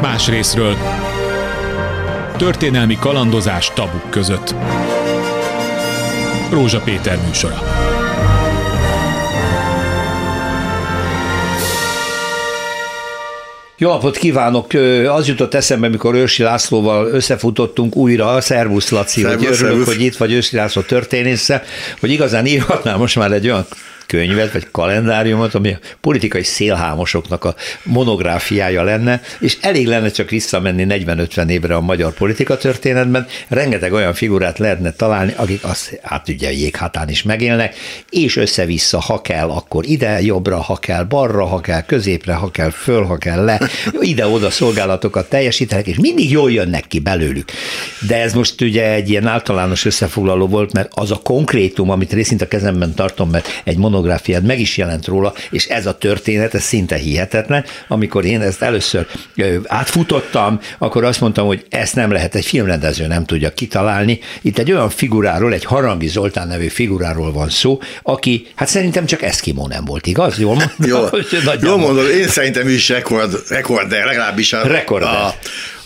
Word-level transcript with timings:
más 0.00 0.28
részről. 0.28 0.76
Történelmi 2.36 2.96
kalandozás 3.00 3.70
tabuk 3.74 4.10
között. 4.10 4.54
Rózsa 6.50 6.80
Péter 6.80 7.18
műsora. 7.26 7.62
Jó 13.78 13.88
napot 13.90 14.16
kívánok! 14.16 14.72
Az 15.08 15.28
jutott 15.28 15.54
eszembe, 15.54 15.88
mikor 15.88 16.14
Őrsi 16.14 16.42
Lászlóval 16.42 17.06
összefutottunk 17.06 17.96
újra, 17.96 18.40
szervusz 18.40 18.90
Laci, 18.90 19.20
Szervusz, 19.20 19.46
hogy 19.46 19.54
örülök, 19.54 19.70
szervusz. 19.70 19.86
hogy 19.94 20.04
itt 20.04 20.16
vagy 20.16 20.32
Őrsi 20.32 20.56
László 20.56 20.82
történésze, 20.82 21.64
hogy 22.00 22.10
igazán 22.10 22.46
írhatnál 22.46 22.96
most 22.96 23.16
már 23.16 23.32
egy 23.32 23.46
olyan 23.48 23.66
könyvet, 24.10 24.52
vagy 24.52 24.66
kalendáriumot, 24.70 25.54
ami 25.54 25.72
a 25.72 25.78
politikai 26.00 26.42
szélhámosoknak 26.42 27.44
a 27.44 27.54
monográfiája 27.82 28.82
lenne, 28.82 29.20
és 29.40 29.58
elég 29.60 29.86
lenne 29.86 30.10
csak 30.10 30.30
visszamenni 30.30 30.86
40-50 30.88 31.48
évre 31.48 31.74
a 31.74 31.80
magyar 31.80 32.12
politika 32.12 32.56
történetben, 32.56 33.26
rengeteg 33.48 33.92
olyan 33.92 34.14
figurát 34.14 34.58
lehetne 34.58 34.92
találni, 34.92 35.32
akik 35.36 35.64
azt, 35.64 36.00
hát 36.02 36.28
ugye 36.28 36.52
jéghátán 36.52 37.08
is 37.08 37.22
megélnek, 37.22 37.74
és 38.08 38.36
össze-vissza, 38.36 39.00
ha 39.00 39.20
kell, 39.20 39.48
akkor 39.48 39.84
ide, 39.86 40.22
jobbra, 40.22 40.60
ha 40.60 40.76
kell, 40.76 41.04
balra, 41.04 41.46
ha 41.46 41.60
kell, 41.60 41.82
középre, 41.82 42.34
ha 42.34 42.50
kell, 42.50 42.70
föl, 42.70 43.04
ha 43.04 43.16
kell, 43.16 43.44
le, 43.44 43.60
ide-oda 44.00 44.50
szolgálatokat 44.50 45.28
teljesítenek, 45.28 45.86
és 45.86 45.96
mindig 45.98 46.30
jól 46.30 46.52
jönnek 46.52 46.86
ki 46.86 46.98
belőlük. 46.98 47.50
De 48.06 48.20
ez 48.20 48.32
most 48.32 48.60
ugye 48.60 48.92
egy 48.92 49.10
ilyen 49.10 49.26
általános 49.26 49.84
összefoglaló 49.84 50.46
volt, 50.46 50.72
mert 50.72 50.92
az 50.94 51.10
a 51.10 51.20
konkrétum, 51.22 51.90
amit 51.90 52.12
részint 52.12 52.42
a 52.42 52.48
kezemben 52.48 52.94
tartom, 52.94 53.30
mert 53.30 53.62
egy 53.64 53.76
monográfiát 54.00 54.42
meg 54.42 54.60
is 54.60 54.76
jelent 54.76 55.06
róla, 55.06 55.34
és 55.50 55.66
ez 55.66 55.86
a 55.86 55.98
történet, 55.98 56.54
ez 56.54 56.62
szinte 56.62 56.96
hihetetlen. 56.96 57.64
Amikor 57.88 58.24
én 58.24 58.40
ezt 58.40 58.62
először 58.62 59.06
átfutottam, 59.66 60.60
akkor 60.78 61.04
azt 61.04 61.20
mondtam, 61.20 61.46
hogy 61.46 61.66
ezt 61.68 61.94
nem 61.94 62.10
lehet, 62.12 62.34
egy 62.34 62.44
filmrendező 62.44 63.06
nem 63.06 63.24
tudja 63.24 63.54
kitalálni. 63.54 64.18
Itt 64.42 64.58
egy 64.58 64.72
olyan 64.72 64.90
figuráról, 64.90 65.52
egy 65.52 65.64
Harangi 65.64 66.08
Zoltán 66.08 66.48
nevű 66.48 66.68
figuráról 66.68 67.32
van 67.32 67.48
szó, 67.48 67.80
aki, 68.02 68.46
hát 68.54 68.68
szerintem 68.68 69.06
csak 69.06 69.22
Eszkimó 69.22 69.66
nem 69.66 69.84
volt, 69.84 70.06
igaz? 70.06 70.38
Jól 70.38 70.54
mondom? 70.54 70.76
Jó, 70.78 71.06
Hogy 71.16 71.26
jó 71.30 71.38
nagyjából. 71.44 71.78
mondod, 71.78 72.08
én 72.08 72.28
szerintem 72.28 72.68
is 72.68 72.88
rekord, 72.88 73.32
rekorder, 73.48 74.04
legalábbis 74.04 74.52
a, 74.52 74.66
Rekorder. 74.66 75.08
a, 75.08 75.34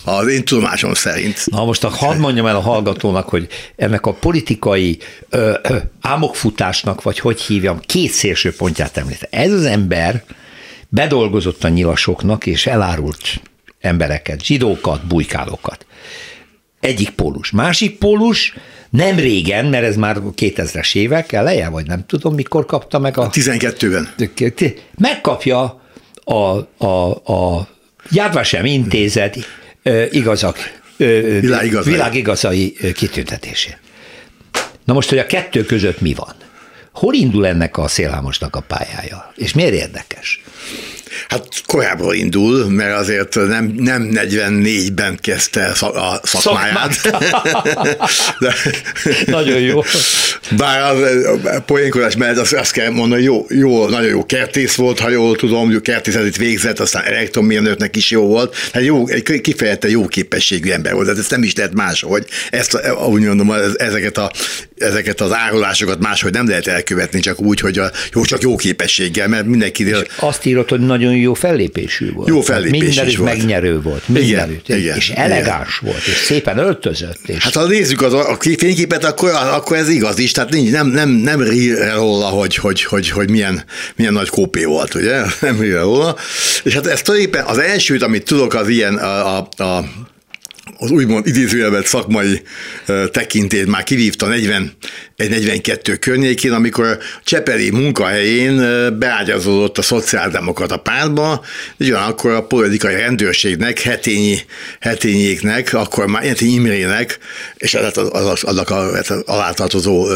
az 0.05 0.27
én 0.27 0.45
tudomásom 0.45 0.93
szerint. 0.93 1.45
Na 1.45 1.65
most 1.65 1.83
hadd 1.83 2.17
mondjam 2.17 2.45
el 2.45 2.55
a 2.55 2.61
hallgatónak, 2.61 3.29
hogy 3.29 3.47
ennek 3.75 4.05
a 4.05 4.13
politikai 4.13 4.97
ö, 5.29 5.53
ö, 5.63 5.77
ámokfutásnak, 6.01 7.01
vagy 7.01 7.19
hogy 7.19 7.41
hívjam, 7.41 7.79
két 7.79 8.11
szélső 8.11 8.55
pontját 8.55 8.97
említ. 8.97 9.27
Ez 9.29 9.51
az 9.51 9.65
ember 9.65 10.23
bedolgozott 10.89 11.63
a 11.63 11.67
nyilasoknak, 11.67 12.45
és 12.45 12.65
elárult 12.65 13.41
embereket, 13.79 14.43
zsidókat, 14.43 15.07
bujkálókat. 15.07 15.85
Egyik 16.79 17.09
pólus. 17.09 17.51
Másik 17.51 17.97
pólus 17.97 18.53
nem 18.89 19.15
régen, 19.15 19.65
mert 19.65 19.83
ez 19.83 19.95
már 19.95 20.17
2000-es 20.35 20.95
évek 20.95 21.31
eleje, 21.31 21.69
vagy 21.69 21.87
nem 21.87 22.05
tudom, 22.07 22.33
mikor 22.33 22.65
kapta 22.65 22.99
meg 22.99 23.17
a 23.17 23.29
12-ben. 23.29 24.09
megkapja 24.97 25.81
a, 26.23 26.33
a, 26.85 27.09
a 27.33 27.67
Yad 28.11 28.33
Vashem 28.33 28.65
intézet 28.65 29.37
igazak, 30.11 30.57
Világigazai. 30.97 31.91
világigazai 31.93 32.75
ö, 32.79 32.91
kitüntetését. 32.91 33.77
Na 34.83 34.93
most, 34.93 35.09
hogy 35.09 35.17
a 35.17 35.25
kettő 35.25 35.63
között 35.63 36.01
mi 36.01 36.13
van? 36.13 36.33
Hol 36.93 37.13
indul 37.13 37.47
ennek 37.47 37.77
a 37.77 37.87
szélhámosnak 37.87 38.55
a 38.55 38.59
pályája? 38.61 39.31
És 39.35 39.53
miért 39.53 39.73
érdekes? 39.73 40.41
Hát 41.27 41.47
korábban 41.65 42.15
indul, 42.15 42.69
mert 42.69 42.97
azért 42.97 43.35
nem, 43.35 43.73
nem 43.77 44.09
44-ben 44.13 45.17
kezdte 45.21 45.65
a 45.79 46.19
szakmáját. 46.23 47.01
De, 48.39 48.53
Nagyon 49.25 49.59
jó. 49.59 49.83
Bár 50.57 50.81
az 50.81 50.99
a 51.43 51.59
poénkodás 51.59 52.15
mellett 52.15 52.37
azt, 52.37 52.53
azt 52.53 52.71
kell 52.71 52.89
mondani, 52.89 53.23
jó, 53.23 53.45
jó, 53.49 53.87
nagyon 53.87 54.09
jó 54.09 54.25
kertész 54.25 54.75
volt, 54.75 54.99
ha 54.99 55.09
jól 55.09 55.35
tudom, 55.35 55.71
jó 55.71 55.79
kertészetet 55.81 56.37
végzett, 56.37 56.79
aztán 56.79 57.03
elektromérnöknek 57.03 57.95
is 57.95 58.11
jó 58.11 58.27
volt. 58.27 58.55
Hát 58.73 58.83
jó, 58.83 59.07
egy 59.07 59.41
kifejezetten 59.41 59.89
jó 59.89 60.07
képességű 60.07 60.69
ember 60.71 60.93
volt, 60.93 61.05
tehát 61.05 61.19
ezt 61.19 61.31
nem 61.31 61.43
is 61.43 61.55
lehet 61.55 61.73
máshogy. 61.73 62.25
Ezt, 62.49 62.79
úgy 63.07 63.21
mondom, 63.21 63.51
ez- 63.51 63.77
ezeket, 63.77 64.17
a, 64.17 64.31
ezeket 64.77 65.21
az 65.21 65.33
árulásokat 65.33 65.99
máshogy 65.99 66.31
nem 66.31 66.47
lehet 66.47 66.67
elkövetni, 66.67 67.19
csak 67.19 67.41
úgy, 67.41 67.59
hogy 67.59 67.77
a, 67.77 67.91
jó, 68.13 68.25
csak 68.25 68.41
jó 68.41 68.55
képességgel, 68.55 69.27
mert 69.27 69.45
mindenkinél 69.45 70.03
Azt 70.19 70.45
írott, 70.45 70.69
hogy 70.69 70.79
nagyon 70.79 71.04
jó 71.11 71.33
fellépésű 71.33 72.11
volt. 72.11 72.27
Jó 72.27 72.41
fellépés 72.41 72.79
Mindenütt 72.81 73.11
is 73.11 73.17
volt. 73.17 73.37
megnyerő 73.37 73.81
volt. 73.81 74.03
Igen, 74.09 74.21
Mindenütt. 74.21 74.69
igen, 74.69 74.95
és 74.95 75.09
igen. 75.09 75.23
elegáns 75.23 75.77
volt, 75.77 76.05
és 76.05 76.13
szépen 76.13 76.57
öltözött. 76.57 77.19
És 77.25 77.43
Hát 77.43 77.53
ha 77.53 77.67
nézzük 77.67 78.01
az, 78.01 78.13
a 78.13 78.37
fényképet, 78.57 79.03
akkor, 79.03 79.29
akkor 79.29 79.77
ez 79.77 79.89
igaz 79.89 80.19
is, 80.19 80.31
tehát 80.31 80.49
nincs, 80.49 80.71
nem, 80.71 80.87
nem, 80.87 81.09
nem 81.09 81.41
rír 81.41 81.93
róla, 81.93 82.25
hogy, 82.25 82.55
hogy, 82.55 82.83
hogy, 82.83 83.09
hogy 83.09 83.29
milyen, 83.29 83.63
milyen 83.95 84.13
nagy 84.13 84.29
kópé 84.29 84.63
volt, 84.63 84.93
ugye? 84.93 85.21
Nem 85.41 85.59
rír 85.59 85.73
róla. 85.79 86.15
És 86.63 86.73
hát 86.73 86.85
ez 86.87 87.01
tulajdonképpen 87.01 87.45
az 87.45 87.57
elsőt, 87.57 88.03
amit 88.03 88.23
tudok, 88.23 88.53
az 88.53 88.67
ilyen 88.67 88.95
a, 88.95 89.37
a, 89.37 89.47
a 89.63 89.83
az 90.77 90.91
úgymond 90.91 91.27
idézőjelvet 91.27 91.85
szakmai 91.85 92.41
tekintét 93.11 93.67
már 93.67 93.83
kivívta 93.83 94.27
40, 94.27 94.71
egy 95.15 95.29
42 95.29 95.95
környékén, 95.95 96.51
amikor 96.51 96.97
Csepeli 97.23 97.69
munkahelyén 97.69 98.55
beágyazódott 98.99 99.77
a 99.77 99.81
szociáldemokrata 99.81 100.77
pártba, 100.77 101.43
ugyanakkor 101.79 102.31
a 102.31 102.45
politikai 102.45 102.95
rendőrségnek, 102.95 103.79
hetényi, 103.79 104.37
hetényéknek, 104.79 105.73
akkor 105.73 106.07
már 106.07 106.23
Hetényi 106.23 106.53
Imrének, 106.53 107.19
és 107.57 107.73
az, 107.73 107.97
az, 107.97 108.25
az, 108.25 108.43
annak 108.43 108.69
a, 108.69 108.97
az 108.97 109.09
alátartozó 109.25 110.07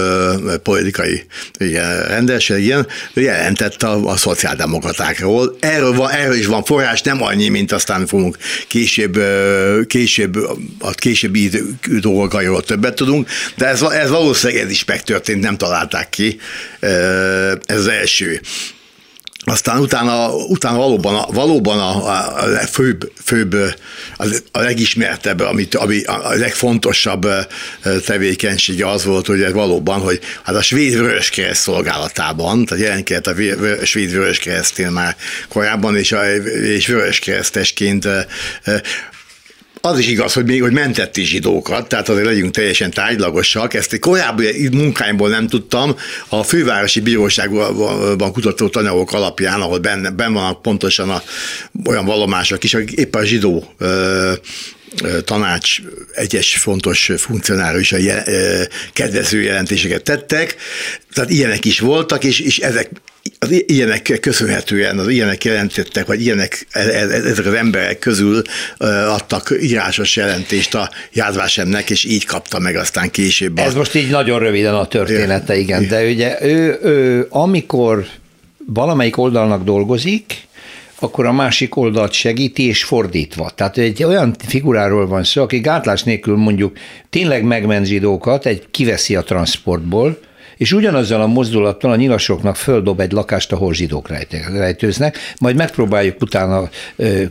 politikai 0.64 1.24
igen, 1.58 2.08
rendőrség, 2.08 2.64
igen, 2.64 2.88
jelentett 3.14 3.84
a, 3.84 4.06
a 4.06 4.18
szociáldemokratákról. 4.18 5.58
Erről, 5.60 5.94
van, 5.94 6.10
erről 6.10 6.36
is 6.36 6.46
van 6.46 6.64
forrás, 6.64 7.02
nem 7.02 7.24
annyi, 7.24 7.48
mint 7.48 7.72
aztán 7.72 8.08
fogunk 8.08 8.38
később, 8.68 9.20
később 9.88 10.38
a 10.79 10.91
későbbi 10.91 11.44
idő- 11.44 11.75
dolgairól 12.00 12.63
többet 12.63 12.95
tudunk, 12.95 13.29
de 13.55 13.66
ez, 13.66 13.81
ez 13.81 14.09
valószínűleg 14.09 14.63
ez 14.63 14.72
is 14.72 14.85
megtörtént, 14.85 15.41
nem 15.41 15.57
találták 15.57 16.09
ki. 16.09 16.39
Ez 17.66 17.77
az 17.77 17.88
első. 17.88 18.41
Aztán 19.44 19.79
utána, 19.79 20.35
utána 20.35 20.77
valóban, 20.77 21.16
a, 21.16 21.25
valóban 21.31 21.79
a, 21.79 22.07
a, 22.07 22.44
a 22.44 22.67
főbb, 22.67 23.11
főbb, 23.23 23.53
a, 24.17 24.25
legismertebb, 24.51 25.39
amit, 25.39 25.75
ami 25.75 26.03
a 26.03 26.33
legfontosabb 26.35 27.27
tevékenysége 28.06 28.89
az 28.89 29.06
volt, 29.06 29.27
hogy 29.27 29.41
ez 29.41 29.53
valóban, 29.53 30.00
hogy 30.00 30.19
hát 30.44 30.56
a 30.56 30.61
svéd 30.61 30.97
vöröskereszt 30.97 31.61
szolgálatában, 31.61 32.66
tehát 32.66 32.83
jelentkezett 32.83 33.27
a 33.27 33.33
vé- 33.33 33.56
vö- 33.56 33.85
svéd 33.85 34.11
vöröskeresztén 34.11 34.91
már 34.91 35.16
korábban, 35.47 35.97
és, 35.97 36.11
a, 36.11 36.35
és 36.45 36.88
vöröskeresztesként 36.88 38.07
az 39.81 40.00
is 40.00 40.07
igaz, 40.07 40.34
hogy 40.34 40.45
még 40.45 40.62
hogy 40.62 40.72
mentett 40.72 41.17
is 41.17 41.28
zsidókat, 41.29 41.88
tehát 41.88 42.09
azért 42.09 42.25
legyünk 42.25 42.51
teljesen 42.51 42.91
tárgylagosak. 42.91 43.73
Ezt 43.73 43.94
egy 43.94 44.00
korábbi 44.00 44.69
munkáimból 44.72 45.29
nem 45.29 45.47
tudtam. 45.47 45.95
A 46.29 46.44
fővárosi 46.44 47.00
bíróságban 47.00 48.31
kutatott 48.31 48.75
anyagok 48.75 49.13
alapján, 49.13 49.62
ahol 49.62 49.78
benne, 49.78 50.09
benne 50.09 50.34
vannak 50.34 50.62
pontosan 50.62 51.09
a, 51.09 51.23
olyan 51.85 52.06
vallomások 52.06 52.63
is, 52.63 52.73
akik 52.73 52.91
éppen 52.91 53.22
a 53.22 53.25
zsidó 53.25 53.73
ö, 53.78 54.34
tanács 55.25 55.78
egyes 56.13 56.56
fontos 56.56 57.12
funkcionáris 57.18 57.94
kedvező 58.94 59.41
jelentéseket 59.41 60.03
tettek, 60.03 60.56
tehát 61.13 61.29
ilyenek 61.29 61.66
is 61.66 61.79
voltak, 61.79 62.23
és, 62.23 62.39
és 62.39 62.57
ezek 62.57 62.89
az 63.40 63.63
ilyenek 63.66 64.17
köszönhetően, 64.22 64.97
az 64.97 65.07
ilyenek 65.07 65.44
jelentettek, 65.44 66.06
vagy 66.06 66.22
ilyenek, 66.22 66.67
e- 66.72 66.79
e- 66.79 67.09
ezek 67.09 67.45
az 67.45 67.53
emberek 67.53 68.00
közül 68.00 68.42
adtak 69.07 69.57
írásos 69.62 70.15
jelentést 70.15 70.75
a 70.75 70.89
Jádvásemnek, 71.13 71.89
és 71.89 72.04
így 72.04 72.25
kapta 72.25 72.59
meg 72.59 72.75
aztán 72.75 73.09
később. 73.12 73.57
a- 73.57 73.62
Ez 73.62 73.74
most 73.74 73.95
így 73.95 74.09
nagyon 74.09 74.39
röviden 74.39 74.74
a 74.74 74.86
története, 74.86 75.57
igen, 75.57 75.88
de 75.88 76.09
ugye 76.09 76.38
ő, 76.45 76.80
ő 76.83 77.27
amikor 77.30 78.06
valamelyik 78.65 79.18
oldalnak 79.18 79.63
dolgozik, 79.63 80.48
akkor 81.01 81.25
a 81.25 81.31
másik 81.31 81.75
oldalt 81.75 82.12
segíti, 82.12 82.68
és 82.68 82.83
fordítva. 82.83 83.50
Tehát 83.56 83.77
egy 83.77 84.04
olyan 84.04 84.36
figuráról 84.48 85.07
van 85.07 85.24
szó, 85.24 85.42
aki 85.42 85.59
gátlás 85.59 86.04
nélkül 86.04 86.36
mondjuk 86.36 86.77
tényleg 87.09 87.44
megment 87.44 87.86
zsidókat, 87.86 88.45
egy 88.45 88.63
kiveszi 88.71 89.15
a 89.15 89.24
transportból, 89.24 90.19
és 90.59 90.71
ugyanazzal 90.71 91.21
a 91.21 91.27
mozdulattal 91.27 91.91
a 91.91 91.95
nyilasoknak 91.95 92.56
földob 92.56 93.00
egy 93.00 93.11
lakást, 93.11 93.51
ahol 93.51 93.73
zsidók 93.73 94.09
rejtőznek, 94.53 95.17
majd 95.39 95.56
megpróbáljuk 95.56 96.21
utána 96.21 96.69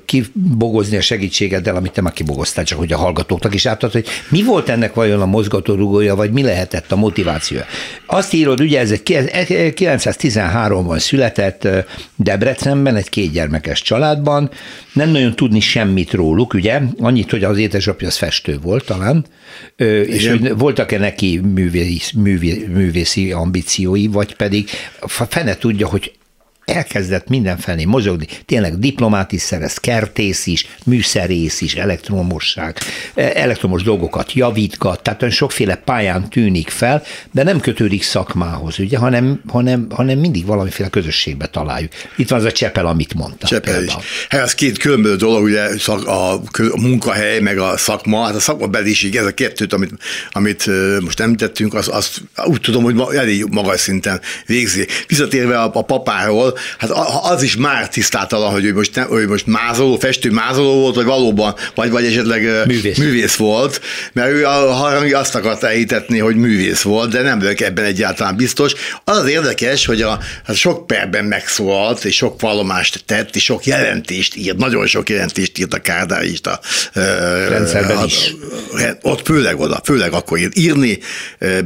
kibogozni 0.05 0.97
a 0.97 1.01
segítségeddel, 1.01 1.77
amit 1.77 1.93
te 1.93 2.01
már 2.01 2.13
kibogoztál, 2.13 2.65
csak 2.65 2.79
hogy 2.79 2.93
a 2.93 2.97
hallgatóknak 2.97 3.55
is 3.55 3.67
átad, 3.67 3.93
hogy 3.93 4.07
mi 4.31 4.43
volt 4.43 4.69
ennek 4.69 4.95
vajon 4.95 5.21
a 5.21 5.27
mozgatórugója, 5.27 6.15
vagy 6.15 6.31
mi 6.31 6.43
lehetett 6.43 6.93
a 6.93 6.97
motivációja. 6.97 7.65
Azt 8.07 8.33
írod, 8.33 8.61
ugye 8.61 8.81
ez 8.81 8.95
913-ban 9.05 10.99
született 10.99 11.69
Debrecenben, 12.17 12.97
egy 12.97 13.09
kétgyermekes 13.09 13.83
családban, 13.83 14.51
nem 14.93 15.11
nagyon 15.11 15.37
tudni 15.37 15.61
semmit 15.61 16.13
róluk, 16.13 16.55
ugye, 16.55 16.81
annyit, 16.99 17.31
hogy 17.31 17.45
az 17.45 17.59
édesapja 17.59 18.09
az 18.09 18.17
festő 18.17 18.59
volt 18.63 18.85
talán, 18.85 19.25
Igen. 19.77 20.05
és 20.05 20.29
hogy 20.29 20.59
voltak-e 20.59 20.99
neki 20.99 21.41
művész, 21.55 22.13
művészi 23.19 23.33
ambíciói, 23.33 24.07
vagy 24.07 24.37
pedig 24.37 24.69
fene 25.07 25.57
tudja, 25.57 25.89
hogy 25.89 26.13
elkezdett 26.69 27.29
mindenfelé 27.29 27.85
mozogni, 27.85 28.27
tényleg 28.47 28.79
diplomát 28.79 29.33
is 29.33 29.41
szerez, 29.41 29.75
kertész 29.75 30.47
is, 30.47 30.67
műszerész 30.85 31.61
is, 31.61 31.75
elektromosság, 31.75 32.77
e, 33.15 33.31
elektromos 33.35 33.83
dolgokat 33.83 34.33
javítgat, 34.33 35.03
tehát 35.03 35.23
olyan 35.23 35.35
sokféle 35.35 35.75
pályán 35.75 36.31
tűnik 36.31 36.69
fel, 36.69 37.03
de 37.31 37.43
nem 37.43 37.61
kötődik 37.61 38.03
szakmához, 38.03 38.79
ugye, 38.79 38.99
hanem, 38.99 39.41
hanem, 39.47 39.87
hanem 39.91 40.19
mindig 40.19 40.47
valamiféle 40.47 40.89
közösségbe 40.89 41.47
találjuk. 41.47 41.93
Itt 42.17 42.29
van 42.29 42.39
az 42.39 42.45
a 42.45 42.53
Csepel, 42.53 42.87
amit 42.87 43.15
mondtam. 43.15 43.49
Csepel 43.49 43.83
is. 43.83 43.93
Hát 44.29 44.41
ez 44.41 44.55
két 44.55 44.79
különböző 44.79 45.17
dolog, 45.17 45.43
ugye 45.43 45.69
a, 45.87 46.33
a 46.33 46.41
munkahely, 46.81 47.41
meg 47.41 47.59
a 47.59 47.77
szakma, 47.77 48.25
hát 48.25 48.35
a 48.35 48.41
szakmabeliség, 48.41 49.17
ez 49.17 49.25
a 49.25 49.35
kettőt, 49.35 49.73
amit, 49.73 49.93
amit 50.31 50.71
most 51.01 51.21
említettünk, 51.21 51.75
azt, 51.75 51.89
azt 51.89 52.21
úgy 52.45 52.61
tudom, 52.61 52.83
hogy 52.83 53.17
elég 53.17 53.45
magas 53.51 53.81
szinten 53.81 54.21
végzi. 54.47 54.87
Visszatérve 55.07 55.61
a, 55.61 55.71
a 55.75 55.83
papáról, 55.83 56.58
hát 56.79 56.91
az 57.23 57.43
is 57.43 57.57
már 57.57 57.89
tisztátalan, 57.89 58.51
hogy 58.51 58.65
ő 58.65 58.75
most, 58.75 58.95
nem, 58.95 59.17
ő 59.17 59.29
most 59.29 59.47
mázoló, 59.47 59.99
festő 59.99 60.31
mázoló 60.31 60.81
volt, 60.81 60.95
vagy 60.95 61.05
valóban, 61.05 61.55
vagy, 61.75 61.91
vagy 61.91 62.05
esetleg 62.05 62.67
művész. 62.67 62.99
művész 62.99 63.35
volt, 63.35 63.81
mert 64.13 64.31
ő 64.31 64.45
a 64.45 64.73
harangi 64.73 65.13
azt 65.13 65.35
akart 65.35 65.63
elhitetni, 65.63 66.19
hogy 66.19 66.37
művész 66.37 66.83
volt, 66.83 67.11
de 67.11 67.23
nem 67.23 67.39
vagyok 67.39 67.61
ebben 67.61 67.85
egyáltalán 67.85 68.37
biztos. 68.37 68.73
Az 69.05 69.17
az 69.17 69.29
érdekes, 69.29 69.87
hogy 69.87 70.03
a, 70.03 70.19
hát 70.45 70.57
sok 70.57 70.87
perben 70.87 71.25
megszólalt, 71.25 72.05
és 72.05 72.17
sok 72.17 72.41
vallomást 72.41 73.03
tett, 73.07 73.37
és 73.37 73.45
sok 73.45 73.67
jelentést 73.67 74.37
írt, 74.37 74.57
nagyon 74.57 74.87
sok 74.87 75.09
jelentést 75.09 75.59
írt 75.59 75.75
a 75.75 75.81
kádárista. 75.81 76.61
Rendszerben 77.49 78.05
is. 78.05 78.35
Ott 79.03 79.27
főleg 79.27 79.61
oda, 79.61 79.81
főleg 79.85 80.13
akkor 80.13 80.39
írt. 80.39 80.57
Írni 80.59 80.99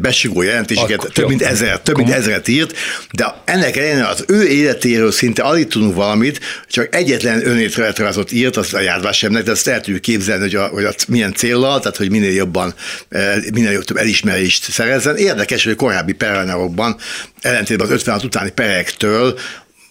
besigó 0.01 0.43
jelentéseket, 0.43 0.99
akkor, 0.99 1.11
több 1.11 1.29
mint 1.29 1.43
ezer, 1.43 1.81
több 1.81 1.97
mint 1.97 2.11
ezeret 2.11 2.49
írt, 2.49 2.77
de 3.13 3.35
ennek 3.45 3.77
ellenére 3.77 4.07
az 4.07 4.25
ő 4.27 4.47
élet 4.47 4.82
életéről 4.85 5.13
szinte 5.13 5.43
alig 5.43 5.67
tudunk 5.67 5.95
valamit, 5.95 6.41
csak 6.69 6.95
egyetlen 6.95 7.47
önéletrajzot 7.47 8.33
írt, 8.33 8.57
az 8.57 8.75
a 8.75 8.81
járvásemnek, 8.81 9.43
de 9.43 9.51
azt 9.51 9.69
el 9.69 9.81
tudjuk 9.81 10.03
képzelni, 10.03 10.43
hogy, 10.43 10.55
a, 10.55 10.67
hogy 10.67 10.85
a, 10.85 10.95
milyen 11.09 11.35
célral, 11.35 11.81
tehát 11.81 11.97
hogy 11.97 12.11
minél 12.11 12.33
jobban, 12.33 12.75
eh, 13.09 13.37
minél 13.53 13.71
jobb 13.71 13.97
elismerést 13.97 14.71
szerezzen. 14.71 15.17
Érdekes, 15.17 15.65
hogy 15.65 15.73
a 15.73 15.77
korábbi 15.77 16.13
perelnerokban, 16.13 16.97
ellentétben 17.41 17.87
az 17.87 17.93
56 17.93 18.25
utáni 18.25 18.51
perektől 18.51 19.39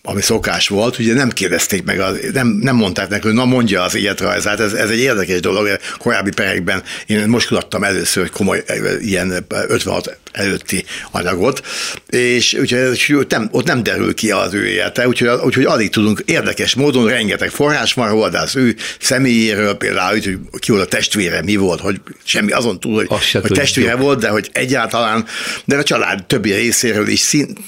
ami 0.04 0.22
szokás 0.22 0.68
volt, 0.68 1.00
ugye 1.00 1.14
nem 1.14 1.30
kérdezték 1.30 1.84
meg, 1.84 2.00
az, 2.00 2.18
nem, 2.34 2.48
nem 2.48 2.76
mondták 2.76 3.24
hogy 3.24 3.34
na 3.34 3.46
mondja 3.46 3.82
az 3.82 3.96
életrajzát, 3.96 4.60
ez, 4.60 4.74
ez 4.74 4.90
egy 4.90 5.00
érdekes 5.00 5.40
dolog, 5.40 5.80
korábbi 5.98 6.32
perekben 6.32 6.84
én 7.06 7.28
most 7.28 7.48
kutattam 7.48 7.84
először 7.84 8.30
komoly 8.30 8.64
ilyen 9.00 9.46
56 9.68 10.18
előtti 10.32 10.86
anyagot, 11.12 11.62
és 12.10 12.54
úgyhogy 12.54 13.26
nem, 13.30 13.50
ott 13.52 13.66
nem 13.66 13.84
derül 13.84 14.14
ki 14.14 14.32
az 14.32 14.54
ő 14.54 14.68
élete, 14.68 15.08
úgyhogy, 15.08 15.40
úgyhogy 15.44 15.66
alig 15.66 15.90
tudunk 15.90 16.24
érdekes 16.26 16.76
módon, 16.76 17.08
rengeteg 17.08 17.50
forrás 17.50 17.94
van 17.94 18.10
róla, 18.10 18.30
de 18.30 18.40
az 18.40 18.56
ő 18.56 18.76
személyéről 19.00 19.74
például, 19.74 20.12
hogy 20.12 20.38
ki 20.60 20.72
volt 20.72 20.84
a 20.84 20.88
testvére, 20.88 21.42
mi 21.42 21.56
volt, 21.56 21.80
hogy 21.80 22.02
semmi 22.24 22.52
azon 22.52 22.80
túl, 22.80 23.06
hogy, 23.08 23.32
hogy 23.42 23.52
testvére 23.52 23.96
volt, 23.96 24.20
de 24.20 24.30
hogy 24.30 24.50
egyáltalán, 24.54 25.26
de 25.66 25.78
a 25.78 25.84
család 25.84 26.26
többi 26.26 26.54
részéről 26.54 27.08
is 27.08 27.20
szint, 27.20 27.60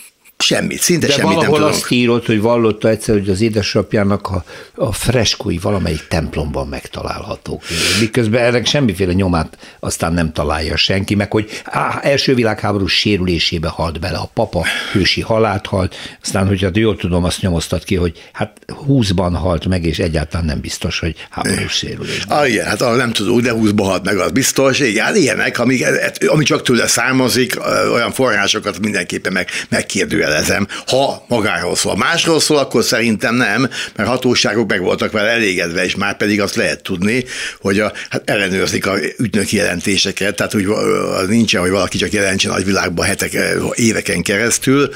Semmit, 0.43 0.81
szinte 0.81 1.07
De 1.07 1.13
semmit 1.13 1.37
nem 1.37 1.49
tudunk. 1.49 1.69
azt 1.69 1.91
írott, 1.91 2.25
hogy 2.25 2.41
vallotta 2.41 2.89
egyszer, 2.89 3.15
hogy 3.15 3.29
az 3.29 3.41
édesapjának 3.41 4.27
a, 4.27 4.43
a 4.75 4.91
freskói 4.91 5.57
valamelyik 5.57 6.07
templomban 6.07 6.67
megtalálhatók. 6.67 7.63
Miközben 7.99 8.43
ennek 8.43 8.65
semmiféle 8.65 9.13
nyomát 9.13 9.57
aztán 9.79 10.13
nem 10.13 10.31
találja 10.33 10.75
senki, 10.75 11.15
meg 11.15 11.31
hogy 11.31 11.49
á, 11.63 11.99
első 12.01 12.35
világháború 12.35 12.87
sérülésébe 12.87 13.67
halt 13.67 13.99
bele 13.99 14.17
a 14.17 14.29
papa, 14.33 14.65
hősi 14.91 15.21
halált 15.21 15.65
halt, 15.65 15.95
aztán, 16.21 16.47
hogyha 16.47 16.69
jól 16.73 16.95
tudom, 16.95 17.23
azt 17.23 17.41
nyomoztat 17.41 17.83
ki, 17.83 17.95
hogy 17.95 18.29
hát 18.31 18.59
húszban 18.85 19.35
halt 19.35 19.65
meg, 19.65 19.85
és 19.85 19.99
egyáltalán 19.99 20.45
nem 20.45 20.59
biztos, 20.59 20.99
hogy 20.99 21.15
háborús 21.29 21.71
sérülésben. 21.71 22.37
Ah, 22.37 22.49
igen, 22.49 22.65
hát 22.65 22.79
nem 22.79 23.11
tudunk, 23.11 23.41
de 23.41 23.51
húszban 23.51 23.87
halt 23.87 24.03
meg, 24.03 24.17
az 24.17 24.31
biztos. 24.31 24.79
Igen, 24.79 25.05
hát 25.05 25.15
ilyenek, 25.15 25.59
amik, 25.59 25.85
ami 26.27 26.43
csak 26.43 26.61
tőle 26.61 26.87
származik, 26.87 27.55
olyan 27.93 28.11
forrásokat 28.11 28.79
mindenképpen 28.79 29.33
meg, 29.33 29.49
megkérdőjel 29.69 30.32
feltételezem, 30.33 30.67
ha 30.87 31.25
magáról 31.27 31.75
szól. 31.75 31.97
Másról 31.97 32.39
szól, 32.39 32.57
akkor 32.57 32.83
szerintem 32.83 33.35
nem, 33.35 33.69
mert 33.95 34.09
hatóságok 34.09 34.69
meg 34.69 34.81
voltak 34.81 35.11
vele 35.11 35.29
elégedve, 35.29 35.83
és 35.83 35.95
már 35.95 36.17
pedig 36.17 36.41
azt 36.41 36.55
lehet 36.55 36.83
tudni, 36.83 37.23
hogy 37.61 37.79
a, 37.79 37.91
hát 38.09 38.29
ellenőrzik 38.29 38.85
a 38.85 38.97
ügynöki 39.17 39.55
jelentéseket, 39.55 40.35
tehát 40.35 40.55
úgy 40.55 40.65
az 40.65 41.27
nincsen, 41.27 41.61
hogy 41.61 41.69
valaki 41.69 41.97
csak 41.97 42.11
jelentsen 42.11 42.51
a 42.51 42.57
világban 42.57 43.05
hetek, 43.05 43.37
éveken 43.73 44.21
keresztül, 44.21 44.89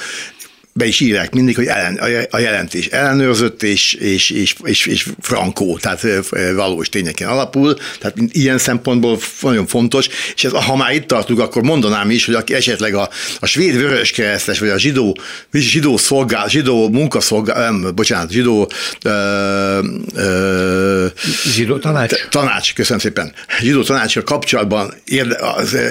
be 0.77 0.85
is 0.85 0.99
írják 0.99 1.33
mindig, 1.33 1.55
hogy 1.55 1.65
ellen, 1.65 1.99
a 2.29 2.39
jelentés 2.39 2.87
ellenőrzött 2.87 3.63
és, 3.63 3.93
és, 3.93 4.29
és, 4.29 4.55
és, 4.63 4.85
és 4.85 5.07
frankó, 5.21 5.77
tehát 5.77 6.05
valós 6.55 6.89
tényeken 6.89 7.27
alapul, 7.27 7.77
tehát 7.99 8.15
ilyen 8.31 8.57
szempontból 8.57 9.19
nagyon 9.41 9.67
fontos, 9.67 10.07
és 10.35 10.43
ez, 10.43 10.51
ha 10.51 10.75
már 10.75 10.93
itt 10.93 11.07
tartunk, 11.07 11.39
akkor 11.39 11.61
mondanám 11.61 12.09
is, 12.09 12.25
hogy 12.25 12.35
aki 12.35 12.53
esetleg 12.53 12.93
a, 12.93 13.09
a 13.39 13.45
svéd 13.45 13.75
vöröskeresztes, 13.77 14.59
vagy 14.59 14.69
a 14.69 14.79
zsidó, 14.79 15.17
zsidó 15.51 15.97
szolgál, 15.97 16.49
zsidó 16.49 16.89
munkaszolgál, 16.89 17.71
nem, 17.71 17.95
bocsánat, 17.95 18.31
zsidó 18.31 18.71
ö, 19.01 19.79
ö, 20.15 21.05
zsidó 21.53 21.77
tanács? 21.77 22.13
Tanács, 22.29 22.73
köszönöm 22.73 22.99
szépen. 22.99 23.33
Zsidó 23.59 23.83
tanácsra 23.83 24.23
kapcsolatban 24.23 24.93
érde, 25.05 25.37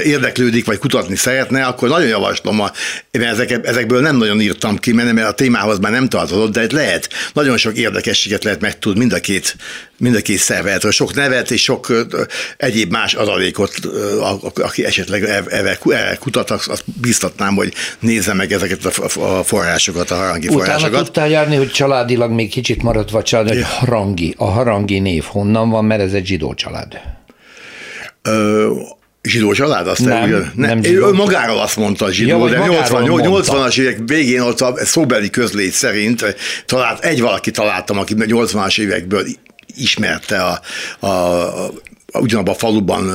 érdeklődik, 0.05 0.67
vagy 0.67 0.79
kutatni 0.79 1.17
szeretne, 1.17 1.65
akkor 1.65 1.89
nagyon 1.89 2.09
javaslom, 2.09 2.63
én 3.11 3.23
ezek, 3.23 3.51
ezekből 3.63 4.01
nem 4.01 4.17
nagyon 4.17 4.41
írtam 4.41 4.76
ki, 4.81 4.93
mert 4.93 5.19
a 5.19 5.33
témához 5.33 5.79
már 5.79 5.93
nem 5.93 6.09
tartozott, 6.09 6.53
de 6.53 6.67
lehet, 6.71 7.09
nagyon 7.33 7.57
sok 7.57 7.77
érdekességet 7.77 8.45
lehet 8.45 8.61
megtudni 8.61 9.05
mind 9.07 9.19
a 9.19 9.21
két, 9.21 9.57
mind 9.99 10.15
a 10.15 10.21
két 10.21 10.39
szervezetről, 10.39 10.93
sok 10.93 11.15
nevet 11.15 11.51
és 11.51 11.63
sok 11.63 12.07
egyéb 12.57 12.91
más 12.91 13.15
adalékot, 13.15 13.75
aki 14.55 14.85
esetleg 14.85 15.23
erre 15.49 15.79
kutat, 16.21 16.51
azt 16.51 16.85
biztatnám, 17.01 17.55
hogy 17.55 17.73
nézze 17.99 18.35
meg 18.35 18.53
ezeket 18.53 18.85
a 18.85 19.43
forrásokat, 19.45 20.11
a 20.11 20.15
harangi 20.15 20.47
Utána 20.47 20.61
forrásokat. 20.61 20.91
Utána 20.91 21.05
tudtál 21.05 21.29
járni, 21.29 21.57
hogy 21.57 21.71
családilag 21.71 22.31
még 22.31 22.51
kicsit 22.51 22.83
maradt 22.83 23.11
vagy 23.11 23.25
család, 23.25 23.49
hogy 23.49 23.63
harangi, 23.63 24.35
a 24.39 24.45
harangi 24.45 24.99
név 24.99 25.25
honnan 25.25 25.71
van, 25.71 25.85
mert 25.85 26.01
ez 26.01 26.13
egy 26.13 26.27
zsidó 26.27 26.55
család. 26.55 27.01
Ö, 28.23 28.73
zsidó 29.27 29.53
család? 29.53 29.87
Azt 29.87 30.05
nem, 30.05 30.23
ugyan, 30.23 30.53
ne, 30.55 30.67
nem 30.67 30.83
zsidó. 30.83 31.07
Ő 31.07 31.13
magáról 31.13 31.59
azt 31.59 31.77
mondta 31.77 32.13
zsidó, 32.13 32.47
ja, 32.47 32.53
de 32.53 32.67
80, 32.67 33.05
80-as 33.09 33.79
évek 33.79 33.99
végén 34.07 34.41
ott 34.41 34.61
a 34.61 34.75
szóbeli 34.85 35.31
közlét 35.31 35.73
szerint 35.73 36.37
talált, 36.67 37.05
egy 37.05 37.21
valaki 37.21 37.51
találtam, 37.51 37.99
aki 37.99 38.15
80-as 38.19 38.81
évekből 38.81 39.27
ismerte 39.77 40.43
a, 40.43 40.61
a, 41.07 41.09
a 41.09 41.71
ugyanabban 42.13 42.55
a 42.55 42.59
faluban 42.59 43.11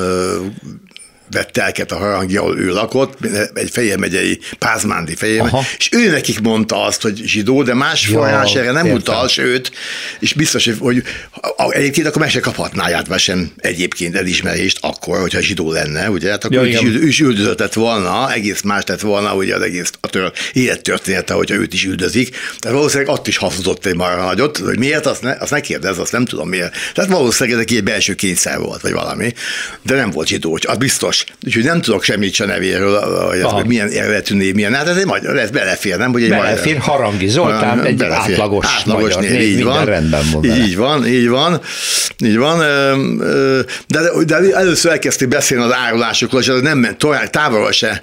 vett 1.32 1.52
telket 1.52 1.92
a 1.92 1.98
harangja, 1.98 2.42
ahol 2.42 2.60
ő 2.60 2.70
lakott, 2.70 3.18
egy 3.54 3.70
Fejér 3.70 3.98
megyei, 3.98 4.40
Pázmándi 4.60 5.16
Fejér, 5.16 5.44
és 5.78 5.90
ő 5.92 6.10
nekik 6.10 6.40
mondta 6.40 6.84
azt, 6.84 7.02
hogy 7.02 7.22
zsidó, 7.26 7.64
de 7.64 7.74
más 7.74 8.06
forrás 8.06 8.56
erre 8.56 8.72
nem 8.72 8.86
értem. 8.86 9.00
utal, 9.00 9.28
sőt, 9.28 9.72
és 10.20 10.34
biztos, 10.34 10.70
hogy 10.80 11.04
egyébként 11.70 12.08
akkor 12.08 12.22
meg 12.22 12.30
se 12.30 12.40
kaphatná 12.40 13.18
sem 13.18 13.52
egyébként 13.58 14.16
elismerést 14.16 14.78
akkor, 14.82 15.20
hogyha 15.20 15.42
zsidó 15.42 15.72
lenne, 15.72 16.10
ugye, 16.10 16.30
hát 16.30 16.44
akkor 16.44 16.68
ja, 16.68 16.82
ő 16.84 17.08
is 17.08 17.20
üldözött 17.20 17.74
volna, 17.74 18.34
egész 18.34 18.62
más 18.62 18.84
lett 18.86 19.00
volna, 19.00 19.36
ugye 19.36 19.56
az 19.56 19.62
egész 19.62 19.92
a 20.00 20.08
tör, 20.08 20.32
élettörténete, 20.54 21.34
hogyha 21.34 21.56
őt 21.56 21.74
is 21.74 21.86
üldözik, 21.86 22.30
tehát 22.60 22.78
valószínűleg 22.78 23.14
ott 23.14 23.28
is 23.28 23.38
hazuzott 23.38 23.86
egy 23.86 23.96
marha 23.96 24.26
nagyot, 24.26 24.58
hogy 24.58 24.80
miért, 24.80 25.06
azt 25.06 25.22
ne, 25.22 25.32
azt 25.40 25.52
ne 25.52 25.60
kérdez, 25.60 25.98
azt 25.98 26.12
nem 26.12 26.26
tudom 26.26 26.50
miért. 26.50 26.76
Tehát 26.94 27.10
valószínűleg 27.10 27.60
ez 27.60 27.66
egy 27.70 27.84
belső 27.84 28.14
kényszer 28.14 28.60
volt, 28.60 28.82
vagy 28.82 28.92
valami, 28.92 29.34
de 29.82 29.96
nem 29.96 30.10
volt 30.10 30.28
zsidó, 30.28 30.60
az 30.62 30.78
biztos. 30.78 31.21
Úgyhogy 31.46 31.64
nem 31.64 31.82
tudok 31.82 32.04
semmit 32.04 32.34
se 32.34 32.46
nevéről, 32.46 33.00
hogy, 33.00 33.40
ez, 33.40 33.66
milyen 33.66 33.90
eredetű 33.90 34.36
név, 34.36 34.54
milyen. 34.54 34.74
Hát 34.74 34.88
ez 34.88 34.98
egy 34.98 35.06
magyar, 35.06 35.38
ez 35.38 35.50
belefér, 35.50 35.98
nem? 35.98 36.12
Hogy 36.12 36.24
egy 36.24 36.30
belefér, 36.30 36.78
magyar, 36.78 36.82
Harangi 36.82 37.28
Zoltán, 37.28 37.86
egy 37.86 37.96
belefér, 37.96 38.34
átlagos, 38.34 38.66
átlagos 38.66 39.16
magyar 39.16 39.32
név, 39.32 39.42
így 39.42 39.64
van, 39.64 39.86
rendben 39.86 40.24
van 40.32 40.44
Így 40.44 40.78
van, 40.78 41.08
így 41.08 41.30
van. 41.30 41.62
így 42.24 42.38
van. 42.38 42.58
De, 43.88 44.00
de 44.26 44.56
először 44.56 44.92
elkezdték 44.92 45.28
beszélni 45.28 45.64
az 45.64 45.74
árulásokról, 45.74 46.42
és 46.42 46.48
ez 46.48 46.62
nem 46.62 46.78
ment 46.78 46.98
tovább, 46.98 47.30
távolra 47.30 47.72
se 47.72 48.02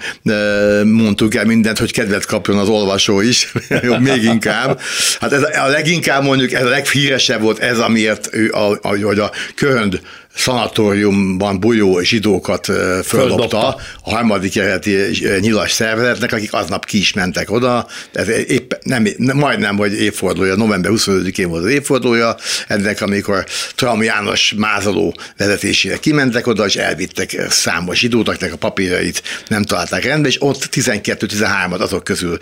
mondtuk 0.85 1.35
el 1.35 1.45
mindent, 1.45 1.79
hogy 1.79 1.93
kedvet 1.93 2.27
kapjon 2.27 2.59
az 2.59 2.69
olvasó 2.69 3.21
is, 3.21 3.53
még 3.99 4.23
inkább. 4.23 4.81
Hát 5.21 5.33
ez 5.33 5.43
a 5.43 5.67
leginkább 5.67 6.23
mondjuk, 6.23 6.53
ez 6.53 6.65
a 6.65 6.69
leghíresebb 6.69 7.41
volt 7.41 7.59
ez, 7.59 7.79
amiért 7.79 8.29
ő, 8.33 8.51
a, 8.51 8.79
a, 8.83 8.89
hogy 8.89 9.19
a 9.19 9.31
Körönd 9.55 10.01
szanatóriumban 10.39 11.61
bujó 11.61 12.01
zsidókat 12.01 12.67
földobta 13.05 13.67
a 14.03 14.11
harmadik 14.11 14.57
eredeti 14.57 14.97
nyilas 15.41 15.73
szervezetnek, 15.73 16.33
akik 16.33 16.53
aznap 16.53 16.85
ki 16.85 16.99
is 16.99 17.13
mentek 17.13 17.51
oda. 17.51 17.87
Ez 18.13 18.29
épp, 18.29 18.73
nem, 18.83 19.07
majdnem, 19.35 19.77
hogy 19.77 20.01
évfordulója, 20.01 20.55
november 20.55 20.91
25-én 20.95 21.49
volt 21.49 21.65
az 21.65 21.71
évfordulója 21.71 22.37
ennek, 22.69 23.01
amikor 23.01 23.45
Traum 23.75 24.03
János 24.03 24.55
mázoló 24.57 25.15
vezetésére 25.37 25.97
kimentek 25.97 26.47
oda, 26.47 26.67
és 26.67 26.77
elvittek 26.77 27.47
számos 27.49 27.99
zsidót, 27.99 28.29
akinek 28.29 28.53
a 28.53 28.57
papírjait 28.57 29.23
nem 29.49 29.63
találták 29.63 30.05
rendbe, 30.05 30.29
és 30.29 30.37
ott 30.43 30.69
12-13-at 30.73 31.81
azok 31.81 32.05
közül 32.05 32.39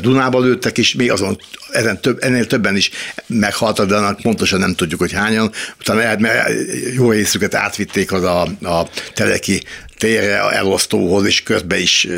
Dunába 0.00 0.40
lőttek, 0.40 0.78
és 0.78 0.94
még 0.94 1.10
azon 1.10 1.38
ezen 1.70 2.00
több, 2.00 2.18
ennél 2.22 2.46
többen 2.46 2.76
is 2.76 2.90
meghaltak, 3.26 3.88
de 3.88 3.94
annak 3.94 4.20
pontosan 4.20 4.58
nem 4.58 4.74
tudjuk, 4.74 5.00
hogy 5.00 5.12
hányan. 5.12 5.50
Utána 5.80 6.18
mert 6.18 6.48
jó 7.02 7.10
részüket 7.10 7.54
átvitték 7.54 8.12
az 8.12 8.22
a, 8.22 8.42
a 8.62 8.88
teleki 9.14 9.62
térre, 10.02 10.50
elosztóhoz, 10.50 11.26
és 11.26 11.42
közben 11.42 11.78
is 11.78 12.08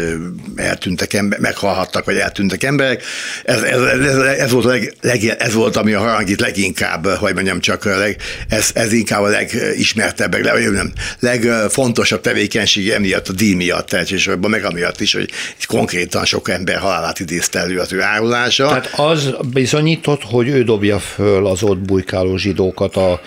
eltűntek 0.56 1.12
emberek, 1.12 1.40
meghalhattak, 1.40 2.04
vagy 2.04 2.16
eltűntek 2.16 2.62
emberek. 2.62 3.02
Ez, 3.44 3.62
ez, 3.62 3.80
ez, 3.80 4.16
ez, 4.16 4.50
volt, 4.50 4.64
a 4.64 4.68
leg, 4.68 4.94
leg, 5.00 5.24
ez 5.38 5.52
volt, 5.52 5.76
ami 5.76 5.92
a 5.92 5.98
harangit 5.98 6.40
leginkább, 6.40 7.06
hogy 7.06 7.34
mondjam 7.34 7.60
csak, 7.60 7.84
leg, 7.84 8.16
ez, 8.48 8.70
ez 8.74 8.92
inkább 8.92 9.22
a 9.22 9.28
legismertebb, 9.28 10.44
leg, 10.44 10.70
nem, 10.70 10.92
legfontosabb 11.20 12.20
tevékenység 12.20 12.88
emiatt, 12.88 13.28
a 13.28 13.32
díj 13.32 13.54
miatt, 13.54 13.92
elsősorban, 13.92 14.50
meg 14.50 14.64
amiatt 14.64 15.00
is, 15.00 15.12
hogy 15.12 15.30
konkrétan 15.66 16.24
sok 16.24 16.48
ember 16.48 16.78
halálát 16.78 17.20
idézte 17.20 17.58
elő 17.58 17.78
az 17.78 17.92
ő 17.92 18.02
árulása. 18.02 18.66
Tehát 18.66 18.92
az 18.96 19.34
bizonyított, 19.52 20.22
hogy 20.22 20.48
ő 20.48 20.62
dobja 20.62 20.98
föl 20.98 21.46
az 21.46 21.62
ott 21.62 21.78
bujkáló 21.78 22.36
zsidókat 22.36 22.96
a 22.96 23.20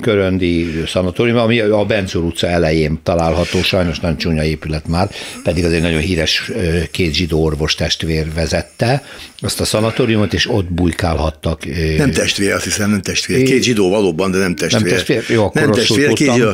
köröndi 0.00 0.82
szanatórium, 0.86 1.38
ami 1.38 1.60
a 1.60 1.84
Benzur 1.84 2.24
utca 2.24 2.46
elején 2.46 3.00
található 3.02 3.62
sajnos 3.66 4.00
nagyon 4.00 4.16
csúnya 4.16 4.44
épület 4.44 4.86
már, 4.88 5.10
pedig 5.42 5.64
az 5.64 5.72
egy 5.72 5.82
nagyon 5.82 6.00
híres 6.00 6.50
két 6.90 7.14
zsidó 7.14 7.44
orvos 7.44 7.74
testvér 7.74 8.26
vezette 8.34 9.04
azt 9.40 9.60
a 9.60 9.64
szanatóriumot, 9.64 10.34
és 10.34 10.50
ott 10.50 10.72
bujkálhattak. 10.72 11.62
Nem 11.96 12.10
testvér, 12.10 12.52
azt 12.52 12.64
hiszem, 12.64 12.90
nem 12.90 13.02
testvér. 13.02 13.42
Két 13.42 13.62
zsidó 13.62 13.90
valóban, 13.90 14.30
de 14.30 14.38
nem 14.38 14.54
testvér. 14.54 14.82
Nem 14.82 14.90
testvér? 14.90 15.24
Jó, 15.28 15.44
akkor 15.44 15.60
nem 15.60 15.70
testvér, 15.70 16.12
két 16.12 16.32
zsidó. 16.32 16.50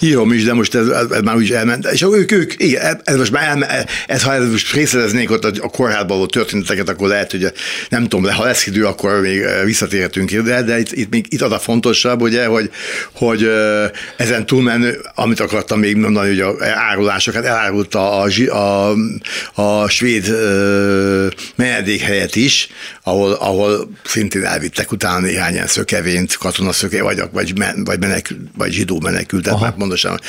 Írom 0.00 0.32
is, 0.32 0.44
de 0.44 0.52
most 0.52 0.74
ez, 0.74 0.88
ez 0.88 1.20
már 1.24 1.36
úgy 1.36 1.52
elment. 1.52 1.86
És 1.86 2.02
ők, 2.02 2.32
ők 2.32 2.52
igen, 2.56 3.00
ez 3.04 3.16
most 3.16 3.32
már 3.32 3.48
elme, 3.48 3.86
ez, 4.06 4.22
ha 4.22 4.34
ez 4.34 4.50
most 4.50 4.74
részleteznék 4.74 5.30
ott 5.30 5.44
a 5.44 5.68
kórházban 5.68 6.16
való 6.16 6.26
történeteket, 6.26 6.88
akkor 6.88 7.08
lehet, 7.08 7.30
hogy 7.30 7.52
nem 7.88 8.02
tudom, 8.02 8.32
ha 8.32 8.44
lesz 8.44 8.66
idő, 8.66 8.84
akkor 8.86 9.20
még 9.20 9.40
visszatérhetünk 9.64 10.30
ide, 10.30 10.62
de 10.62 10.78
itt, 10.78 10.92
itt, 10.92 11.14
itt 11.28 11.40
az 11.40 11.52
a 11.52 11.58
fontosabb, 11.58 12.20
ugye, 12.20 12.46
hogy, 12.46 12.70
hogy 13.12 13.50
ezen 14.16 14.46
túlmenő, 14.46 15.00
amit 15.14 15.40
akartam 15.52 15.78
még 15.78 15.96
mondani, 15.96 16.28
hogy 16.28 16.40
a 16.40 16.64
árulásokat 16.64 17.44
elárult 17.44 17.94
a, 17.94 18.22
a, 18.48 18.94
a 19.54 19.88
svéd 19.88 20.26
menedékhelyet 21.54 22.36
is, 22.36 22.68
ahol, 23.02 23.32
ahol 23.32 23.90
szintén 24.04 24.44
elvittek 24.44 24.92
utána 24.92 25.18
néhány 25.18 25.66
szökevényt, 25.66 26.36
katonaszöke, 26.36 27.02
vagy, 27.02 27.22
vagy, 27.32 27.52
vagy, 27.84 28.00
menek, 28.00 28.34
vagy 28.56 28.72
zsidó 28.72 29.00
menekültet, 29.00 29.60
mert 29.60 29.74
pontosan 29.74 30.20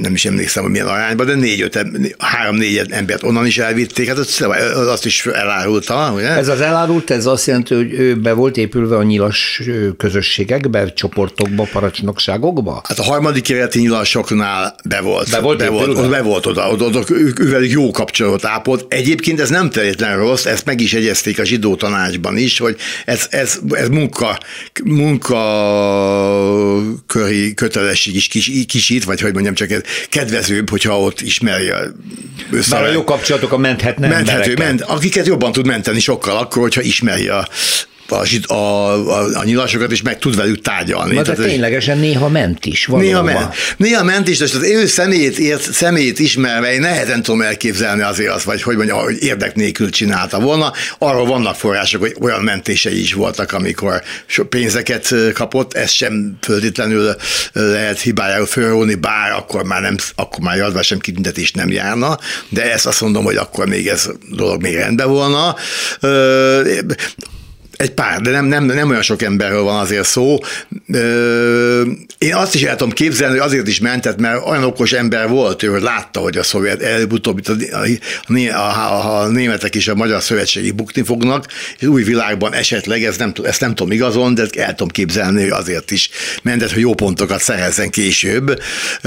nem 0.00 0.14
is 0.14 0.24
emlékszem, 0.24 0.62
hogy 0.62 0.72
milyen 0.72 0.86
arányban, 0.86 1.26
de 1.26 1.34
négy-öt, 1.34 1.86
három-négy 2.18 2.82
embert 2.90 3.22
onnan 3.22 3.46
is 3.46 3.58
elvitték, 3.58 4.08
hát 4.08 4.18
azt 4.74 5.06
is 5.06 5.26
elárulta. 5.26 6.12
Ugye? 6.14 6.28
Ez 6.28 6.48
az 6.48 6.60
elárult, 6.60 7.10
ez 7.10 7.26
azt 7.26 7.46
jelenti, 7.46 7.74
hogy 7.74 7.92
ő 7.92 8.16
be 8.16 8.32
volt 8.32 8.56
épülve 8.56 8.96
a 8.96 9.02
nyilas 9.02 9.62
közösségekbe, 9.96 10.92
csoportokba, 10.92 11.68
parancsnokságokba? 11.72 12.82
Hát 12.88 12.98
a 12.98 13.02
harmadik 13.02 13.48
életi 13.48 13.80
nyilasoknál 13.80 14.74
be 14.84 15.00
volt. 15.00 15.30
Be 15.30 15.40
volt, 15.40 15.58
be 15.58 15.68
volt, 15.68 15.88
oda? 15.88 16.08
be 16.08 16.22
volt 16.22 16.46
oda, 16.46 16.70
oda, 16.70 16.84
oda 16.84 17.00
ővelük 17.36 17.70
jó 17.70 17.90
kapcsolatot 17.90 18.44
ápolt. 18.44 18.84
Egyébként 18.88 19.40
ez 19.40 19.48
nem 19.48 19.70
teljesen 19.70 20.16
rossz, 20.16 20.44
ezt 20.44 20.64
meg 20.64 20.80
is 20.80 20.94
egyezték 20.94 21.38
a 21.38 21.44
zsidó 21.44 21.74
tanácsban 21.74 22.36
is, 22.36 22.58
hogy 22.58 22.76
ez, 23.04 23.26
ez, 23.30 23.58
ez 23.70 23.88
munka, 23.88 24.38
munka 24.84 25.36
köri 27.06 27.54
kötelesség 27.54 28.14
is 28.14 28.28
kis, 28.28 28.50
kicsit, 28.66 29.04
vagy 29.04 29.20
hogy 29.20 29.32
mondjam, 29.32 29.54
csak 29.54 29.70
ez 29.70 29.80
kedvezőbb, 30.08 30.70
hogyha 30.70 31.00
ott 31.00 31.20
ismerje 31.20 31.76
össze. 32.50 32.70
Bár 32.70 32.84
a 32.84 32.92
jó 32.92 33.04
kapcsolatok 33.04 33.52
a 33.52 33.56
menthetne 33.56 34.08
Menthető, 34.08 34.54
ment, 34.56 34.80
akiket 34.80 35.26
jobban 35.26 35.52
tud 35.52 35.66
menteni 35.66 36.00
sokkal 36.00 36.36
akkor, 36.36 36.62
hogyha 36.62 36.80
ismeri 36.80 37.28
a, 37.28 37.48
a, 38.10 38.54
a, 38.54 39.38
a 39.38 39.44
nyilasokat, 39.44 39.92
és 39.92 40.02
meg 40.02 40.18
tud 40.18 40.36
velük 40.36 40.60
tárgyalni. 40.60 41.14
Na, 41.14 41.22
de 41.22 41.32
Tehát, 41.32 41.50
ténylegesen 41.50 41.98
néha 41.98 42.28
ment 42.28 42.66
is. 42.66 42.86
Valóban. 42.86 43.08
Néha 43.08 43.22
ment. 43.22 43.54
Néha 43.76 44.04
ment 44.04 44.28
is, 44.28 44.38
de 44.38 44.44
az 44.44 44.62
ő 44.62 44.86
személyét, 44.86 45.38
ért, 45.38 45.72
személyét 45.72 46.18
ismerve 46.18 46.72
én 46.72 46.80
nehezen 46.80 47.22
tudom 47.22 47.42
elképzelni 47.42 48.02
azért 48.02 48.32
azt, 48.32 48.44
vagy 48.44 48.62
hogy 48.62 48.76
mondja, 48.76 48.94
hogy 48.94 49.22
érdek 49.22 49.54
nélkül 49.54 49.90
csinálta 49.90 50.40
volna. 50.40 50.72
Arról 50.98 51.26
vannak 51.26 51.54
források, 51.54 52.00
hogy 52.00 52.14
olyan 52.20 52.42
mentései 52.42 53.00
is 53.00 53.12
voltak, 53.12 53.52
amikor 53.52 54.02
pénzeket 54.48 55.14
kapott, 55.34 55.74
ez 55.74 55.90
sem 55.90 56.36
föltétlenül 56.40 57.14
lehet 57.52 58.00
hibájául 58.00 58.46
fölróni, 58.46 58.94
bár 58.94 59.32
akkor 59.32 59.64
már, 59.64 59.80
nem, 59.80 59.96
akkor 60.14 60.40
már 60.40 60.56
jadva 60.56 60.82
sem 60.82 60.98
kitüntetés 60.98 61.52
nem 61.52 61.70
járna, 61.70 62.18
de 62.48 62.72
ezt 62.72 62.86
azt 62.86 63.00
mondom, 63.00 63.24
hogy 63.24 63.36
akkor 63.36 63.66
még 63.66 63.86
ez 63.86 64.08
dolog 64.30 64.62
még 64.62 64.74
rendben 64.74 65.08
volna 65.08 65.56
egy 67.78 67.90
pár, 67.90 68.20
de 68.20 68.30
nem, 68.30 68.44
nem, 68.44 68.64
nem 68.64 68.88
olyan 68.88 69.02
sok 69.02 69.22
emberről 69.22 69.62
van 69.62 69.80
azért 69.80 70.06
szó. 70.06 70.38
Én 72.18 72.34
azt 72.34 72.54
is 72.54 72.62
el 72.62 72.76
tudom 72.76 72.92
képzelni, 72.92 73.38
hogy 73.38 73.46
azért 73.46 73.68
is 73.68 73.80
mentett, 73.80 74.18
mert 74.18 74.46
olyan 74.46 74.64
okos 74.64 74.92
ember 74.92 75.28
volt, 75.28 75.62
hogy 75.62 75.82
látta, 75.82 76.20
hogy 76.20 76.36
a 76.36 76.42
szovjet 76.42 76.82
előbb-utóbb 76.82 77.40
a, 77.46 77.86
a, 78.52 78.58
a, 78.58 79.20
a, 79.20 79.28
németek 79.28 79.74
és 79.74 79.88
a 79.88 79.94
magyar 79.94 80.22
szövetségi 80.22 80.70
bukni 80.70 81.02
fognak, 81.02 81.46
és 81.78 81.86
új 81.86 82.02
világban 82.02 82.54
esetleg, 82.54 83.04
ez 83.04 83.16
nem, 83.16 83.32
ezt 83.42 83.60
nem 83.60 83.74
tudom 83.74 83.92
igazon, 83.92 84.34
de 84.34 84.46
el 84.56 84.68
tudom 84.68 84.88
képzelni, 84.88 85.42
hogy 85.42 85.50
azért 85.50 85.90
is 85.90 86.10
mentett, 86.42 86.72
hogy 86.72 86.82
jó 86.82 86.94
pontokat 86.94 87.40
szerezzen 87.40 87.90
később. 87.90 88.62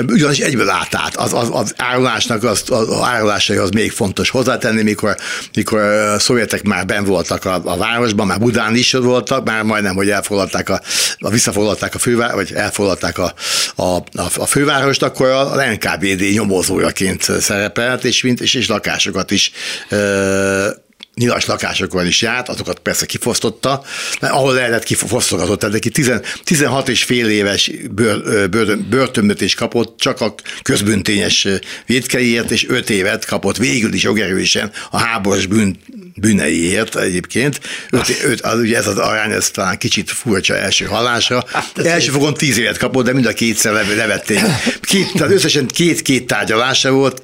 Ugyanis 0.08 0.40
egyből 0.40 0.70
át 0.70 1.16
az, 1.16 1.34
az, 1.34 1.50
az 1.51 1.74
árulásnak, 1.78 2.44
az, 2.44 2.63
az 2.68 2.88
árulásai 3.04 3.58
az 3.58 3.70
még 3.70 3.92
fontos 3.92 4.30
hozzátenni, 4.30 4.82
mikor, 4.82 5.16
mikor 5.56 5.80
a 5.80 6.20
szovjetek 6.20 6.63
már 6.63 6.86
ben 6.86 7.04
voltak 7.04 7.46
a, 7.46 7.62
a 7.63 7.78
városban, 7.78 8.28
már 8.28 8.40
Budán 8.40 8.61
után 8.62 8.75
is 8.75 8.91
voltak, 8.91 9.46
már 9.46 9.63
majdnem, 9.63 9.96
hogy 9.96 10.10
elfoglalták 10.10 10.70
a, 10.70 10.82
a 11.18 11.30
visszafoglalták 11.30 11.96
a 11.96 12.00
főváros, 12.00 12.36
vagy 12.36 12.51
elfoglalták 12.53 13.18
a, 13.18 13.34
a, 13.75 13.84
a, 13.84 14.27
a 14.36 14.46
fővárost, 14.46 15.03
akkor 15.03 15.27
a 15.27 15.72
NKVD 15.72 16.22
nyomozójaként 16.34 17.22
szerepelt, 17.39 18.03
és, 18.03 18.24
mint, 18.24 18.41
és, 18.41 18.53
és 18.53 18.68
lakásokat 18.68 19.32
is 19.32 19.51
nyilas 21.15 21.46
lakásokon 21.46 22.08
is 22.08 22.22
járt, 22.22 22.50
azokat 22.50 22.80
persze 22.80 23.06
kifosztotta, 23.06 23.84
mert 24.20 24.34
ahol 24.34 24.53
lehetett 24.53 24.84
kifosztogatott, 24.84 25.60
tehát 25.60 25.74
neki 25.74 25.89
10, 25.89 26.12
16 26.44 26.89
és 26.89 27.03
fél 27.03 27.30
éves 27.30 27.72
bör, 27.91 28.80
börtönbötés 28.89 29.56
kapott 29.56 30.00
csak 30.00 30.22
a 30.22 30.36
közbüntényes 30.62 31.48
védkeiért, 31.86 32.51
és 32.51 32.70
5 32.70 32.89
évet 32.89 33.25
kapott 33.25 33.58
végül 33.58 33.94
is 33.94 34.03
jogerősen 34.03 34.72
a 34.91 34.98
háborús 34.98 35.46
bűn, 35.46 35.77
bűneiért 36.15 36.96
egyébként. 36.96 37.60
Öt, 37.89 38.24
öt, 38.24 38.41
az, 38.41 38.60
ugye 38.60 38.77
ez 38.77 38.88
az 38.88 38.98
arány, 38.98 39.32
ez 39.32 39.50
talán 39.50 39.77
kicsit 39.77 40.12
furcsa 40.12 40.58
első 40.58 40.86
hallása. 40.86 41.46
Hát, 41.51 41.77
első 41.77 42.12
fogon 42.12 42.34
tíz 42.34 42.58
évet 42.58 42.77
kapott, 42.77 43.06
de 43.06 43.13
mind 43.13 43.25
a 43.25 43.34
kétszer 43.34 43.74
levették. 43.96 44.39
Két, 44.82 45.12
tehát 45.13 45.34
összesen 45.34 45.68
két-két 45.68 46.27
tárgyalása 46.27 46.91
volt, 46.91 47.24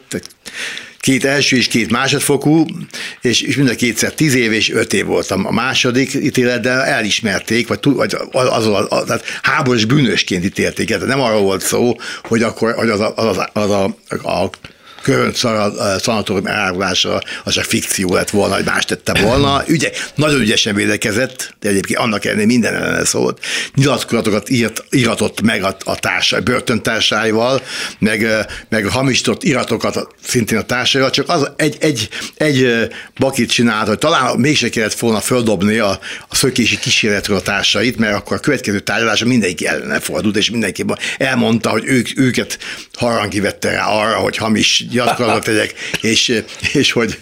két 1.00 1.25
első 1.25 1.56
és 1.56 1.68
két 1.68 1.92
másodfokú, 1.92 2.66
és, 3.22 3.42
és 3.42 3.56
mind 3.56 3.70
a 3.70 3.75
kétszer 3.75 4.13
tíz 4.13 4.36
év 4.36 4.51
és 4.51 4.72
öt 4.72 4.94
év 4.94 5.06
volt 5.06 5.32
a 5.32 5.51
második 5.51 6.13
ítélet, 6.13 6.62
de 6.62 6.70
elismerték, 6.70 7.68
vagy, 7.68 7.80
vagy 7.84 8.13
az, 8.32 8.48
az, 8.51 8.66
az, 8.66 8.86
az, 8.89 9.10
az 9.10 9.22
háborús 9.42 9.86
bűnösként 9.86 10.46
ítélték. 10.46 10.88
Tehát 10.88 11.08
nem 11.08 11.22
arról 11.22 11.42
volt 11.42 11.62
szó, 11.62 11.96
hogy 12.24 12.44
akkor 12.44 12.74
hogy 12.74 12.89
az 12.89 13.00
a, 13.00 13.13
az, 13.16 13.38
az 13.54 13.70
a, 13.70 13.84
a 14.24 14.50
Körönt 15.07 15.35
szanatórium 15.99 16.45
elárulása 16.45 17.21
az 17.43 17.53
csak 17.53 17.63
fikció 17.63 18.13
lett 18.13 18.29
volna, 18.29 18.55
hogy 18.55 18.65
más 18.65 18.85
tette 18.85 19.21
volna. 19.21 19.63
Ügye, 19.67 19.91
nagyon 20.15 20.39
ügyesen 20.39 20.75
védekezett, 20.75 21.53
de 21.59 21.69
egyébként 21.69 21.99
annak 21.99 22.25
ellenére 22.25 22.47
minden 22.47 22.75
ellene 22.75 23.05
szólt. 23.05 23.39
Nyilatkozatokat 23.75 24.49
írt, 24.49 24.83
iratott 24.89 25.41
meg 25.41 25.63
a, 25.63 25.77
a 25.85 25.95
társa, 25.95 26.41
börtöntársaival, 26.41 27.61
meg, 27.99 28.27
meg 28.69 28.85
hamisított 28.85 29.43
iratokat 29.43 30.07
szintén 30.23 30.57
a 30.57 30.61
társaival, 30.61 31.09
csak 31.09 31.29
az 31.29 31.51
egy, 31.55 31.77
egy, 31.79 32.09
egy 32.35 32.87
bakit 33.19 33.51
csinált, 33.51 33.87
hogy 33.87 33.97
talán 33.97 34.39
mégse 34.39 34.69
kellett 34.69 34.99
volna 34.99 35.19
földobni 35.19 35.77
a, 35.77 35.99
a 36.27 36.35
szökési 36.35 36.77
kísérletről 36.79 37.37
a 37.37 37.41
társait, 37.41 37.97
mert 37.97 38.15
akkor 38.15 38.37
a 38.37 38.39
következő 38.39 38.79
tárgyalása 38.79 39.25
mindenki 39.25 39.67
ellene 39.67 39.99
fordult, 39.99 40.37
és 40.37 40.49
mindenki 40.49 40.85
elmondta, 41.17 41.69
hogy 41.69 41.83
ők, 41.85 42.19
őket 42.19 42.59
harangi 42.93 43.39
vette 43.39 43.71
rá 43.71 43.85
arra, 43.85 44.15
hogy 44.15 44.37
hamis 44.37 44.85
nyilatkozatot 44.98 45.44
tegyek, 45.44 45.74
és, 46.01 46.42
és 46.74 46.92
hogy 46.92 47.20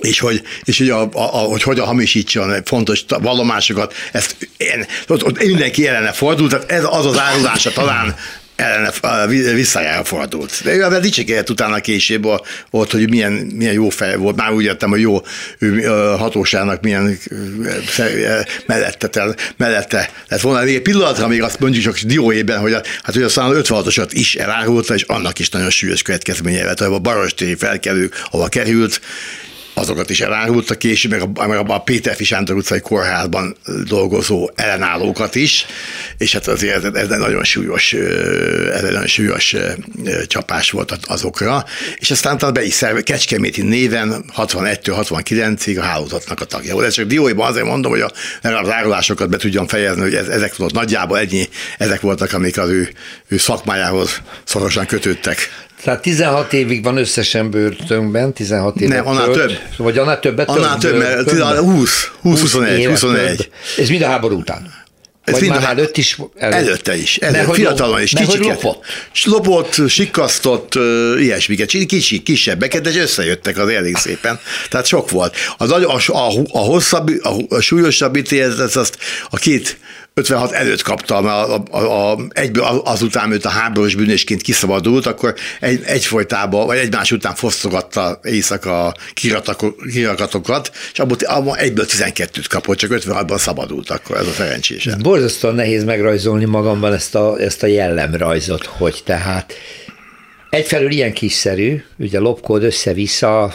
és 0.00 0.18
hogy, 0.18 0.42
és 0.64 0.78
hogy, 0.78 0.90
a, 0.90 1.00
a, 1.00 1.08
a, 1.12 1.38
hogy 1.38 1.62
hogyan 1.62 1.86
hamisítson 1.86 2.62
fontos 2.64 3.04
vallomásokat, 3.08 3.94
ezt 4.12 4.48
én, 4.56 4.86
ott, 5.08 5.24
ott 5.24 5.44
mindenki 5.44 5.88
ellene 5.88 6.12
fordult, 6.12 6.50
tehát 6.50 6.70
ez 6.70 6.84
az 6.84 7.06
az 7.06 7.18
árulása 7.18 7.70
talán 7.70 8.16
ellene 8.56 9.26
visszajára 9.54 10.04
fordult. 10.04 10.60
De 10.64 10.74
ő 10.74 10.82
ebben 10.82 11.00
dicsékedett 11.00 11.50
utána 11.50 11.80
később 11.80 12.26
volt, 12.70 12.90
hogy 12.90 13.10
milyen, 13.10 13.32
milyen 13.32 13.72
jó 13.72 13.88
fej 13.88 14.16
volt. 14.16 14.36
Már 14.36 14.52
úgy 14.52 14.64
értem, 14.64 14.90
hogy 14.90 15.00
jó 15.00 15.20
ő, 15.58 15.82
hatóságnak 16.18 16.82
milyen 16.82 17.18
mellette, 18.66 19.36
mellette 19.56 20.10
lett 20.28 20.40
volna. 20.40 20.64
Még 20.64 20.74
egy 20.74 20.82
pillanatra 20.82 21.28
még 21.28 21.42
azt 21.42 21.60
mondjuk 21.60 21.84
csak 21.84 21.98
dióében, 21.98 22.58
hogy 22.58 22.72
a, 22.72 22.82
hát 23.02 23.14
hogy 23.14 23.22
aztán 23.22 23.50
56-osat 23.54 24.08
is 24.10 24.34
elárulta, 24.34 24.94
és 24.94 25.02
annak 25.02 25.38
is 25.38 25.48
nagyon 25.48 25.70
súlyos 25.70 26.02
következménye 26.02 26.64
lett, 26.64 26.78
hogy 26.78 26.92
a 26.92 26.98
Barostéri 26.98 27.54
felkelők, 27.54 28.22
ahova 28.30 28.48
került, 28.48 29.00
azokat 29.78 30.10
is 30.10 30.20
elárulta 30.20 30.74
később, 30.74 31.10
meg 31.10 31.20
a, 31.20 31.46
meg 31.46 31.70
a 31.70 31.78
Péter 31.78 32.14
Fisándor 32.14 32.56
utcai 32.56 32.80
kórházban 32.80 33.56
dolgozó 33.84 34.50
ellenállókat 34.54 35.34
is, 35.34 35.66
és 36.18 36.32
hát 36.32 36.46
azért 36.46 36.84
ez, 36.84 36.94
ez 36.94 37.10
egy 37.10 37.18
nagyon 37.18 37.44
súlyos, 37.44 37.92
ez 38.72 38.82
egy 38.82 38.92
nagyon 38.92 39.06
súlyos 39.06 39.56
csapás 40.26 40.70
volt 40.70 40.98
azokra, 41.06 41.64
és 41.96 42.10
aztán 42.10 42.38
talán 42.38 42.54
be 42.54 42.64
is 42.64 42.72
szerve, 42.72 43.02
Kecskeméti 43.02 43.62
néven 43.62 44.24
61-69-ig 44.36 45.78
a 45.78 45.82
hálózatnak 45.82 46.40
a 46.40 46.44
tagja 46.44 46.72
volt. 46.72 46.86
Ez 46.86 46.94
csak 46.94 47.06
dióiban 47.06 47.48
azért 47.48 47.66
mondom, 47.66 47.90
hogy 47.90 48.00
a, 48.00 48.10
az 48.42 48.70
árulásokat 48.70 49.28
be 49.28 49.36
tudjam 49.36 49.66
fejezni, 49.66 50.02
hogy 50.02 50.14
ez, 50.14 50.28
ezek 50.28 50.56
volt 50.56 50.72
nagyjából 50.72 51.18
ennyi, 51.18 51.48
ezek 51.78 52.00
voltak, 52.00 52.32
amik 52.32 52.58
az 52.58 52.68
ő, 52.68 52.88
ő 53.28 53.36
szakmájához 53.36 54.20
szorosan 54.44 54.86
kötődtek. 54.86 55.65
Tehát 55.86 56.02
16 56.02 56.52
évig 56.52 56.82
van 56.82 56.96
összesen 56.96 57.50
börtönben, 57.50 58.32
16 58.32 58.80
évet 58.80 58.96
Nem, 58.96 59.06
annál 59.06 59.30
több. 59.30 59.50
Vagy 59.76 59.98
annál 59.98 60.20
többet? 60.20 60.48
Annál 60.48 60.78
több, 60.78 60.96
mert 60.98 61.30
20, 61.58 62.10
20, 62.20 62.40
21, 62.40 62.86
21. 62.86 63.50
Ez 63.78 63.88
mind 63.88 64.02
a 64.02 64.06
háború 64.06 64.38
után. 64.38 64.72
Ez 65.24 65.32
Vagy 65.32 65.42
mind 65.42 65.54
már 65.54 65.62
a- 65.64 65.68
előtt 65.68 65.96
is? 65.96 66.18
Előtt. 66.36 66.54
Előtte 66.56 66.96
is. 66.96 67.16
Előtt, 67.16 67.36
Mert 67.36 67.46
hogy 67.48 67.56
fiatalon 67.56 68.02
is, 68.02 68.10
kicsiket. 68.10 68.62
lopott. 68.62 68.84
Lopott, 69.24 69.88
sikasztott, 69.88 70.74
ö, 70.74 71.18
ilyesmiket, 71.18 71.68
Csi- 71.68 71.86
kicsi, 71.86 72.22
kisebbeket, 72.22 72.86
és 72.86 72.96
összejöttek 72.96 73.58
az 73.58 73.68
elég 73.68 73.96
szépen. 73.96 74.38
Tehát 74.70 74.86
sok 74.86 75.10
volt. 75.10 75.34
A, 75.58 75.72
a, 75.72 75.94
a, 75.94 76.32
a 76.52 76.58
hosszabb, 76.58 77.10
a, 77.22 77.36
a 77.48 77.60
súlyosabb 77.60 78.16
ítéletet 78.16 78.76
azt 78.76 78.98
a 79.30 79.36
két 79.36 79.78
56 80.20 80.52
előtt 80.52 80.82
kapta, 80.82 81.20
mert 81.20 81.48
a, 81.48 81.62
a, 81.70 82.12
a, 82.12 82.18
egyből 82.28 82.64
azután, 82.84 83.28
mert 83.28 83.44
a 83.44 83.48
háborús 83.48 83.94
bűnösként 83.94 84.42
kiszabadult, 84.42 85.06
akkor 85.06 85.34
egy, 85.60 85.82
egyfolytában, 85.84 86.66
vagy 86.66 86.78
egymás 86.78 87.12
után 87.12 87.34
fosztogatta 87.34 88.20
éjszaka 88.22 88.94
kirakatokat, 89.84 90.70
és 90.92 90.98
abból, 90.98 91.16
abból 91.24 91.56
egyből 91.56 91.84
12-t 91.88 92.44
kapott, 92.48 92.76
csak 92.76 92.90
56-ban 92.94 93.38
szabadult, 93.38 93.90
akkor 93.90 94.16
ez 94.16 94.26
a 94.26 94.32
szerencsése. 94.32 94.96
Borzasztóan 94.96 95.54
nehéz 95.54 95.84
megrajzolni 95.84 96.44
magamban 96.44 96.92
ezt 96.92 97.14
a, 97.14 97.40
ezt 97.40 97.62
a 97.62 97.66
jellemrajzot, 97.66 98.66
hogy 98.66 99.02
tehát 99.04 99.52
egyfelől 100.50 100.90
ilyen 100.90 101.12
kiszerű, 101.12 101.82
ugye 101.98 102.18
lopkod 102.18 102.62
össze-vissza, 102.62 103.54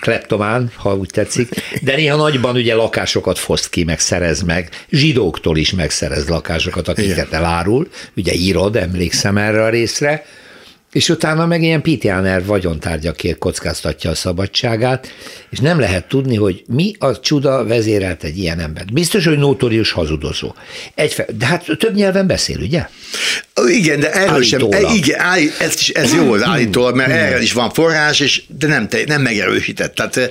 kleptomán, 0.00 0.70
ha 0.76 0.96
úgy 0.96 1.10
tetszik, 1.12 1.48
de 1.82 1.96
néha 1.96 2.16
nagyban 2.16 2.56
ugye 2.56 2.74
lakásokat 2.74 3.38
foszt 3.38 3.70
ki, 3.70 3.84
meg 3.84 4.00
szerez 4.00 4.42
meg, 4.42 4.68
zsidóktól 4.90 5.56
is 5.56 5.72
megszerez 5.72 6.28
lakásokat, 6.28 6.88
akiket 6.88 7.32
elárul, 7.32 7.88
ugye 8.16 8.32
írod, 8.32 8.76
emlékszem 8.76 9.36
erre 9.36 9.64
a 9.64 9.68
részre, 9.68 10.24
és 10.92 11.08
utána 11.08 11.46
meg 11.46 11.62
ilyen 11.62 11.82
Pitjáner 11.82 12.44
vagyontárgyakért 12.44 13.38
kockáztatja 13.38 14.10
a 14.10 14.14
szabadságát, 14.14 15.12
és 15.50 15.58
nem 15.58 15.80
lehet 15.80 16.08
tudni, 16.08 16.36
hogy 16.36 16.62
mi 16.66 16.94
a 16.98 17.20
csuda 17.20 17.64
vezérelt 17.64 18.24
egy 18.24 18.38
ilyen 18.38 18.60
embert. 18.60 18.92
Biztos, 18.92 19.24
hogy 19.24 19.38
notórius 19.38 19.90
hazudozó. 19.90 20.54
Egyfe- 20.94 21.36
de 21.36 21.46
hát 21.46 21.64
több 21.78 21.94
nyelven 21.94 22.26
beszél, 22.26 22.58
ugye? 22.60 22.86
Igen, 23.66 24.00
de 24.00 24.12
erről 24.12 24.42
sem, 24.42 24.60
Állítólag. 24.60 24.90
e, 24.90 24.94
igen, 24.94 25.20
állí, 25.20 25.50
ez, 25.58 25.74
is, 25.74 25.88
ez 25.88 26.14
jó 26.14 26.32
az 26.32 26.42
állítólag, 26.42 26.94
mert 26.94 27.10
erről 27.10 27.40
is 27.40 27.52
van 27.52 27.70
forrás, 27.70 28.20
és 28.20 28.42
de 28.58 28.66
nem, 28.66 28.88
nem 29.06 29.22
megerősített. 29.22 29.94
Tehát 29.94 30.16
eh, 30.16 30.28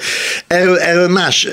erről, 0.47 0.77
erről 0.77 1.07
más, 1.07 1.47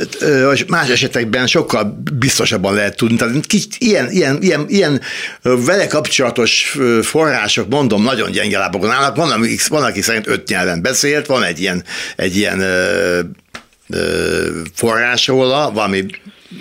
más 0.67 0.89
esetekben 0.89 1.47
sokkal 1.47 2.03
biztosabban 2.19 2.75
lehet 2.75 2.97
tudni. 2.97 3.17
Tehát 3.17 3.47
kicsit 3.47 3.75
ilyen, 3.79 4.11
ilyen, 4.11 4.39
ilyen, 4.43 4.65
ilyen 4.69 5.01
vele 5.43 5.87
kapcsolatos 5.87 6.77
források, 7.03 7.69
mondom, 7.69 8.03
nagyon 8.03 8.31
gyenge 8.31 8.59
lábokon 8.59 8.91
állnak. 8.95 9.17
Van, 9.17 9.31
aki, 9.31 9.59
van, 9.69 9.83
aki 9.83 10.01
szerint 10.01 10.27
öt 10.27 10.49
nyelven 10.49 10.83
beszélt, 10.83 11.27
van 11.27 11.43
egy 11.43 11.61
ilyen, 11.61 11.85
egy 12.17 12.37
ilyen 12.37 12.61
ö, 12.61 13.21
forrás 14.75 15.27
róla, 15.27 15.71
valami 15.71 16.07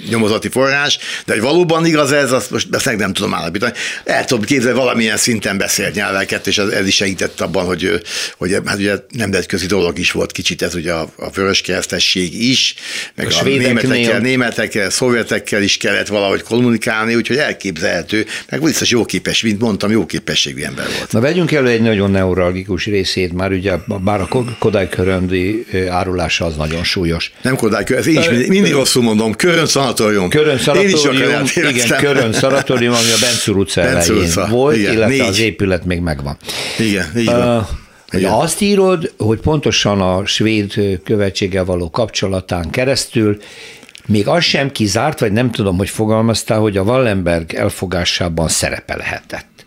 nyomozati 0.09 0.49
forrás, 0.49 0.97
de 1.25 1.33
hogy 1.33 1.41
valóban 1.41 1.85
igaz 1.85 2.11
ez, 2.11 2.31
azt 2.31 2.51
most 2.51 2.67
ezt 2.71 2.85
meg 2.85 2.97
nem 2.97 3.13
tudom 3.13 3.33
állapítani. 3.33 3.73
El 4.03 4.25
tudom 4.25 4.43
képzelni, 4.43 4.77
valamilyen 4.77 5.17
szinten 5.17 5.57
beszélt 5.57 5.95
nyelveket, 5.95 6.47
és 6.47 6.57
ez, 6.57 6.67
ez 6.67 6.87
is 6.87 6.95
segített 6.95 7.41
abban, 7.41 7.65
hogy, 7.65 8.01
hogy 8.37 8.57
hát 8.65 8.77
ugye 8.77 8.95
nemzetközi 9.09 9.65
dolog 9.65 9.99
is 9.99 10.11
volt 10.11 10.31
kicsit 10.31 10.61
ez 10.61 10.75
ugye 10.75 10.91
a, 10.93 11.09
a 11.15 11.29
vöröskeresztesség 11.29 12.43
is, 12.43 12.75
meg 13.15 13.27
A 13.27 13.39
a, 13.39 13.43
németekkel, 13.43 14.19
németekkel, 14.19 14.89
szovjetekkel 14.89 15.61
is 15.61 15.77
kellett 15.77 16.07
valahogy 16.07 16.41
kommunikálni, 16.43 17.15
úgyhogy 17.15 17.37
elképzelhető, 17.37 18.25
meg 18.49 18.61
biztos 18.61 18.89
jó 18.89 19.05
képes, 19.05 19.41
mint 19.41 19.59
mondtam, 19.59 19.91
jó 19.91 20.05
képességű 20.05 20.61
ember 20.61 20.85
volt. 20.97 21.11
Na 21.11 21.19
vegyünk 21.19 21.51
elő 21.51 21.67
egy 21.67 21.81
nagyon 21.81 22.11
neuralgikus 22.11 22.85
részét, 22.85 23.33
már 23.33 23.51
ugye 23.51 23.75
bár 24.03 24.21
a 24.21 24.27
Kodály 24.59 24.89
köröndi 24.89 25.65
árulása 25.89 26.45
az 26.45 26.55
nagyon 26.55 26.83
súlyos. 26.83 27.31
Nem 27.41 27.55
Kodály, 27.55 27.83
ez 27.87 28.07
én 28.07 28.19
is 28.19 28.29
mindig, 28.29 28.49
mindig 28.49 28.71
rosszul 28.71 29.03
mondom, 29.03 29.35
Körön 29.35 29.65
szanatórium. 29.83 30.31
Sokat 30.31 30.59
szanatórium, 30.59 31.43
igen. 31.55 31.97
Körön 31.97 32.33
szanatórium, 32.33 32.93
ami 32.93 33.11
a 33.11 33.17
Bencúr 33.19 33.57
utca 33.57 33.81
utca, 34.13 34.47
volt, 34.47 34.75
igen, 34.75 34.93
illetve 34.93 35.15
négy. 35.15 35.19
az 35.19 35.39
épület 35.39 35.85
még 35.85 35.99
megvan. 35.99 36.37
Igen, 36.79 37.11
így 37.17 37.25
van. 37.25 37.57
Uh, 37.57 37.67
Igen. 38.11 38.31
azt 38.31 38.61
írod, 38.61 39.13
hogy 39.17 39.39
pontosan 39.39 40.01
a 40.01 40.25
svéd 40.25 40.99
követséggel 41.03 41.65
való 41.65 41.89
kapcsolatán 41.89 42.69
keresztül 42.69 43.37
még 44.07 44.27
az 44.27 44.43
sem 44.43 44.71
kizárt, 44.71 45.19
vagy 45.19 45.31
nem 45.31 45.51
tudom, 45.51 45.77
hogy 45.77 45.89
fogalmaztál, 45.89 46.59
hogy 46.59 46.77
a 46.77 46.81
Wallenberg 46.81 47.53
elfogásában 47.53 48.47
szerepe 48.47 48.95
lehetett. 48.95 49.65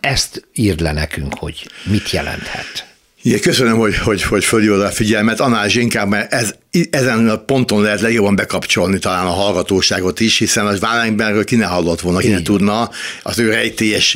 Ezt 0.00 0.48
írd 0.54 0.80
le 0.80 0.92
nekünk, 0.92 1.34
hogy 1.38 1.66
mit 1.84 2.10
jelenthet. 2.10 2.87
Igen, 3.22 3.40
köszönöm, 3.40 3.76
hogy, 3.76 3.98
hogy, 3.98 4.22
hogy 4.22 4.44
fölhívod 4.44 4.80
a 4.80 4.90
figyelmet, 4.90 5.40
annál 5.40 5.66
is 5.66 5.74
inkább, 5.74 6.08
mert 6.08 6.32
ez, 6.32 6.54
ezen 6.90 7.28
a 7.28 7.36
ponton 7.36 7.82
lehet 7.82 8.00
legjobban 8.00 8.36
bekapcsolni 8.36 8.98
talán 8.98 9.26
a 9.26 9.30
hallgatóságot 9.30 10.20
is, 10.20 10.38
hiszen 10.38 10.66
az 10.66 10.82
Wallenbergről 10.82 11.44
ki 11.44 11.56
ne 11.56 11.64
hallott 11.64 12.00
volna, 12.00 12.18
ki 12.18 12.28
ne 12.28 12.42
tudna. 12.42 12.90
Az 13.22 13.38
ő 13.38 13.50
rejtélyes 13.50 14.14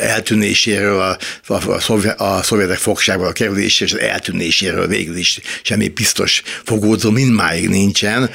eltűnéséről, 0.00 1.00
a, 1.00 1.16
a, 1.46 1.70
a, 1.70 1.80
szovjet, 1.80 2.20
a 2.20 2.42
szovjetek 2.42 2.78
fogságba 2.78 3.32
kerüléséről, 3.32 3.88
és 3.88 3.92
az 3.92 4.10
eltűnéséről 4.10 4.86
végül 4.86 5.16
is 5.16 5.40
semmi 5.62 5.88
biztos 5.88 6.42
fogódzó 6.64 7.10
mindmáig 7.10 7.68
nincsen, 7.68 8.30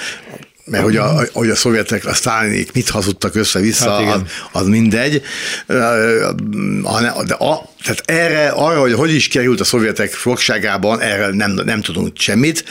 mert 0.69 0.84
hogy 0.84 0.97
a, 0.97 1.21
hogy 1.34 1.49
a 1.49 1.55
szovjetek, 1.55 2.05
a 2.05 2.13
sztálinék 2.13 2.73
mit 2.73 2.89
hazudtak 2.89 3.36
össze-vissza, 3.36 3.91
Hát 3.91 4.01
igen. 4.01 4.12
az, 4.12 4.62
az 4.62 4.67
mindegy. 4.67 5.21
De 5.67 7.34
a, 7.34 7.69
tehát 7.84 8.01
erre, 8.05 8.47
arra, 8.47 8.79
hogy 8.79 8.93
hogy 8.93 9.13
is 9.13 9.27
került 9.27 9.60
a 9.60 9.63
szovjetek 9.63 10.12
fogságában, 10.12 11.01
erre 11.01 11.29
nem, 11.32 11.51
nem 11.51 11.82
tudunk 11.82 12.17
semmit. 12.17 12.63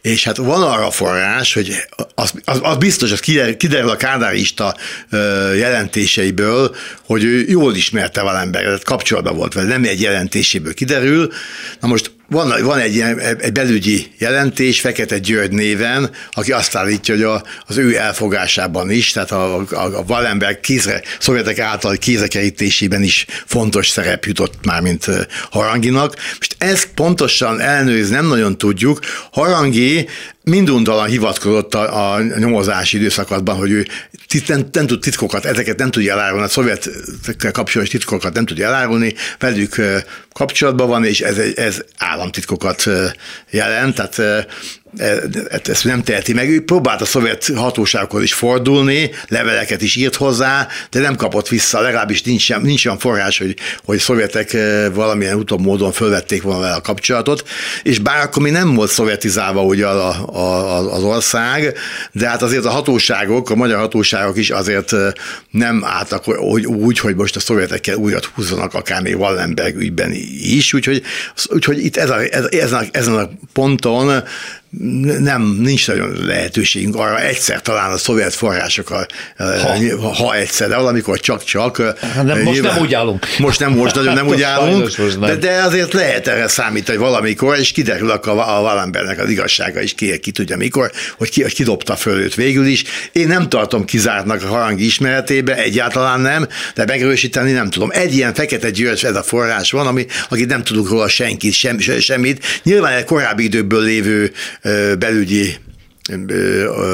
És 0.00 0.24
hát 0.24 0.36
van 0.36 0.62
arra 0.62 0.90
forrás, 0.90 1.54
hogy 1.54 1.74
az, 2.14 2.32
az, 2.44 2.58
az 2.62 2.76
biztos, 2.76 3.12
az 3.12 3.20
kiderül, 3.56 3.90
a 3.90 3.96
kádárista 3.96 4.76
jelentéseiből, 5.56 6.76
hogy 7.06 7.24
ő 7.24 7.44
jól 7.48 7.74
ismerte 7.74 8.22
Wallenberget, 8.22 8.84
kapcsolatban 8.84 9.36
volt 9.36 9.54
vele, 9.54 9.68
nem 9.68 9.84
egy 9.84 10.00
jelentéséből 10.00 10.74
kiderül. 10.74 11.32
Na 11.80 11.88
most 11.88 12.10
van, 12.30 12.62
van 12.62 12.78
egy, 12.78 12.94
ilyen, 12.94 13.18
egy 13.18 13.52
belügyi 13.52 14.12
jelentés, 14.18 14.80
Fekete 14.80 15.18
György 15.18 15.52
néven, 15.52 16.10
aki 16.30 16.52
azt 16.52 16.74
állítja, 16.74 17.14
hogy 17.14 17.22
a, 17.22 17.42
az 17.66 17.76
ő 17.76 17.96
elfogásában 17.96 18.90
is, 18.90 19.12
tehát 19.12 19.30
a, 19.30 19.56
a, 19.56 19.64
a 19.70 20.04
Wallenberg 20.08 20.60
kézre, 20.60 21.02
szovjetek 21.18 21.58
által 21.58 21.96
kézrekerítésében 21.96 23.02
is 23.02 23.26
fontos 23.46 23.88
szerep 23.88 24.24
jutott 24.24 24.54
már, 24.64 24.80
mint 24.80 25.06
Haranginak. 25.50 26.16
Most 26.38 26.56
ezt 26.58 26.88
pontosan 26.94 27.60
elnőzni 27.60 28.14
nem 28.14 28.26
nagyon 28.26 28.58
tudjuk. 28.58 29.00
Harangi 29.30 30.08
minduntalan 30.48 31.08
hivatkozott 31.08 31.74
a, 31.74 32.14
a 32.14 32.22
nyomozási 32.22 32.96
időszakban, 32.96 33.56
hogy 33.56 33.70
ő 33.70 33.86
tit, 34.26 34.70
nem, 34.72 34.86
tud 34.86 35.00
titkokat, 35.00 35.44
ezeket 35.44 35.78
nem 35.78 35.90
tudja 35.90 36.12
elárulni, 36.12 36.44
a 36.44 36.48
szovjetekkel 36.48 37.52
kapcsolatos 37.52 37.92
titkokat 37.92 38.34
nem 38.34 38.46
tudja 38.46 38.66
elárulni, 38.66 39.14
velük 39.38 39.76
kapcsolatban 40.32 40.88
van, 40.88 41.04
és 41.04 41.20
ez, 41.20 41.38
ez 41.56 41.84
államtitkokat 41.98 42.84
jelent, 43.50 43.94
tehát 43.94 44.46
ezt 45.64 45.84
nem 45.84 46.02
teheti 46.02 46.32
meg. 46.32 46.50
Ő 46.50 46.64
próbált 46.64 47.00
a 47.00 47.04
szovjet 47.04 47.50
hatóságokhoz 47.54 48.22
is 48.22 48.34
fordulni, 48.34 49.10
leveleket 49.28 49.82
is 49.82 49.96
írt 49.96 50.14
hozzá, 50.14 50.68
de 50.90 51.00
nem 51.00 51.16
kapott 51.16 51.48
vissza, 51.48 51.80
legalábbis 51.80 52.22
nincs, 52.22 52.56
nincs 52.56 52.86
olyan 52.86 52.98
forrás, 52.98 53.38
hogy, 53.38 53.56
hogy 53.84 53.98
szovjetek 53.98 54.52
e, 54.52 54.90
valamilyen 54.90 55.36
utóbb 55.36 55.60
módon 55.60 55.92
fölvették 55.92 56.42
volna 56.42 56.60
vele 56.60 56.74
a 56.74 56.80
kapcsolatot, 56.80 57.48
és 57.82 57.98
bár 57.98 58.22
akkor 58.22 58.42
mi 58.42 58.50
nem 58.50 58.74
volt 58.74 58.90
szovjetizálva 58.90 59.62
ugye 59.62 59.86
a, 59.86 60.36
a, 60.36 60.94
az 60.94 61.02
ország, 61.02 61.76
de 62.12 62.28
hát 62.28 62.42
azért 62.42 62.64
a 62.64 62.70
hatóságok, 62.70 63.50
a 63.50 63.54
magyar 63.54 63.78
hatóságok 63.78 64.36
is 64.36 64.50
azért 64.50 64.92
e, 64.92 65.14
nem 65.50 65.84
álltak 65.84 66.24
hogy, 66.24 66.66
úgy, 66.66 66.98
hogy 66.98 67.14
most 67.14 67.36
a 67.36 67.40
szovjetekkel 67.40 67.96
újat 67.96 68.24
húzzanak, 68.24 68.74
akár 68.74 69.02
még 69.02 69.16
Wallenberg 69.16 69.76
ügyben 69.76 70.12
is, 70.40 70.72
úgyhogy, 70.72 71.02
úgyhogy 71.46 71.84
itt 71.84 71.96
ez 71.96 72.10
a, 72.10 72.20
ez, 72.20 72.44
ezen, 72.50 72.78
a, 72.78 72.84
ezen 72.92 73.14
a 73.14 73.30
ponton 73.52 74.22
nem, 75.18 75.58
nincs 75.60 75.88
nagyon 75.88 76.16
lehetőségünk 76.26 76.96
arra 76.96 77.20
egyszer 77.20 77.62
talán 77.62 77.90
a 77.90 77.96
szovjet 77.96 78.34
forrásokkal, 78.34 79.06
ha, 79.36 80.14
ha 80.14 80.34
egyszer, 80.34 80.68
de 80.68 80.76
valamikor 80.76 81.20
csak-csak. 81.20 81.76
Hát 82.00 82.24
nem, 82.24 82.38
most 82.38 82.52
nyilván, 82.52 82.74
nem 82.74 82.82
úgy 82.82 82.94
állunk. 82.94 83.26
Most 83.38 83.60
nem, 83.60 83.72
most 83.72 83.94
nagyon 83.94 84.14
nem 84.14 84.26
úgy 84.26 84.42
állunk, 84.52 84.90
de, 85.20 85.36
de 85.36 85.62
azért 85.62 85.92
lehet 85.92 86.28
erre 86.28 86.48
számítani 86.48 86.98
valamikor, 86.98 87.58
és 87.58 87.72
kiderül 87.72 88.10
a, 88.10 88.56
a 88.56 88.60
Wallenbergnek 88.60 89.18
az 89.18 89.30
igazsága 89.30 89.80
is, 89.80 89.94
ki, 89.94 90.18
ki 90.18 90.30
tudja 90.30 90.56
mikor, 90.56 90.90
hogy 91.16 91.30
ki, 91.30 91.42
hogy 91.42 91.54
kidobta 91.54 91.96
föl 91.96 92.20
őt 92.20 92.34
végül 92.34 92.66
is. 92.66 92.84
Én 93.12 93.26
nem 93.26 93.48
tartom 93.48 93.84
kizártnak 93.84 94.42
a 94.42 94.46
harangi 94.46 94.84
ismeretébe, 94.84 95.56
egyáltalán 95.56 96.20
nem, 96.20 96.46
de 96.74 96.84
megerősíteni 96.84 97.52
nem 97.52 97.70
tudom. 97.70 97.90
Egy 97.92 98.14
ilyen 98.14 98.34
fekete 98.34 98.70
győrcs 98.70 99.04
ez 99.04 99.16
a 99.16 99.22
forrás 99.22 99.70
van, 99.70 99.86
ami, 99.86 100.06
akit 100.28 100.48
nem 100.48 100.62
tudunk 100.62 100.88
róla 100.88 101.08
senkit, 101.08 101.52
sem, 101.52 101.78
semmit. 101.78 102.60
Nyilván 102.62 102.92
egy 102.92 103.04
korábbi 103.04 103.44
időből 103.44 103.82
lévő 103.82 104.32
belügyi 104.98 105.56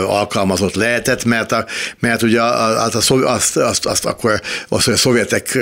alkalmazott 0.06 0.74
lehetett, 0.74 1.24
mert, 1.24 1.52
a, 1.52 1.66
mert 1.98 2.22
ugye 2.22 2.42
az, 2.42 2.94
az, 2.94 3.10
azt, 3.10 3.56
azt, 3.56 3.86
azt 3.86 4.04
akkor 4.04 4.40
az, 4.68 4.84
hogy 4.84 4.94
a 4.94 4.96
szovjetek 4.96 5.58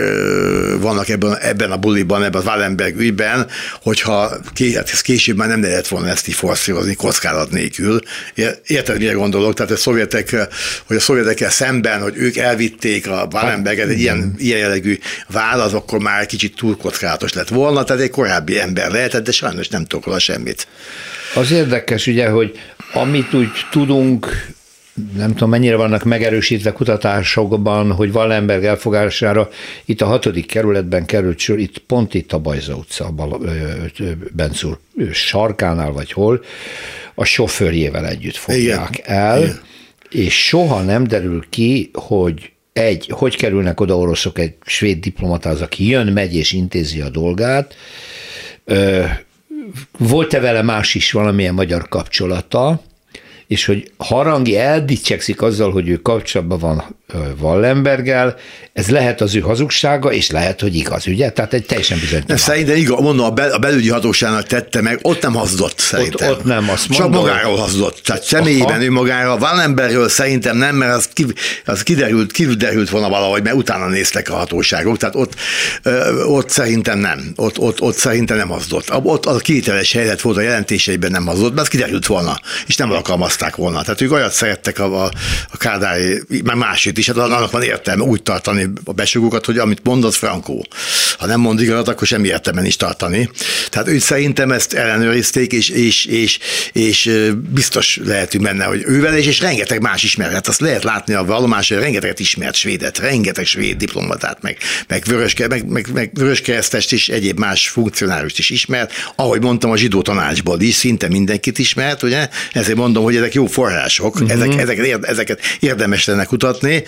vannak 0.80 1.08
ebben, 1.08 1.38
ebben 1.38 1.70
a 1.70 1.76
buliban, 1.76 2.22
ebben 2.22 2.40
a 2.40 2.44
Wallenberg 2.44 2.98
ügyben, 2.98 3.46
hogyha 3.82 4.28
hát 4.74 4.90
ez 4.92 5.00
később 5.00 5.36
már 5.36 5.48
nem 5.48 5.62
lehet 5.62 5.88
volna 5.88 6.08
ezt 6.08 6.28
így 6.28 6.34
forszírozni 6.34 6.94
kockázat 6.94 7.50
nélkül. 7.50 8.00
Érted, 8.66 8.98
mire 8.98 9.12
gondolok? 9.12 9.54
Tehát 9.54 9.72
a 9.72 9.76
szovjetek, 9.76 10.36
hogy 10.86 10.96
a 10.96 11.00
szovjetekkel 11.00 11.50
szemben, 11.50 12.02
hogy 12.02 12.16
ők 12.16 12.36
elvitték 12.36 13.08
a 13.08 13.28
Wallenberget, 13.32 13.88
egy 13.88 14.00
ilyen, 14.00 14.34
ilyen 14.38 14.58
jellegű 14.58 14.98
válasz, 15.28 15.72
akkor 15.72 15.98
már 15.98 16.26
kicsit 16.26 16.56
túl 16.56 16.76
kockázatos 16.76 17.32
lett 17.32 17.48
volna, 17.48 17.84
tehát 17.84 18.02
egy 18.02 18.10
korábbi 18.10 18.60
ember 18.60 18.90
lehetett, 18.90 19.24
de 19.24 19.32
sajnos 19.32 19.68
nem 19.68 19.84
tudok 19.84 20.20
semmit. 20.20 20.66
Az 21.34 21.50
érdekes 21.50 22.06
ugye, 22.06 22.28
hogy 22.28 22.58
amit 22.94 23.34
úgy 23.34 23.48
tudunk, 23.70 24.52
nem 25.16 25.32
tudom 25.32 25.48
mennyire 25.48 25.76
vannak 25.76 26.04
megerősítve 26.04 26.72
kutatásokban, 26.72 27.92
hogy 27.92 28.10
Wallenberg 28.10 28.64
elfogására 28.64 29.48
itt 29.84 30.00
a 30.00 30.06
hatodik 30.06 30.46
kerületben 30.46 31.06
került 31.06 31.38
sor, 31.38 31.58
itt 31.58 31.78
pont 31.78 32.14
itt 32.14 32.32
a 32.32 32.38
Bajza 32.38 32.74
utca, 32.74 33.14
Bencúr 34.32 34.78
sarkánál 35.12 35.92
vagy 35.92 36.12
hol, 36.12 36.44
a 37.14 37.24
sofőrjével 37.24 38.06
együtt 38.06 38.36
fogják 38.36 38.98
Igen. 38.98 39.16
el, 39.16 39.42
Igen. 39.42 39.60
és 40.10 40.46
soha 40.46 40.82
nem 40.82 41.06
derül 41.06 41.44
ki, 41.50 41.90
hogy 41.92 42.52
egy, 42.72 43.06
hogy 43.10 43.36
kerülnek 43.36 43.80
oda 43.80 43.98
oroszok 43.98 44.38
egy 44.38 44.54
svéd 44.64 45.00
diplomatához, 45.00 45.60
aki 45.60 45.88
jön, 45.88 46.06
megy 46.06 46.34
és 46.34 46.52
intézi 46.52 47.00
a 47.00 47.08
dolgát, 47.08 47.74
volt-e 49.98 50.40
vele 50.40 50.62
más 50.62 50.94
is 50.94 51.12
valamilyen 51.12 51.54
magyar 51.54 51.88
kapcsolata, 51.88 52.82
és 53.46 53.64
hogy 53.64 53.92
Harangi 53.96 54.56
eldicsekszik 54.56 55.42
azzal, 55.42 55.70
hogy 55.72 55.88
ő 55.88 55.96
kapcsolatban 55.96 56.58
van 56.58 56.96
Wallenberggel, 57.40 58.36
ez 58.72 58.88
lehet 58.88 59.20
az 59.20 59.34
ő 59.34 59.40
hazugsága, 59.40 60.12
és 60.12 60.30
lehet, 60.30 60.60
hogy 60.60 60.76
igaz, 60.76 61.06
ugye? 61.06 61.30
Tehát 61.30 61.52
egy 61.52 61.66
teljesen 61.66 61.98
bizonytalan. 61.98 62.36
Szerintem 62.36 62.76
igaz, 62.76 63.00
mondom, 63.00 63.26
a, 63.26 63.30
bel, 63.30 63.50
a 63.50 63.58
belügyi 63.58 63.88
hatóságnak 63.88 64.46
tette 64.46 64.80
meg, 64.80 64.98
ott 65.02 65.22
nem 65.22 65.34
hazudott 65.34 65.78
szerintem. 65.78 66.28
Ott, 66.28 66.38
ott 66.38 66.44
nem, 66.44 66.70
azt 66.70 66.88
mondom. 66.88 67.12
Csak 67.12 67.22
magáról 67.22 67.56
hazudott. 67.56 68.00
Tehát 68.04 68.22
személyében 68.22 68.74
Aha. 68.74 68.82
ő 68.82 68.90
magára. 68.90 69.36
Wallenbergről 69.36 70.08
szerintem 70.08 70.56
nem, 70.56 70.76
mert 70.76 70.94
az, 70.94 71.08
ki, 71.12 71.26
az 71.64 71.82
kiderült, 71.82 72.32
kiderült 72.32 72.90
volna 72.90 73.08
valahogy, 73.08 73.42
mert 73.42 73.56
utána 73.56 73.88
néztek 73.88 74.30
a 74.30 74.34
hatóságok. 74.34 74.96
Tehát 74.96 75.14
ott, 75.14 75.34
ott 76.26 76.48
szerintem 76.48 76.98
nem. 76.98 77.32
Ott, 77.36 77.58
ott, 77.58 77.80
ott 77.80 77.96
szerintem 77.96 78.36
nem 78.36 78.48
hazudott. 78.48 78.94
Ott 79.04 79.26
a 79.26 79.36
kivételes 79.36 79.92
helyzet 79.92 80.20
volt 80.20 80.36
a 80.36 80.40
jelentéseiben 80.40 81.10
nem 81.10 81.26
hazudott, 81.26 81.50
mert 81.50 81.62
az 81.62 81.68
kiderült 81.68 82.06
volna, 82.06 82.40
és 82.66 82.76
nem 82.76 82.90
alkalmazták 82.90 83.56
volna. 83.56 83.82
Tehát 83.82 84.00
ők 84.00 84.12
olyat 84.12 84.32
szerettek 84.32 84.78
a, 84.78 85.04
a, 85.04 85.10
a 85.50 85.56
Kádári, 85.56 86.22
már 86.44 86.56
másét 86.56 86.98
is, 87.02 87.08
hát 87.08 87.16
annak 87.16 87.50
van 87.50 87.62
értelme 87.62 88.02
úgy 88.02 88.22
tartani 88.22 88.72
a 88.84 88.92
besugókat, 88.92 89.44
hogy 89.44 89.58
amit 89.58 89.80
mondott 89.82 90.14
Frankó. 90.14 90.66
Ha 91.18 91.26
nem 91.26 91.40
mond 91.40 91.60
igazat, 91.60 91.88
akkor 91.88 92.06
semmi 92.06 92.28
értelme 92.28 92.66
is 92.66 92.76
tartani. 92.76 93.30
Tehát 93.68 93.88
ő 93.88 93.98
szerintem 93.98 94.50
ezt 94.50 94.72
ellenőrizték, 94.72 95.52
és, 95.52 95.68
és, 95.68 96.04
és, 96.04 96.38
és 96.72 97.10
biztos 97.34 98.00
lehetünk 98.04 98.44
benne, 98.44 98.64
hogy 98.64 98.82
ővel 98.86 99.16
és, 99.16 99.26
és 99.26 99.40
rengeteg 99.40 99.80
más 99.80 100.02
ismeret. 100.02 100.32
Hát 100.32 100.48
azt 100.48 100.60
lehet 100.60 100.84
látni 100.84 101.14
a 101.14 101.24
vallomás, 101.24 101.68
hogy 101.68 101.78
rengeteget 101.78 102.20
ismert 102.20 102.54
svédet, 102.54 102.98
rengeteg 102.98 103.46
svéd 103.46 103.76
diplomatát, 103.76 104.42
meg, 104.42 104.56
meg, 104.88 105.02
vöröske, 105.06 105.48
meg, 105.48 105.66
meg, 105.66 105.86
meg 105.92 106.10
vöröskeresztest 106.14 106.92
is, 106.92 107.08
egyéb 107.08 107.38
más 107.38 107.68
funkcionárust 107.68 108.38
is 108.38 108.50
ismert. 108.50 108.92
Ahogy 109.16 109.40
mondtam, 109.40 109.70
a 109.70 109.76
zsidó 109.76 110.02
tanácsból 110.02 110.60
is 110.60 110.74
szinte 110.74 111.08
mindenkit 111.08 111.58
ismert, 111.58 112.02
ugye? 112.02 112.28
Ezért 112.52 112.76
mondom, 112.76 113.04
hogy 113.04 113.16
ezek 113.16 113.34
jó 113.34 113.46
források, 113.46 114.14
uh-huh. 114.14 114.30
ezek, 114.30 114.54
ezeket, 114.58 115.04
ezeket 115.04 115.40
érdemes 115.60 116.04
lenne 116.04 116.24
kutatni. 116.24 116.84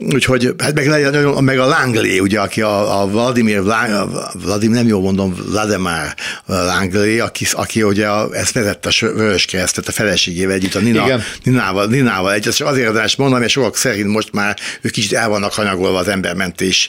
Úgyhogy, 0.00 0.54
hát 0.58 0.74
meg, 0.74 1.40
meg 1.40 1.58
a 1.58 1.66
Langley, 1.66 2.18
ugye, 2.18 2.40
aki 2.40 2.60
a, 2.60 3.00
a 3.00 3.06
Vladimir, 3.06 3.62
Vladimir, 4.32 4.76
nem 4.76 4.86
jól 4.86 5.00
mondom, 5.00 5.34
Vladimir 5.50 6.14
Langley, 6.46 7.20
aki, 7.20 7.46
aki 7.52 7.82
ugye 7.82 8.06
a, 8.08 8.28
ezt 8.32 8.52
vezette 8.52 8.88
a 9.00 9.06
Vörös 9.06 9.44
Keresztet 9.44 9.88
a 9.88 9.92
feleségével 9.92 10.54
együtt, 10.54 10.74
a 10.74 10.80
Nina, 10.80 11.04
Igen. 11.04 11.22
Ninával, 11.42 11.86
Ninával 11.86 12.32
együtt. 12.32 12.54
Csak 12.54 12.66
azért 12.66 12.86
érdemes 12.86 13.16
mondani, 13.16 13.40
mert 13.40 13.52
sokak 13.52 13.76
szerint 13.76 14.08
most 14.08 14.32
már 14.32 14.58
ők 14.80 14.92
kicsit 14.92 15.12
el 15.12 15.28
vannak 15.28 15.52
hanyagolva 15.52 15.98
az 15.98 16.08
embermentés 16.08 16.88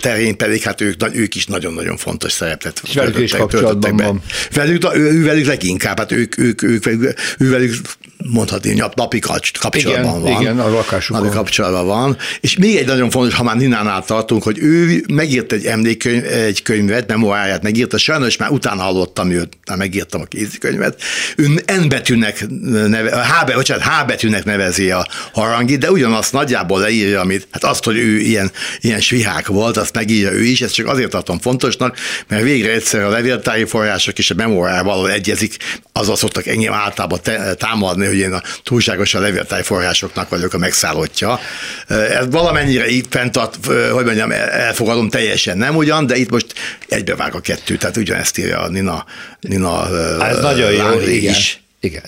terén, 0.00 0.36
pedig 0.36 0.62
hát 0.62 0.80
ők, 0.80 1.02
ők 1.12 1.34
is 1.34 1.46
nagyon-nagyon 1.46 1.96
fontos 1.96 2.32
szerepet 2.32 2.82
És 2.84 2.94
velük 2.94 3.18
is 3.18 3.32
kapcsolatban 3.32 3.96
van. 3.96 4.22
Velük, 4.52 4.94
ő, 4.94 5.24
velük 5.24 5.46
leginkább, 5.46 5.98
hát 5.98 6.12
ők, 6.12 6.38
ők, 6.38 6.62
ők, 6.62 6.86
ők, 6.86 7.02
ők 7.38 7.50
velük 7.50 7.74
mondhatni, 8.22 8.82
napi 8.94 9.18
kapcsolatban 9.18 10.20
igen, 10.20 10.32
van. 10.32 10.40
Igen, 10.40 10.58
a 10.58 10.70
lakásukon. 10.70 11.22
Napi 11.22 11.34
kapcsolatban 11.36 11.86
van. 11.86 12.16
És 12.40 12.56
még 12.56 12.76
egy 12.76 12.86
nagyon 12.86 13.10
fontos, 13.10 13.34
ha 13.34 13.42
már 13.42 13.56
Ninánál 13.56 14.04
tartunk, 14.04 14.42
hogy 14.42 14.58
ő 14.58 15.04
megírt 15.12 15.52
egy 15.52 15.66
emlékkönyv, 15.66 16.24
egy 16.24 16.62
könyvet, 16.62 17.08
memoáját 17.08 17.62
megírta, 17.62 17.98
sajnos 17.98 18.36
már 18.36 18.50
utána 18.50 18.82
hallottam 18.82 19.28
már 19.28 19.76
megírtam 19.76 20.20
a 20.20 20.24
kézikönyvet. 20.24 21.02
Ő 21.36 21.46
N 21.82 21.88
betűnek, 21.88 22.46
neve, 22.88 23.26
H, 23.26 23.54
bocsánat, 23.54 23.84
H 23.84 24.06
betűnek 24.06 24.44
nevezi 24.44 24.90
a 24.90 25.06
harangit, 25.32 25.78
de 25.78 25.90
ugyanazt 25.90 26.32
nagyjából 26.32 26.80
leírja, 26.80 27.20
amit, 27.20 27.48
hát 27.50 27.64
azt, 27.64 27.84
hogy 27.84 27.96
ő 27.96 28.18
ilyen, 28.18 28.50
ilyen 28.80 29.00
svihák 29.00 29.46
volt, 29.46 29.76
azt 29.76 29.94
megírja 29.94 30.32
ő 30.32 30.42
is, 30.42 30.60
ezt 30.60 30.74
csak 30.74 30.86
azért 30.86 31.10
tartom 31.10 31.38
fontosnak, 31.38 31.96
mert 32.28 32.42
végre 32.42 32.72
egyszer 32.72 33.02
a 33.02 33.08
levéltári 33.08 33.64
források 33.64 34.18
és 34.18 34.30
a 34.30 34.34
memoárával 34.34 35.10
egyezik, 35.10 35.56
azzal 35.92 36.16
szoktak 36.16 36.46
engem 36.46 36.72
általában 36.72 37.18
támadni, 37.56 38.06
hogy 38.10 38.18
én 38.18 38.32
a 38.32 38.42
túlságosan 38.62 39.22
levéltári 39.22 39.62
forrásoknak 39.62 40.28
vagyok 40.28 40.54
a 40.54 40.58
megszállottja. 40.58 41.40
Ez 41.88 42.26
valamennyire 42.30 42.88
így 42.88 43.06
fenntart, 43.10 43.66
hogy 43.92 44.04
mondjam, 44.04 44.30
elfogadom 44.30 45.08
teljesen, 45.08 45.58
nem 45.58 45.76
ugyan, 45.76 46.06
de 46.06 46.16
itt 46.16 46.30
most 46.30 46.46
egybevág 46.88 47.34
a 47.34 47.40
kettő, 47.40 47.76
tehát 47.76 47.96
ugyanezt 47.96 48.38
írja 48.38 48.60
a 48.60 48.68
Nina, 48.68 49.04
Nina 49.40 49.88
Ez 50.24 50.40
nagyon 50.40 50.72
jó, 50.72 51.00
is. 51.00 51.08
Igen, 51.08 51.34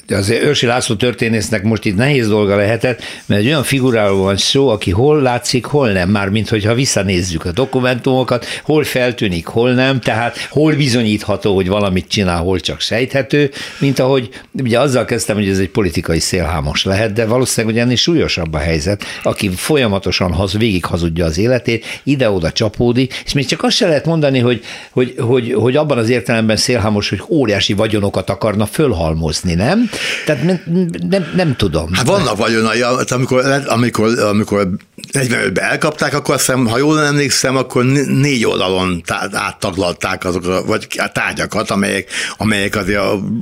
de 0.07 0.17
azért 0.17 0.43
Őrsi 0.43 0.67
László 0.67 0.95
történésznek 0.95 1.63
most 1.63 1.85
itt 1.85 1.97
nehéz 1.97 2.29
dolga 2.29 2.57
lehetett, 2.57 3.03
mert 3.27 3.41
egy 3.41 3.47
olyan 3.47 3.63
figuráról 3.63 4.23
van 4.23 4.37
szó, 4.37 4.69
aki 4.69 4.91
hol 4.91 5.23
látszik, 5.23 5.65
hol 5.65 5.93
nem, 5.93 6.09
már 6.09 6.29
mint 6.29 6.49
hogyha 6.49 6.75
visszanézzük 6.75 7.45
a 7.45 7.53
dokumentumokat, 7.53 8.47
hol 8.63 8.85
feltűnik, 8.85 9.47
hol 9.47 9.73
nem, 9.73 10.01
tehát 10.01 10.39
hol 10.51 10.75
bizonyítható, 10.75 11.55
hogy 11.55 11.69
valamit 11.69 12.09
csinál, 12.09 12.39
hol 12.39 12.61
csak 12.61 12.81
sejthető, 12.81 13.51
mint 13.79 13.99
ahogy 13.99 14.29
ugye 14.53 14.81
azzal 14.81 15.05
kezdtem, 15.05 15.37
hogy 15.37 15.49
ez 15.49 15.59
egy 15.59 15.71
politikai 15.71 16.19
szélhámos 16.19 16.85
lehet, 16.85 17.13
de 17.13 17.27
valószínűleg 17.27 17.75
hogy 17.75 17.85
ennél 17.85 17.97
súlyosabb 17.97 18.55
a 18.55 18.59
helyzet, 18.59 19.05
aki 19.23 19.49
folyamatosan 19.49 20.33
haz, 20.33 20.57
végig 20.57 20.85
hazudja 20.85 21.25
az 21.25 21.39
életét, 21.39 22.01
ide-oda 22.05 22.53
csapódik, 22.53 23.23
és 23.25 23.33
még 23.33 23.47
csak 23.47 23.63
azt 23.63 23.77
se 23.77 23.87
lehet 23.87 24.05
mondani, 24.05 24.39
hogy, 24.39 24.63
hogy, 24.91 25.15
hogy, 25.19 25.53
hogy 25.53 25.77
abban 25.77 25.99
az 25.99 26.09
értelemben 26.09 26.57
szélhámos, 26.57 27.09
hogy 27.09 27.23
óriási 27.29 27.73
vagyonokat 27.73 28.31
akarna 28.31 28.67
fölhalmozni, 28.67 29.61
nem? 29.65 29.91
Tehát 30.25 30.43
nem, 30.43 30.61
nem, 31.09 31.33
nem 31.35 31.57
tudom. 31.57 31.93
Hát 31.93 32.07
vannak 32.07 32.37
vagyonai, 32.37 32.83
amikor, 33.09 33.45
amikor, 33.67 34.19
amikor 34.19 34.69
45-ben 35.13 35.65
elkapták, 35.65 36.15
akkor 36.15 36.35
azt 36.35 36.47
hiszem, 36.47 36.67
ha 36.67 36.79
jól 36.79 37.01
emlékszem, 37.01 37.57
akkor 37.57 37.85
négy 37.85 38.47
oldalon 38.47 39.03
áttaglalták 39.33 40.25
azok, 40.25 40.47
a, 40.47 40.65
vagy 40.65 40.87
a 40.97 41.13
tárgyakat, 41.13 41.71
amelyek, 41.71 42.11
amelyek 42.37 42.77
azért, 42.77 43.01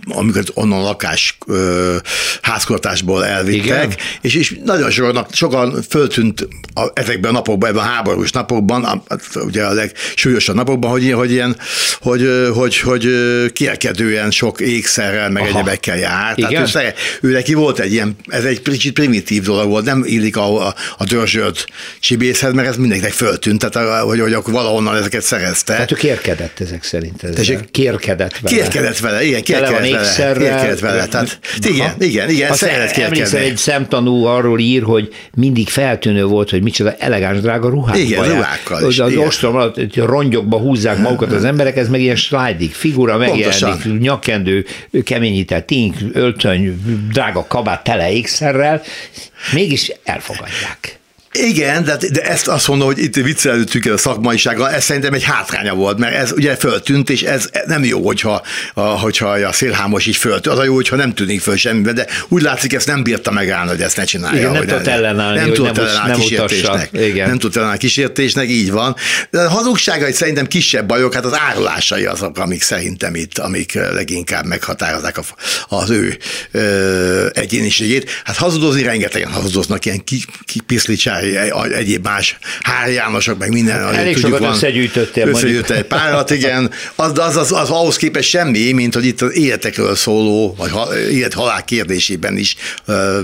amiket 0.08 0.50
onnan 0.54 0.82
lakás 0.82 1.38
házkortásból 2.42 3.24
elvittek, 3.24 3.84
Igen. 3.84 3.94
és, 4.20 4.34
és 4.34 4.60
nagyon 4.64 4.90
sokan, 4.90 5.26
sokan 5.32 5.82
föltűnt 5.88 6.48
a, 6.74 6.86
ezekben 6.94 7.30
a 7.30 7.32
napokban, 7.32 7.68
ebben 7.68 7.82
a 7.82 7.86
háborús 7.86 8.30
napokban, 8.30 8.84
a, 8.84 9.02
ugye 9.34 9.64
a 9.64 9.72
legsúlyosabb 9.72 10.56
napokban, 10.56 10.90
hogy, 10.90 11.12
hogy 11.12 11.30
ilyen, 11.30 11.56
hogy, 12.00 12.28
hogy, 12.54 12.78
hogy 12.78 13.08
kierkedően 13.52 14.30
sok 14.30 14.60
ékszerrel, 14.60 15.30
meg 15.30 15.42
Aha. 15.42 15.50
egyebekkel 15.50 15.96
jár. 15.96 16.09
Igen? 16.34 16.66
Tehát 16.72 16.94
ő, 17.20 17.28
ő 17.28 17.32
neki 17.32 17.54
volt 17.54 17.78
egy 17.78 17.92
ilyen, 17.92 18.16
ez 18.26 18.44
egy 18.44 18.62
kicsit 18.62 18.92
primitív 18.92 19.42
dolog 19.42 19.68
volt, 19.68 19.84
nem 19.84 20.02
illik 20.06 20.36
a, 20.36 20.66
a, 20.66 20.74
a 20.98 21.04
dörzsölt 21.04 21.66
csibészhez, 22.00 22.52
mert 22.52 22.68
ez 22.68 22.76
mindenkinek 22.76 23.12
föltűnt, 23.12 23.66
tehát 23.70 24.02
hogy, 24.02 24.20
hogy 24.20 24.32
akkor 24.32 24.52
valahonnan 24.52 24.96
ezeket 24.96 25.22
szerezte. 25.22 25.72
Tehát 25.72 25.92
ő 25.92 25.94
kérkedett 25.94 26.60
ezek 26.60 26.84
szerint. 26.84 27.22
Ez 27.22 27.52
kérkedett 27.70 28.38
vele. 28.38 28.56
Kérkedett 28.56 28.98
vele, 28.98 29.24
igen, 29.24 29.42
kérkedett 29.42 29.70
vele. 29.70 30.32
Kérkedett 30.38 30.78
vele. 30.78 31.06
Tehát, 31.06 31.38
igen, 31.66 31.94
igen, 31.98 32.30
igen, 32.30 32.54
szeretett 32.54 32.90
kérkedni. 32.90 33.38
egy 33.38 33.56
szemtanú 33.56 34.24
arról 34.24 34.58
ír, 34.58 34.82
hogy 34.82 35.08
mindig 35.34 35.68
feltűnő 35.68 36.24
volt, 36.24 36.50
hogy 36.50 36.62
micsoda 36.62 36.94
elegáns 36.98 37.40
drága 37.40 37.68
ruhákkal. 37.68 38.00
Igen, 38.00 38.24
ruhákkal 38.24 38.88
is. 38.88 38.98
Az 38.98 39.16
ostrom 39.16 39.54
alatt 39.54 39.96
rongyokba 39.96 40.58
húzzák 40.58 40.98
magukat 40.98 41.32
az 41.32 41.44
emberek, 41.44 41.76
ez 41.76 41.88
meg 41.88 42.00
ilyen 42.00 42.16
sliding 42.16 42.70
figura 42.70 43.16
megjelenik, 43.16 43.98
nyakkendő, 43.98 44.64
keményített 45.04 45.70
ink, 45.70 45.99
öltöny, 46.12 46.80
drága 47.12 47.46
kabát 47.46 47.84
tele 47.84 48.12
ékszerrel, 48.12 48.82
mégis 49.52 49.92
elfogadják. 50.04 50.99
Igen, 51.32 51.84
de, 51.84 51.96
de 52.12 52.22
ezt 52.22 52.48
azt 52.48 52.68
mondom, 52.68 52.86
hogy 52.86 52.98
itt 52.98 53.14
viccelődtük 53.14 53.86
el 53.86 53.92
a 53.92 53.96
szakmaisággal, 53.96 54.70
ez 54.70 54.84
szerintem 54.84 55.12
egy 55.12 55.22
hátránya 55.22 55.74
volt, 55.74 55.98
mert 55.98 56.14
ez 56.14 56.32
ugye 56.32 56.56
föltűnt, 56.56 57.10
és 57.10 57.22
ez 57.22 57.48
nem 57.66 57.84
jó, 57.84 58.06
hogyha 58.06 58.42
a, 58.74 58.80
hogyha 58.80 59.28
a 59.28 59.52
szélhámos 59.52 60.06
így 60.06 60.16
föltűnt. 60.16 60.54
Az 60.54 60.58
a 60.58 60.64
jó, 60.64 60.74
hogyha 60.74 60.96
nem 60.96 61.14
tűnik 61.14 61.40
föl 61.40 61.56
semmiben, 61.56 61.94
de 61.94 62.06
úgy 62.28 62.42
látszik, 62.42 62.72
ezt 62.72 62.86
nem 62.86 63.02
bírta 63.02 63.30
megállni, 63.30 63.70
hogy 63.70 63.82
ezt 63.82 63.96
ne 63.96 64.04
csinálja. 64.04 64.38
Igen, 64.38 64.52
nem 64.52 64.66
tudott 64.66 64.86
ellenállni, 64.86 65.38
nem 65.38 65.52
tudott 65.52 65.78
ellenállni 65.78 66.10
nem 66.10 66.20
kísértésnek. 66.20 66.88
Igen. 66.92 67.28
Nem 67.28 67.38
tudott 67.38 67.56
ellenállni 67.56 67.80
kísértésnek, 67.80 68.48
így 68.48 68.70
van. 68.70 68.96
De 69.30 69.40
a 69.40 69.48
hazugságai 69.48 70.12
szerintem 70.12 70.46
kisebb 70.46 70.86
bajok, 70.86 71.14
hát 71.14 71.24
az 71.24 71.38
árulásai 71.38 72.04
azok, 72.04 72.38
amik 72.38 72.62
szerintem 72.62 73.14
itt, 73.14 73.38
amik 73.38 73.74
leginkább 73.92 74.44
meghatározzák 74.44 75.18
az 75.68 75.90
ő 75.90 76.16
ö, 76.50 77.26
egyéniségét. 77.32 78.10
Hát 78.24 78.36
hazudozni 78.36 78.82
rengetegen 78.82 79.32
hazudoznak, 79.32 79.84
ilyen 79.84 80.04
kipiszlicsák 80.44 81.18
egyéb 81.76 82.04
más 82.04 82.38
Hári 82.60 82.92
Jánosok, 82.92 83.38
meg 83.38 83.52
minden. 83.52 83.94
Elég 83.94 84.14
tudjuk, 84.14 84.36
sokat 84.36 84.54
összegyűjtöttél. 84.54 85.28
Összegyűjtöttél 85.28 85.76
egy 85.76 85.84
párat, 85.84 86.30
igen. 86.40 86.70
Az, 86.94 87.18
az, 87.18 87.36
az, 87.36 87.52
az, 87.52 87.70
ahhoz 87.70 87.96
képest 87.96 88.28
semmi, 88.28 88.72
mint 88.72 88.94
hogy 88.94 89.04
itt 89.04 89.20
az 89.20 89.36
életekről 89.36 89.94
szóló, 89.94 90.54
vagy 90.58 90.70
élet-halál 91.10 91.64
kérdésében 91.64 92.36
is 92.36 92.56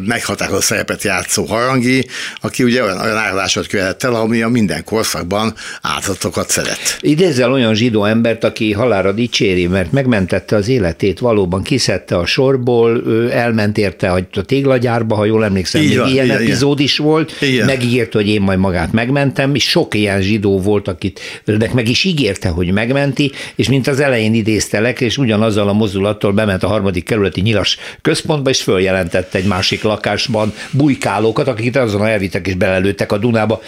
meghatározó 0.06 0.60
szerepet 0.60 1.02
játszó 1.02 1.44
harangi, 1.44 2.06
aki 2.40 2.62
ugye 2.62 2.82
olyan, 2.82 3.00
olyan 3.00 3.16
áradásot 3.16 3.66
követett 3.66 4.02
el, 4.02 4.14
ami 4.14 4.42
a 4.42 4.48
minden 4.48 4.84
korszakban 4.84 5.54
áldozatokat 5.82 6.50
szeret. 6.50 6.98
Idézzel 7.00 7.52
olyan 7.52 7.74
zsidó 7.74 8.04
embert, 8.04 8.44
aki 8.44 8.72
halára 8.72 9.12
dicséri, 9.12 9.66
mert 9.66 9.92
megmentette 9.92 10.56
az 10.56 10.68
életét, 10.68 11.18
valóban 11.18 11.62
kiszedte 11.62 12.16
a 12.16 12.26
sorból, 12.26 13.02
elment 13.30 13.78
érte 13.78 14.10
a 14.10 14.42
téglagyárba, 14.46 15.14
ha 15.14 15.24
jól 15.24 15.44
emlékszem, 15.44 15.82
így 15.82 15.96
van, 15.96 16.08
ilyen 16.08 16.24
igen, 16.24 16.36
epizód 16.36 16.80
is 16.80 16.96
volt, 16.96 17.36
igen. 17.40 17.66
meg 17.66 17.82
megígérte, 17.86 18.18
hogy 18.18 18.28
én 18.28 18.40
majd 18.40 18.58
magát 18.58 18.92
megmentem, 18.92 19.54
és 19.54 19.68
sok 19.68 19.94
ilyen 19.94 20.20
zsidó 20.20 20.60
volt, 20.60 20.88
akit 20.88 21.20
meg 21.72 21.88
is 21.88 22.04
ígérte, 22.04 22.48
hogy 22.48 22.72
megmenti, 22.72 23.32
és 23.54 23.68
mint 23.68 23.86
az 23.86 24.00
elején 24.00 24.34
idéztelek, 24.34 25.00
és 25.00 25.18
ugyanazzal 25.18 25.68
a 25.68 25.72
mozdulattal 25.72 26.32
bement 26.32 26.62
a 26.62 26.68
harmadik 26.68 27.04
kerületi 27.04 27.40
nyilas 27.40 27.78
központba, 28.02 28.50
és 28.50 28.62
följelentette 28.62 29.38
egy 29.38 29.46
másik 29.46 29.82
lakásban 29.82 30.54
bujkálókat, 30.70 31.48
akiket 31.48 31.82
azon 31.82 32.06
elvittek 32.06 32.46
és 32.46 32.54
belelőttek 32.54 33.12
a 33.12 33.18
Dunába. 33.18 33.62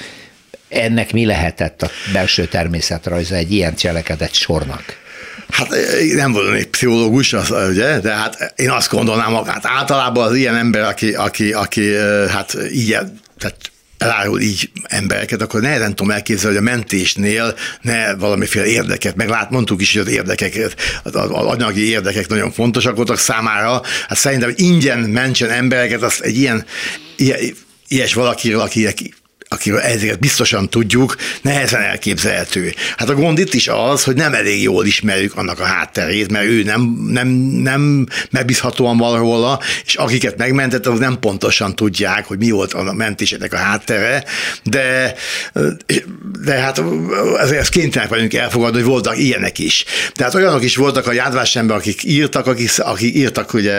Ennek 0.69 1.13
mi 1.13 1.25
lehetett 1.25 1.83
a 1.83 1.91
belső 2.13 2.45
természetrajza 2.45 3.35
egy 3.35 3.53
ilyen 3.53 3.75
cselekedet 3.75 4.35
sornak? 4.35 4.85
Hát 5.51 5.69
nem 6.15 6.33
voltam 6.33 6.55
egy 6.55 6.69
pszichológus, 6.69 7.33
az, 7.33 7.51
ugye, 7.71 7.99
de 7.99 8.13
hát 8.13 8.53
én 8.57 8.71
azt 8.71 8.91
gondolnám, 8.91 9.35
hát 9.47 9.67
általában 9.67 10.27
az 10.27 10.35
ilyen 10.35 10.57
ember, 10.57 10.83
aki, 10.83 11.15
aki, 11.15 11.53
aki 11.53 11.95
hát 12.29 12.57
ilyen, 12.71 13.21
tehát 13.39 13.57
elárul 13.99 14.41
így 14.41 14.71
embereket, 14.83 15.43
akkor 15.43 15.61
nehezen 15.61 15.95
tudom 15.95 16.13
elképzelni, 16.13 16.57
hogy 16.57 16.67
a 16.67 16.71
mentésnél 16.71 17.55
ne 17.81 18.15
valamiféle 18.15 18.67
érdeket, 18.67 19.17
meg 19.17 19.29
lát, 19.29 19.51
mondtuk 19.51 19.81
is, 19.81 19.93
hogy 19.93 20.01
az 20.01 20.09
érdekek, 20.09 20.75
az, 21.03 21.15
az 21.15 21.31
anyagi 21.31 21.89
érdekek 21.89 22.29
nagyon 22.29 22.53
fontosak 22.53 22.97
voltak 22.97 23.19
számára. 23.19 23.83
Hát 24.09 24.19
szerintem, 24.19 24.49
hogy 24.49 24.61
ingyen 24.61 24.99
mentsen 24.99 25.51
embereket, 25.51 26.03
az 26.03 26.25
egy 26.25 26.37
ilyen, 26.37 26.65
ilyen 27.17 27.39
ilyes 27.89 28.15
valakiről, 28.15 28.61
aki 28.61 29.15
akiről 29.49 29.81
ezért 29.81 30.19
biztosan 30.19 30.69
tudjuk, 30.69 31.17
nehezen 31.43 31.83
elképzelhető. 31.83 32.75
Hát 32.97 33.09
a 33.09 33.15
gond 33.15 33.39
itt 33.39 33.55
is 33.55 33.69
az, 33.69 34.05
hogy 34.05 34.17
nem 34.17 34.35
elég 34.35 34.63
jól 34.63 34.87
ismerjük 34.87 35.37
annak 35.37 35.61
a 35.61 35.65
hátterét, 35.65 36.31
mert 36.31 36.45
ő 36.45 36.63
nem, 36.63 36.81
nem, 37.09 37.29
nem 37.63 38.07
megbízhatóan 38.31 38.97
van 38.97 39.19
róla, 39.19 39.61
és 39.85 39.95
akiket 39.95 40.37
megmentett, 40.37 40.87
az 40.87 40.99
nem 40.99 41.19
pontosan 41.21 41.77
tudják, 41.77 42.27
hogy 42.27 42.39
mi 42.39 42.51
volt 42.51 42.73
a 42.73 42.93
mentésének 42.93 43.53
a 43.53 43.57
háttere, 43.57 44.25
de, 44.65 45.15
de 46.43 46.55
hát 46.55 46.83
ezért 47.39 47.69
kénytelenek 47.69 48.13
vagyunk 48.13 48.35
elfogadni, 48.35 48.79
hogy 48.79 48.89
voltak 48.89 49.19
ilyenek 49.19 49.59
is. 49.59 49.85
Tehát 50.13 50.35
olyanok 50.35 50.65
is 50.65 50.77
voltak 50.77 51.07
a 51.07 51.13
jádvásember, 51.13 51.77
akik 51.77 52.05
írtak, 52.05 52.47
akik, 52.47 52.71
akik 52.77 53.15
írtak, 53.15 53.55
ugye 53.55 53.77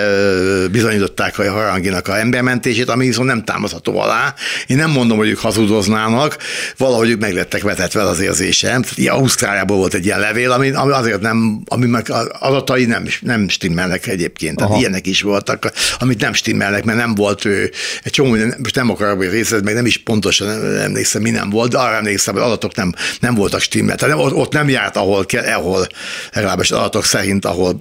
bizonyították 0.68 1.40
a 1.40 1.52
haranginak 1.52 2.08
a 2.08 2.18
embermentését, 2.20 2.90
ami 2.90 3.06
viszont 3.06 3.28
nem 3.28 3.44
támaszható 3.44 4.00
alá. 4.00 4.34
Én 4.68 4.78
nem 4.78 4.90
mondom, 4.90 5.18
hogy 5.18 5.30
ők 5.30 5.38
hazudtak, 5.38 5.59
hazudoznának, 5.60 6.38
valahogy 6.78 7.10
ők 7.10 7.20
meglettek 7.20 7.62
vetetve 7.62 8.02
az 8.02 8.20
érzésem. 8.20 8.84
Ilyen 8.96 9.16
Ausztráliából 9.16 9.78
volt 9.78 9.94
egy 9.94 10.06
ilyen 10.06 10.20
levél, 10.20 10.52
ami, 10.52 10.70
ami 10.70 10.92
azért 10.92 11.22
nem, 11.22 11.62
ami 11.66 11.86
meg 11.86 12.12
adatai 12.40 12.86
nem, 12.86 13.06
nem 13.22 13.50
stimmelnek 13.50 14.08
egyébként. 14.08 14.56
Tehát 14.56 14.72
Aha. 14.72 14.80
ilyenek 14.80 15.08
is 15.08 15.22
voltak, 15.22 15.72
amit 16.00 16.22
nem 16.22 16.34
stimmelnek, 16.34 16.84
mert 16.84 16.98
nem 16.98 17.16
volt 17.16 17.46
ő, 17.46 17.72
egy 18.04 18.12
csomó, 18.12 18.36
most 18.58 18.76
nem 18.76 18.90
akarok 18.90 19.22
részlet, 19.22 19.64
meg 19.64 19.74
nem 19.74 19.86
is 19.86 19.98
pontosan 19.98 20.78
emlékszem, 20.78 21.22
mi 21.22 21.30
nem 21.30 21.50
volt, 21.50 21.72
de 21.72 21.78
arra 21.78 21.96
emlékszem, 21.96 22.34
hogy 22.34 22.44
adatok 22.44 22.76
nem, 22.76 22.94
nem 23.20 23.36
voltak 23.36 23.62
stimmel. 23.62 23.96
Tehát 23.96 24.16
nem, 24.16 24.26
ott 24.26 24.54
nem 24.54 24.70
járt, 24.70 24.96
ahol 24.96 25.26
kell, 25.26 25.54
ahol 25.54 25.88
legalábbis 26.34 26.72
adatok 26.72 27.04
szerint, 27.06 27.46
ahol 27.46 27.80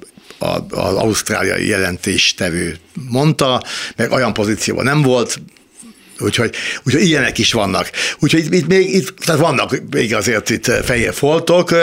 az 0.71 0.95
ausztráliai 0.95 1.67
jelentéstevő 1.67 2.79
mondta, 3.09 3.63
meg 3.97 4.11
olyan 4.11 4.33
pozícióban 4.33 4.85
nem 4.85 5.03
volt, 5.03 5.41
Úgyhogy, 6.21 6.55
úgyhogy 6.85 7.03
ilyenek 7.03 7.39
is 7.39 7.53
vannak. 7.53 7.91
Úgyhogy 8.19 8.45
itt, 8.45 8.55
itt 8.55 8.67
még 8.67 8.95
itt, 8.95 9.19
tehát 9.19 9.41
vannak 9.41 9.83
még 9.91 10.15
azért 10.15 10.51
itt 10.51 10.67
fehér 10.85 11.15
foltok, 11.15 11.75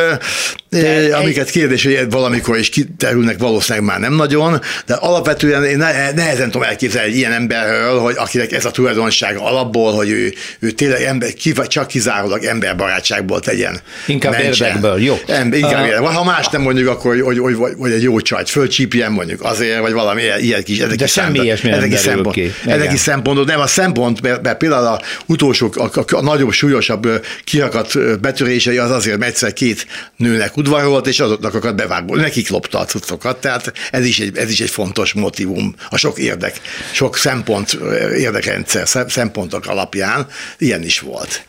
de 0.81 1.15
amiket 1.15 1.49
kérdés, 1.49 1.83
hogy 1.83 2.09
valamikor 2.09 2.57
is 2.57 2.69
kiterülnek, 2.69 3.37
valószínűleg 3.37 3.87
már 3.87 3.99
nem 3.99 4.13
nagyon, 4.13 4.61
de 4.85 4.93
alapvetően 4.93 5.63
én 5.63 5.77
nehezen 6.15 6.51
tudom 6.51 6.67
elképzelni 6.67 7.09
egy 7.09 7.15
ilyen 7.15 7.31
emberről, 7.31 7.99
hogy 7.99 8.15
akinek 8.17 8.51
ez 8.51 8.65
a 8.65 8.71
tulajdonsága 8.71 9.43
alapból, 9.43 9.93
hogy 9.93 10.09
ő, 10.09 10.33
ő 10.59 10.71
tényleg 10.71 11.01
ember, 11.01 11.33
csak 11.67 11.87
kizárólag 11.87 12.43
emberbarátságból 12.43 13.39
tegyen. 13.39 13.79
Inkább 14.05 14.31
mencse. 14.31 14.65
érdekből, 14.65 15.01
jó. 15.01 15.19
Ember, 15.27 15.59
inkább 15.59 15.79
uh, 15.79 15.85
érdekből. 15.85 16.09
Ha 16.09 16.23
más 16.23 16.47
nem 16.47 16.61
mondjuk, 16.61 16.87
akkor 16.87 17.21
hogy, 17.21 17.39
hogy, 17.39 17.55
hogy, 17.55 17.73
hogy 17.77 17.91
egy 17.91 18.03
jó 18.03 18.19
csajt 18.19 18.49
fölcsípjen 18.49 19.11
mondjuk 19.11 19.43
azért, 19.43 19.79
vagy 19.79 19.93
valami 19.93 20.21
ilyen 20.39 20.63
kis, 20.63 20.79
ezek 20.79 20.97
de 20.97 21.07
semmi 21.07 21.39
ilyesmi 21.39 21.69
nem 21.69 21.91
szempont, 21.91 22.35
ki. 22.35 22.53
Ezek 22.65 22.97
szempontok, 22.97 23.45
nem 23.45 23.59
a 23.59 23.67
szempont, 23.67 24.21
mert, 24.21 24.41
mert 24.41 24.57
például 24.57 24.85
a 24.85 25.01
utolsó, 25.25 25.73
a, 25.75 25.83
a, 25.83 26.05
a 26.15 26.21
nagyobb, 26.21 26.51
súlyosabb 26.51 27.25
kirakat 27.43 28.19
betörései 28.19 28.77
az 28.77 28.91
azért, 28.91 29.17
mert 29.17 29.31
egyszer 29.31 29.53
két 29.53 29.87
nőnek 30.17 30.57
udvarolt, 30.65 31.07
és 31.07 31.19
azoknak 31.19 31.75
bevágni, 31.75 32.15
nekik 32.15 32.49
lopta 32.49 32.79
a 32.79 32.85
cuccokat, 32.85 33.41
tehát 33.41 33.73
ez 33.91 34.05
is, 34.05 34.19
egy, 34.19 34.37
ez 34.37 34.49
is 34.49 34.59
egy 34.59 34.69
fontos 34.69 35.13
motivum 35.13 35.75
a 35.89 35.97
sok 35.97 36.17
érdek, 36.17 36.61
sok 36.91 37.17
szempont, 37.17 37.77
érdekrendszer, 38.17 38.87
szempontok 39.07 39.67
alapján 39.67 40.27
ilyen 40.57 40.83
is 40.83 40.99
volt. 40.99 41.45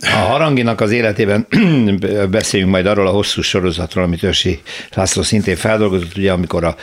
A 0.00 0.06
Haranginak 0.06 0.80
az 0.80 0.90
életében 0.90 1.46
beszéljünk 2.30 2.72
majd 2.72 2.86
arról 2.86 3.06
a 3.06 3.10
hosszú 3.10 3.42
sorozatról, 3.42 4.04
amit 4.04 4.22
Ősi 4.22 4.60
László 4.94 5.22
szintén 5.22 5.56
feldolgozott, 5.56 6.16
ugye 6.16 6.32
amikor 6.32 6.64
a 6.64 6.76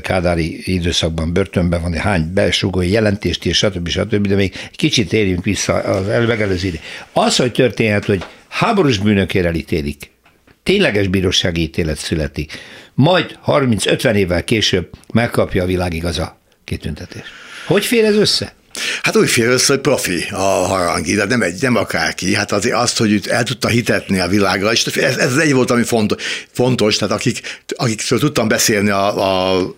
Kádári 0.00 0.74
időszakban 0.74 1.32
börtönben 1.32 1.82
van, 1.82 1.92
hány 1.94 2.32
besugói 2.34 2.90
jelentést 2.90 3.44
és 3.46 3.56
stb. 3.56 3.88
stb. 3.88 4.26
De 4.26 4.34
még 4.34 4.54
kicsit 4.72 5.12
érjünk 5.12 5.44
vissza 5.44 5.72
az 5.72 6.06
megelőző 6.06 6.66
ide. 6.66 6.78
Az, 7.12 7.36
hogy 7.36 7.52
történhet, 7.52 8.04
hogy 8.04 8.24
háborús 8.48 8.98
bűnökért 8.98 9.46
elítélik, 9.46 10.10
tényleges 10.68 11.06
bírósági 11.06 11.60
ítélet 11.60 11.98
születik, 11.98 12.52
majd 12.94 13.38
30-50 13.46 14.14
évvel 14.14 14.44
később 14.44 14.88
megkapja 15.12 15.62
a 15.62 15.66
világ 15.66 15.94
igaza 15.94 16.38
kitüntetés. 16.64 17.22
Hogy 17.66 17.84
fér 17.84 18.04
ez 18.04 18.16
össze? 18.16 18.54
Hát 19.02 19.16
úgy 19.16 19.28
fél 19.28 19.50
össze, 19.50 19.72
hogy 19.72 19.82
profi 19.82 20.26
a 20.30 20.36
harangi, 20.36 21.14
de 21.14 21.24
nem, 21.24 21.42
egy, 21.42 21.60
nem 21.60 21.76
akárki. 21.76 22.34
Hát 22.34 22.52
azért 22.52 22.74
azt, 22.74 22.98
hogy 22.98 23.20
el 23.28 23.42
tudta 23.42 23.68
hitetni 23.68 24.18
a 24.18 24.28
világra, 24.28 24.72
és 24.72 24.84
ez, 24.84 25.16
ez 25.16 25.36
egy 25.36 25.52
volt, 25.52 25.70
ami 25.70 25.82
fontos, 25.82 26.22
fontos 26.52 26.96
tehát 26.96 27.14
akik, 27.14 27.40
akiktől 27.76 28.18
tudtam 28.18 28.48
beszélni 28.48 28.90
a, 28.90 29.54
a 29.54 29.74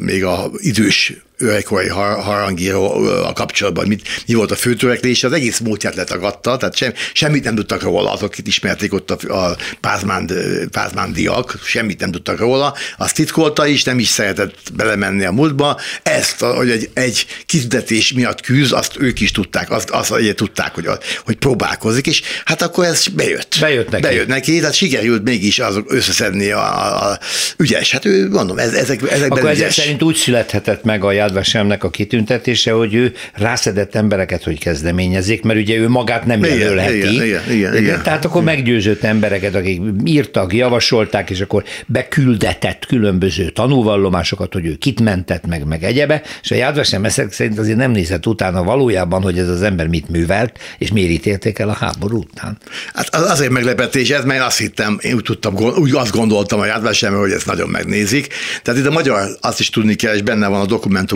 még 0.00 0.24
a 0.24 0.50
idős 0.56 1.12
öregkori 1.38 1.88
harangíró 1.88 3.06
a 3.06 3.32
kapcsolatban, 3.32 3.86
mit, 3.86 4.08
mi 4.26 4.34
volt 4.34 4.50
a 4.50 4.54
főtöreklés, 4.54 5.24
az 5.24 5.32
egész 5.32 5.58
múltját 5.58 5.94
letagadta, 5.94 6.56
tehát 6.56 6.76
sem, 6.76 6.92
semmit 7.12 7.44
nem 7.44 7.54
tudtak 7.54 7.82
róla, 7.82 8.12
azok, 8.12 8.28
akik 8.28 8.46
ismerték 8.46 8.92
ott 8.92 9.10
a, 9.10 9.34
a 9.34 9.56
pázmánd, 9.80 10.32
pázmándiak, 10.70 11.58
semmit 11.64 12.00
nem 12.00 12.10
tudtak 12.10 12.38
róla, 12.38 12.74
azt 12.98 13.14
titkolta 13.14 13.66
is, 13.66 13.84
nem 13.84 13.98
is 13.98 14.08
szeretett 14.08 14.58
belemenni 14.74 15.24
a 15.24 15.32
múltba, 15.32 15.80
ezt, 16.02 16.40
hogy 16.40 16.70
egy, 16.70 16.90
egy 16.94 17.26
kitüntetés 17.46 18.12
miatt 18.12 18.40
küzd, 18.40 18.72
azt 18.72 18.96
ők 18.98 19.20
is 19.20 19.30
tudták, 19.30 19.70
azt, 19.70 19.90
azt 19.90 20.06
azt 20.10 20.34
tudták, 20.34 20.74
hogy, 20.74 20.88
hogy 21.24 21.36
próbálkozik, 21.36 22.06
és 22.06 22.22
hát 22.44 22.62
akkor 22.62 22.84
ez 22.84 23.06
bejött. 23.06 23.56
Bejött 23.60 23.90
neki. 23.90 24.02
Bejött 24.02 24.26
neki, 24.26 24.58
tehát 24.58 24.74
sikerült 24.74 25.22
mégis 25.22 25.58
azok 25.58 25.92
összeszedni 25.92 26.50
a, 26.50 26.58
a, 26.58 27.10
a 27.10 27.18
ügyes, 27.56 27.90
hát 27.90 28.04
ő, 28.04 28.28
mondom, 28.28 28.58
ez, 28.58 28.72
ezek, 28.72 29.02
ezekben 29.02 29.38
Akkor 29.38 29.50
ügyes. 29.50 29.60
ezek 29.60 29.72
szerint 29.72 30.02
úgy 30.02 30.16
születhetett 30.16 30.84
meg 30.84 31.04
a 31.04 31.12
Jádvasemnek 31.26 31.84
a 31.84 31.90
kitüntetése, 31.90 32.72
hogy 32.72 32.94
ő 32.94 33.12
rászedett 33.32 33.94
embereket, 33.94 34.42
hogy 34.42 34.58
kezdeményezzék, 34.58 35.42
mert 35.42 35.58
ugye 35.58 35.76
ő 35.76 35.88
magát 35.88 36.26
nem 36.26 36.44
Igen, 36.44 36.58
jelölheti. 36.58 36.96
igen, 36.96 37.24
igen, 37.24 37.42
igen, 37.50 37.76
igen. 37.76 38.02
Tehát 38.02 38.24
akkor 38.24 38.42
meggyőzött 38.42 39.02
embereket, 39.02 39.54
akik 39.54 39.80
írtak, 40.04 40.54
javasolták, 40.54 41.30
és 41.30 41.40
akkor 41.40 41.64
beküldetett 41.86 42.86
különböző 42.86 43.50
tanúvallomásokat, 43.50 44.52
hogy 44.52 44.66
ő 44.66 44.74
kit 44.74 45.00
mentett 45.00 45.46
meg, 45.46 45.64
meg 45.64 45.84
egyebe, 45.84 46.22
és 46.42 46.50
a 46.50 46.54
Jádvasem 46.54 47.04
ezek 47.04 47.32
szerint 47.32 47.58
azért 47.58 47.76
nem 47.76 47.90
nézett 47.90 48.26
utána 48.26 48.62
valójában, 48.62 49.22
hogy 49.22 49.38
ez 49.38 49.48
az 49.48 49.62
ember 49.62 49.86
mit 49.86 50.08
művelt, 50.08 50.58
és 50.78 50.92
miért 50.92 51.10
ítélték 51.10 51.58
el 51.58 51.68
a 51.68 51.72
háború 51.72 52.18
után. 52.18 52.58
Hát 52.94 53.14
az 53.14 53.30
azért 53.30 53.50
meglepetés 53.50 54.10
ez, 54.10 54.24
mert 54.24 54.44
azt 54.44 54.58
hittem, 54.58 54.98
én 55.00 55.14
úgy 55.14 55.22
tudtam, 55.22 55.54
úgy 55.56 55.94
azt 55.94 56.12
gondoltam 56.12 56.60
a 56.60 56.66
Jádvasem, 56.66 57.14
hogy 57.14 57.30
ezt 57.30 57.46
nagyon 57.46 57.68
megnézik. 57.68 58.28
Tehát 58.62 58.80
itt 58.80 58.86
a 58.86 58.90
magyar, 58.90 59.28
azt 59.40 59.60
is 59.60 59.70
tudni 59.70 59.94
kell, 59.94 60.14
és 60.14 60.22
benne 60.22 60.46
van 60.46 60.60
a 60.60 60.66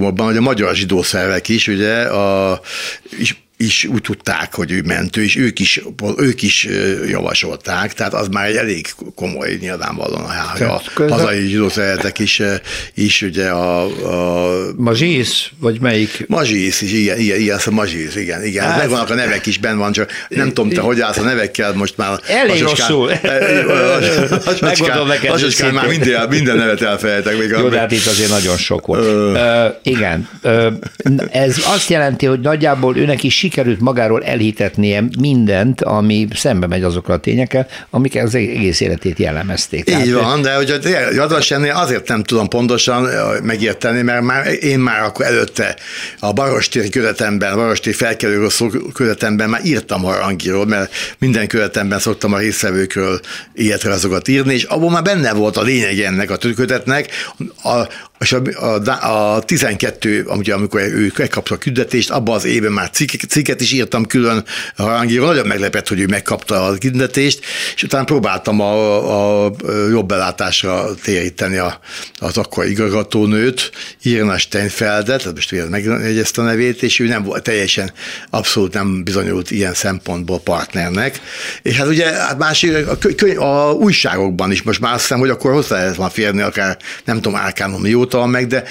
dokumentumokban, 0.01 0.27
hogy 0.27 0.37
a 0.37 0.41
magyar 0.41 0.75
zsidó 0.75 1.03
szervek 1.03 1.49
is, 1.49 1.69
ugye, 1.69 2.03
a, 2.03 2.61
is 3.19 3.49
is 3.61 3.85
úgy 3.85 4.01
tudták, 4.01 4.55
hogy 4.55 4.73
ő 4.73 4.83
mentő, 4.85 5.23
és 5.23 5.37
ők 5.37 5.59
is, 5.59 5.81
ők 6.17 6.43
is 6.43 6.69
javasolták, 7.09 7.93
tehát 7.93 8.15
az 8.15 8.29
már 8.29 8.47
egy 8.47 8.57
elég 8.57 8.87
komoly 9.15 9.57
nyilvánvalóan, 9.61 10.31
hogy 10.53 10.63
a 10.63 10.83
hazai 11.09 11.47
zsidószeretek 11.47 12.19
is, 12.19 12.43
is 12.95 13.23
ugye 13.23 13.49
a... 13.49 13.85
a 13.85 14.73
Mazsisz, 14.77 15.49
vagy 15.59 15.81
melyik? 15.81 16.25
Mazsisz 16.29 16.81
is, 16.81 16.93
igen, 16.93 17.19
igen, 17.19 17.41
igen, 17.41 17.59
a 17.67 17.71
Mazsisz, 17.71 18.17
igen, 18.17 18.45
igen. 18.45 18.65
Hát, 18.65 18.79
megvannak 18.79 19.11
a 19.11 19.15
nevek 19.15 19.47
is, 19.47 19.59
benn 19.59 19.77
van, 19.77 19.93
csak 19.93 20.11
nem 20.29 20.49
tudom, 20.49 20.71
te 20.71 20.81
hogy 20.81 21.01
állsz 21.01 21.19
a 21.19 21.23
nevekkel, 21.23 21.73
most 21.73 21.97
már... 21.97 22.21
Elég 22.27 22.63
rosszul. 22.63 23.11
Megmondom 24.61 25.07
neked. 25.07 25.31
Lassacskán 25.31 25.75
már 25.75 25.87
minden, 25.87 26.29
minden 26.29 26.57
nevet 26.57 26.83
elfelejtek. 26.83 27.39
Még 27.39 27.49
Jó, 27.49 27.69
de 27.69 27.79
hát 27.79 27.93
itt 27.93 28.07
azért 28.07 28.31
nagyon 28.31 28.57
sok 28.57 28.87
volt. 28.87 29.79
Igen, 29.83 30.29
ez 31.31 31.57
azt 31.65 31.91
jelenti, 31.91 32.27
hogy 32.27 32.41
nagyjából 32.41 32.97
őnek 32.97 33.23
is 33.23 33.35
sikerült 33.51 33.81
magáról 33.81 34.25
elhitetnie 34.25 35.05
mindent, 35.19 35.81
ami 35.81 36.29
szembe 36.35 36.67
megy 36.67 36.83
azokkal 36.83 37.15
a 37.15 37.19
tényekkel, 37.19 37.67
amik 37.91 38.17
az 38.17 38.35
egész 38.35 38.81
életét 38.81 39.19
jellemezték. 39.19 39.85
Tehát, 39.85 40.07
Így 40.07 40.13
van, 40.13 40.43
de 40.43 40.55
hogy 40.55 40.81
Jadvasennél 41.13 41.75
azért 41.75 42.09
nem 42.09 42.23
tudom 42.23 42.49
pontosan 42.49 43.09
megérteni, 43.43 44.03
mert 44.03 44.23
már 44.23 44.47
én 44.61 44.79
már 44.79 45.03
akkor 45.03 45.27
előtte 45.27 45.77
a 46.21 46.33
Barostéri 46.33 46.89
kötetemben, 46.89 47.53
a 47.53 47.57
Barostéri 47.57 47.97
felkelőről 47.97 48.51
szó 48.51 48.69
kötetemben 48.93 49.51
már 49.51 49.61
írtam 49.65 50.03
harangiról, 50.03 50.67
mert 50.67 50.93
minden 51.19 51.47
kötetemben 51.47 51.99
szoktam 51.99 52.33
a 52.33 52.39
részvevőkről 52.39 53.21
életrajzokat 53.53 54.29
írni, 54.29 54.55
és 54.55 54.63
abban 54.63 54.91
már 54.91 55.03
benne 55.03 55.33
volt 55.33 55.57
a 55.57 55.63
lényeg 55.63 55.99
ennek 55.99 56.31
a 56.31 56.37
kötetnek, 56.37 57.09
a, 57.63 57.89
és 58.21 58.33
a, 58.33 58.43
a, 58.55 59.35
a 59.35 59.43
12, 59.43 60.25
ugye, 60.29 60.55
amikor 60.55 60.81
ő 60.81 61.13
megkapta 61.17 61.55
a 61.55 61.59
küldetést, 61.59 62.11
abban 62.11 62.35
az 62.35 62.45
évben 62.45 62.73
már 62.73 62.91
cikk, 62.91 63.11
cikket 63.29 63.61
is 63.61 63.73
írtam 63.73 64.07
külön 64.07 64.45
a 64.77 64.83
harangíról, 64.83 65.27
nagyon 65.27 65.47
meglepett, 65.47 65.89
hogy 65.89 66.01
ő 66.01 66.07
megkapta 66.07 66.65
a 66.65 66.79
küldetést, 66.79 67.41
és 67.75 67.83
utána 67.83 68.05
próbáltam 68.05 68.61
a, 68.61 69.45
a 69.47 69.53
jobb 69.91 70.07
belátásra 70.07 70.95
téríteni 71.03 71.57
a, 71.57 71.81
az 72.19 72.37
akkor 72.39 72.67
igazgatónőt, 72.67 73.71
Irna 74.03 74.39
Steinfeldet, 74.39 75.35
most 75.35 75.69
megjegyezte 75.69 76.41
a 76.41 76.45
nevét, 76.45 76.83
és 76.83 76.99
ő 76.99 77.07
nem 77.07 77.23
volt 77.23 77.43
teljesen, 77.43 77.93
abszolút 78.31 78.75
nem 78.75 79.05
bizonyult 79.05 79.51
ilyen 79.51 79.75
szempontból 79.75 80.41
partnernek. 80.41 81.21
És 81.63 81.77
hát 81.77 81.87
ugye 81.87 82.13
hát 82.13 82.39
más, 82.39 82.63
a, 82.63 82.99
könyv, 83.17 83.41
a 83.41 83.73
újságokban 83.73 84.51
is 84.51 84.63
most 84.63 84.81
már 84.81 84.93
azt 84.93 85.01
hiszem, 85.01 85.19
hogy 85.19 85.31
akkor 85.31 85.53
hozzá 85.53 85.77
lehet 85.77 85.99
már 85.99 86.11
férni 86.11 86.41
akár, 86.41 86.79
nem 87.05 87.17
tudom, 87.17 87.39
Árkánom 87.39 87.85
jótal 88.11 88.27
meg, 88.27 88.47
de 88.47 88.65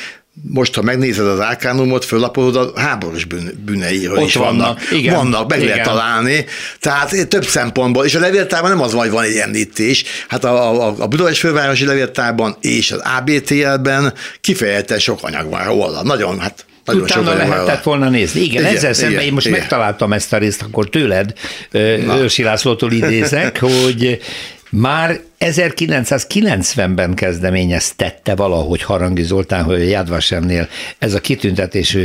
most, 0.49 0.75
ha 0.75 0.81
megnézed 0.81 1.25
az 1.25 1.39
Árkánumot, 1.39 2.05
föllapolod, 2.05 2.55
a 2.55 2.79
háborús 2.79 3.25
bűn, 3.25 3.63
bűneiről 3.65 4.17
Ott 4.17 4.25
is 4.25 4.33
vannak. 4.33 4.57
vannak, 4.57 4.91
igen. 4.91 5.15
Vannak, 5.15 5.49
meg 5.49 5.57
Igen. 5.57 5.69
lehet 5.69 5.87
találni. 5.87 6.45
Tehát 6.79 7.27
több 7.27 7.45
szempontból, 7.45 8.05
és 8.05 8.15
a 8.15 8.19
levéltárban 8.19 8.69
nem 8.69 8.81
az 8.81 8.91
van, 8.91 9.01
hogy 9.01 9.11
van 9.11 9.23
egy 9.23 9.35
említés. 9.35 10.03
Hát 10.27 10.43
a, 10.43 10.85
a, 10.87 10.95
a 10.99 11.07
Budapest 11.07 11.39
fővárosi 11.39 11.85
levéltárban 11.85 12.55
és 12.61 12.91
az 12.91 13.01
ABTL-ben 13.17 14.13
kifejezetten 14.41 14.99
sok 14.99 15.19
anyag 15.23 15.49
van 15.49 15.63
róla. 15.63 16.03
Nagyon, 16.03 16.39
hát 16.39 16.65
nagyon 16.85 17.07
sok 17.07 17.17
Utána 17.21 17.37
van 17.37 17.47
lehetett 17.47 17.67
róla. 17.67 17.81
volna 17.83 18.09
nézni. 18.09 18.41
Igen, 18.41 18.61
Igen, 18.63 18.75
ezzel 18.75 18.93
szemben 18.93 19.11
igen, 19.11 19.25
én 19.25 19.33
most 19.33 19.45
igen. 19.45 19.59
megtaláltam 19.59 20.13
ezt 20.13 20.33
a 20.33 20.37
részt, 20.37 20.61
akkor 20.61 20.89
tőled, 20.89 21.33
ö, 21.71 21.79
Őrsi 22.21 22.43
Lászlótól 22.43 22.91
idézek, 22.91 23.59
hogy 23.83 24.19
már 24.69 25.19
1990-ben 25.39 27.13
kezdeményeztette 27.13 28.35
valahogy 28.35 28.81
Harangi 28.81 29.23
Zoltán, 29.23 29.63
hogy 29.63 29.75
a 29.75 29.83
Jádvasemnél 29.83 30.67
ez 30.97 31.13
a 31.13 31.19
kitüntetés 31.19 31.97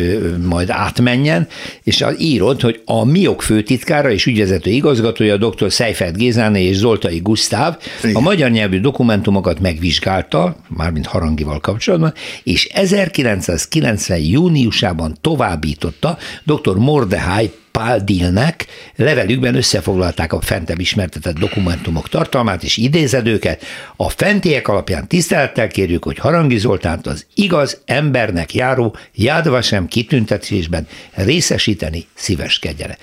majd 0.43 0.71
átmenjen, 0.71 1.49
és 1.83 2.05
írott, 2.19 2.61
hogy 2.61 2.83
a 2.85 3.05
MIOK 3.05 3.43
főtitkára 3.43 4.11
és 4.11 4.27
ügyvezető 4.27 4.71
igazgatója 4.71 5.37
dr. 5.37 5.71
Seifert 5.71 6.17
Gézáné 6.17 6.65
és 6.65 6.77
Zoltai 6.77 7.19
Gusztáv 7.19 7.77
a 8.13 8.21
magyar 8.21 8.51
nyelvű 8.51 8.81
dokumentumokat 8.81 9.61
megvizsgálta, 9.61 10.57
mármint 10.69 11.07
Harangival 11.07 11.61
kapcsolatban, 11.61 12.15
és 12.43 12.65
1990 12.65 14.19
júniusában 14.19 15.17
továbbította 15.21 16.19
dr. 16.45 16.77
Mordehai 16.77 17.51
Páldilnek 17.79 18.67
levelükben 18.97 19.55
összefoglalták 19.55 20.33
a 20.33 20.41
fentebb 20.41 20.81
ismertetett 20.81 21.39
dokumentumok 21.39 22.09
tartalmát 22.09 22.63
és 22.63 22.77
idézedőket. 23.25 23.65
A 23.97 24.11
fentiek 24.11 24.69
alapján 24.69 25.09
tisztelettel 25.09 25.69
kérjük, 25.69 26.05
hogy 26.05 26.19
Harangi 26.19 26.59
Zoltánt 26.59 27.07
az 27.07 27.27
igaz 27.35 27.81
embernek 27.85 28.55
járó 28.55 28.97
Jádvasem 29.15 29.89
kitüntetésben 29.89 30.87
részesíteni 31.15 32.07
szíveskedjene. 32.15 32.97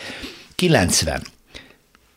90. 0.55 1.21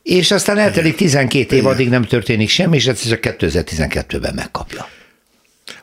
És 0.02 0.30
aztán 0.30 0.58
eltelik 0.58 0.96
12 0.96 1.56
év, 1.56 1.66
addig 1.66 1.88
nem 1.88 2.04
történik 2.04 2.48
semmi, 2.48 2.76
és 2.76 2.86
ez 2.86 3.08
csak 3.08 3.20
2012-ben 3.38 4.34
megkapja. 4.34 4.88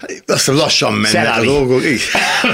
Azt 0.02 0.20
hiszem, 0.26 0.56
lassan 0.56 0.94
mennek 0.94 1.12
Szeráli. 1.12 1.48
a 1.48 1.52
dolgok. 1.52 1.86
Így. 1.86 2.02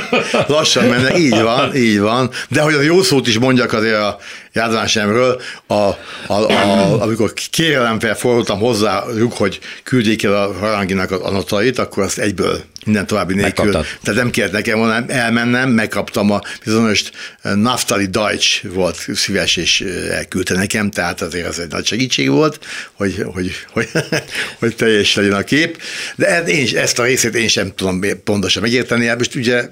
Lassan 0.48 0.86
mennek, 0.86 1.18
így 1.18 1.42
van, 1.42 1.76
így 1.76 2.00
van. 2.00 2.30
De 2.50 2.62
hogy 2.62 2.74
a 2.74 2.82
jó 2.82 3.02
szót 3.02 3.28
is 3.28 3.38
mondjak, 3.38 3.74
azért 3.74 3.96
a 3.96 4.18
Jádvásemről, 4.58 5.42
a, 5.68 5.74
a, 5.74 5.98
a, 6.28 7.02
amikor 7.02 7.34
kérelemvel 7.34 8.16
fordultam 8.16 8.60
hozzájuk, 8.60 9.34
hogy 9.34 9.60
küldjék 9.84 10.24
el 10.24 10.34
a 10.34 10.54
haranginak 10.54 11.12
az 11.12 11.22
adatait, 11.22 11.80
akkor 11.80 12.04
azt 12.04 12.18
egyből 12.18 12.62
minden 12.86 13.08
további 13.08 13.34
nélkül. 13.34 13.66
Megkaptad. 13.66 14.00
Tehát 14.04 14.20
nem 14.20 14.30
kellett 14.30 14.52
nekem 14.52 14.78
volna 14.78 15.06
elmennem, 15.08 15.70
megkaptam 15.70 16.32
a 16.32 16.42
bizonyos 16.64 17.04
Naftali 17.42 18.06
Deutsch 18.06 18.74
volt 18.74 19.08
szíves, 19.14 19.56
és 19.56 19.82
elküldte 20.12 20.54
nekem, 20.54 20.90
tehát 20.90 21.22
azért 21.22 21.48
az 21.48 21.60
egy 21.60 21.72
nagy 21.72 21.86
segítség 21.86 22.30
volt, 22.30 22.60
hogy, 22.94 23.26
hogy, 23.34 23.52
hogy, 23.72 23.90
hogy 24.60 24.76
teljes 24.76 25.16
legyen 25.16 25.34
a 25.34 25.44
kép. 25.44 25.82
De 26.16 26.44
én, 26.44 26.78
ezt 26.78 27.00
a 27.00 27.04
részét 27.04 27.36
én 27.36 27.48
sem 27.48 27.74
tudom 27.76 28.02
pontosan 28.24 28.62
megérteni. 28.62 29.06
Hát 29.06 29.18
Most 29.18 29.36
ugye 29.36 29.70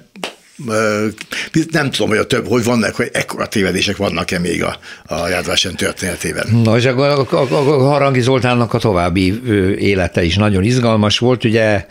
nem 1.70 1.90
tudom, 1.90 2.08
hogy 2.08 2.18
a 2.18 2.26
több, 2.26 2.46
hogy 2.46 2.64
vannak, 2.64 2.94
hogy 2.94 3.10
ekkora 3.12 3.46
tévedések 3.46 3.96
vannak-e 3.96 4.38
még 4.38 4.62
a, 4.62 4.78
a 5.06 5.28
Jádvásen 5.28 5.76
történetében. 5.76 6.46
Na, 6.62 6.76
és 6.76 6.84
akkor 6.84 7.06
a, 7.06 7.36
a, 7.36 7.54
a 7.54 7.88
Harangi 7.88 8.20
Zoltánnak 8.20 8.74
a 8.74 8.78
további 8.78 9.40
élete 9.78 10.22
is 10.22 10.36
nagyon 10.36 10.62
izgalmas 10.62 11.18
volt, 11.18 11.44
ugye 11.44 11.86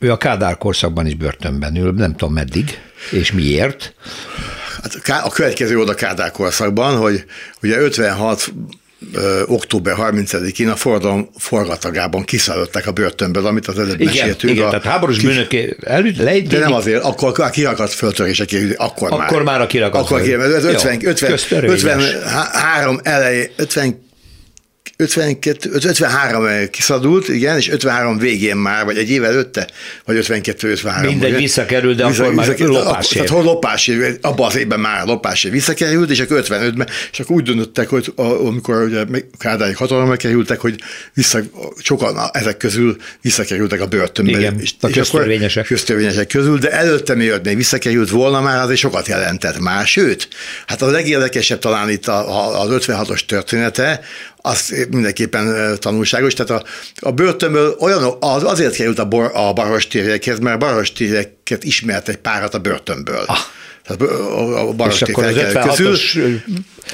ő 0.00 0.10
a 0.10 0.16
Kádár 0.16 0.58
korszakban 0.58 1.06
is 1.06 1.14
börtönben 1.14 1.76
ül, 1.76 1.92
nem 1.92 2.16
tudom 2.16 2.34
meddig, 2.34 2.78
és 3.10 3.32
miért. 3.32 3.94
Hát 4.82 5.24
a 5.24 5.30
következő 5.30 5.78
oda 5.78 5.94
Kádár 5.94 6.30
korszakban, 6.30 6.96
hogy 6.96 7.24
ugye 7.62 7.78
56 7.78 8.52
ö, 9.12 9.42
október 9.46 9.94
30-én 9.98 10.68
a 10.68 10.76
forradalom 10.76 11.28
forgatagában 11.38 12.24
kiszállották 12.24 12.86
a 12.86 12.92
börtönből, 12.92 13.46
amit 13.46 13.66
az 13.66 13.78
előbb 13.78 14.00
Igen, 14.00 14.14
meséltünk. 14.14 14.52
igen 14.52 14.66
a, 14.66 14.68
tehát 14.68 14.84
háborús 14.84 15.20
bőnök 15.20 15.54
elüt, 15.80 16.46
de 16.48 16.58
nem 16.58 16.72
azért, 16.72 17.02
akkor 17.02 17.40
a 17.40 17.50
kirakadt 17.50 17.92
föltörések, 17.92 18.48
akkor, 18.76 19.10
már. 19.10 19.20
Akkor 19.20 19.42
már 19.42 19.60
a 19.60 19.66
kirakadt 19.66 20.04
Akkor 20.04 20.22
kirakadt, 20.22 20.54
ez 20.54 20.64
Jó, 20.64 20.70
50, 20.70 21.06
50, 21.06 21.30
köztörvényes. 21.30 21.82
53 21.82 23.00
elejé, 23.02 23.50
50 23.56 24.03
52, 24.96 25.70
53 25.72 26.70
kiszadult, 26.70 27.28
igen, 27.28 27.56
és 27.56 27.70
53 27.70 28.18
végén 28.18 28.56
már, 28.56 28.84
vagy 28.84 28.96
egy 28.98 29.10
év 29.10 29.24
előtte, 29.24 29.68
vagy 30.04 30.16
52, 30.16 30.70
53. 30.70 31.06
Mindegy, 31.06 31.30
ugye? 31.30 31.38
visszakerült, 31.38 31.96
de 31.96 32.04
akkor 32.04 32.34
már 32.34 32.58
lopásért. 32.58 33.12
Tehát 33.12 33.28
hol 33.28 33.42
lopásért, 33.42 34.24
abban 34.24 34.46
az 34.46 34.56
évben 34.56 34.80
már 34.80 35.06
lopásért 35.06 35.54
visszakerült, 35.54 36.10
és 36.10 36.20
akkor 36.20 36.42
55-ben, 36.44 36.88
és 37.12 37.20
akkor 37.20 37.36
úgy 37.36 37.42
döntöttek, 37.42 37.88
hogy 37.88 38.12
a, 38.16 38.22
amikor 38.22 38.82
ugye 38.82 39.04
Kádályok 39.38 39.76
hatalomra 39.76 40.16
kerültek, 40.16 40.60
hogy 40.60 40.80
vissza, 41.14 41.40
sokan 41.82 42.16
ezek 42.32 42.56
közül 42.56 42.96
visszakerültek 43.20 43.80
a 43.80 43.86
börtönbe. 43.86 44.38
Igen, 44.38 44.54
a 44.54 44.86
akkor- 44.86 44.92
köztörvényesek. 44.92 45.66
köztörvényesek 45.66 46.26
közül, 46.26 46.58
de 46.58 46.70
előtte 46.70 47.14
miért 47.14 47.44
még 47.44 47.56
visszakerült 47.56 48.10
volna 48.10 48.40
már, 48.40 48.62
azért 48.62 48.78
sokat 48.78 49.08
jelentett 49.08 49.58
már. 49.58 49.86
Sőt, 49.86 50.28
hát 50.66 50.82
a 50.82 50.86
legérdekesebb 50.86 51.58
talán 51.58 51.90
itt 51.90 52.06
a, 52.06 52.28
a, 52.28 52.60
az 52.60 52.84
56-os 52.86 53.20
története, 53.26 54.00
az 54.46 54.86
mindenképpen 54.90 55.46
ö, 55.46 55.76
tanulságos. 55.76 56.34
Tehát 56.34 56.62
a, 56.62 56.64
a 57.00 57.12
börtönből 57.12 57.76
olyan, 57.78 58.16
az, 58.20 58.44
azért 58.44 58.74
került 58.74 58.98
a, 58.98 59.04
bor, 59.04 59.30
a 59.34 59.52
barostérjekhez, 59.52 60.38
mert 60.38 60.62
a 60.62 60.66
barostérjeket 60.66 61.64
ismert 61.64 62.08
egy 62.08 62.16
párat 62.16 62.54
a 62.54 62.58
börtönből. 62.58 63.24
Ah. 63.26 63.36
Tehát 63.86 64.02
a, 64.02 64.60
a 64.60 64.68
és 64.68 64.76
barostér 64.76 65.08
akkor 65.10 65.24
az 65.24 65.34
felkelők 65.34 65.68
közül. 65.68 65.94
56-os 65.94 66.42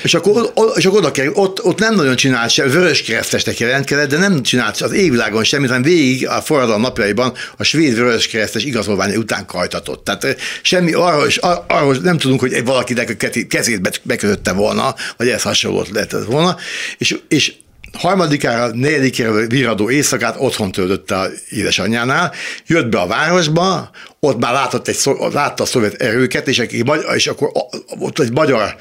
És 0.02 0.14
akkor, 0.14 0.52
és 0.74 0.84
akkor 0.84 0.98
oda 0.98 1.10
kerül, 1.10 1.32
ott, 1.34 1.64
ott 1.64 1.78
nem 1.78 1.94
nagyon 1.94 2.16
csinált 2.16 2.50
sem, 2.50 2.70
vörös 2.70 3.02
keresztesnek 3.02 3.58
jelentkezett, 3.58 4.08
de 4.08 4.18
nem 4.18 4.42
csinált 4.42 4.80
az 4.80 4.92
évvilágon 4.92 5.44
semmit, 5.44 5.68
hanem 5.68 5.82
végig 5.82 6.28
a 6.28 6.40
forradalom 6.40 6.80
napjaiban 6.80 7.32
a 7.56 7.62
svéd 7.62 7.94
vörös 7.94 8.26
keresztes 8.26 8.64
igazolványa 8.64 9.18
után 9.18 9.46
kajtatott. 9.46 10.04
Tehát 10.04 10.24
eh, 10.24 10.34
semmi 10.62 10.92
arról, 10.92 11.28
ar- 11.40 11.72
arról 11.72 11.96
nem 12.02 12.18
tudunk, 12.18 12.40
hogy 12.40 12.64
valakinek 12.64 13.10
a 13.10 13.44
kezét 13.48 13.80
be- 13.80 14.00
bekötötte 14.02 14.52
volna, 14.52 14.94
vagy 15.16 15.28
ez 15.28 15.42
hasonlót 15.42 15.88
lehetett 15.88 16.24
volna. 16.24 16.56
És, 16.98 17.18
és 17.28 17.52
harmadikára, 17.92 18.74
negyedikére 18.74 19.46
viradó 19.46 19.90
éjszakát 19.90 20.36
otthon 20.38 20.72
töltötte 20.72 21.18
a 21.18 21.28
édesanyjánál, 21.50 22.32
jött 22.66 22.88
be 22.88 23.00
a 23.00 23.06
városba, 23.06 23.90
ott 24.20 24.38
már 24.38 24.52
látott 24.52 24.88
egy, 24.88 24.98
látta 25.32 25.62
a 25.62 25.66
szovjet 25.66 25.94
erőket, 25.94 26.48
és, 26.48 26.58
aki, 26.58 26.84
és 27.14 27.26
akkor 27.26 27.50
ott 27.98 28.18
egy 28.18 28.32
magyar 28.32 28.76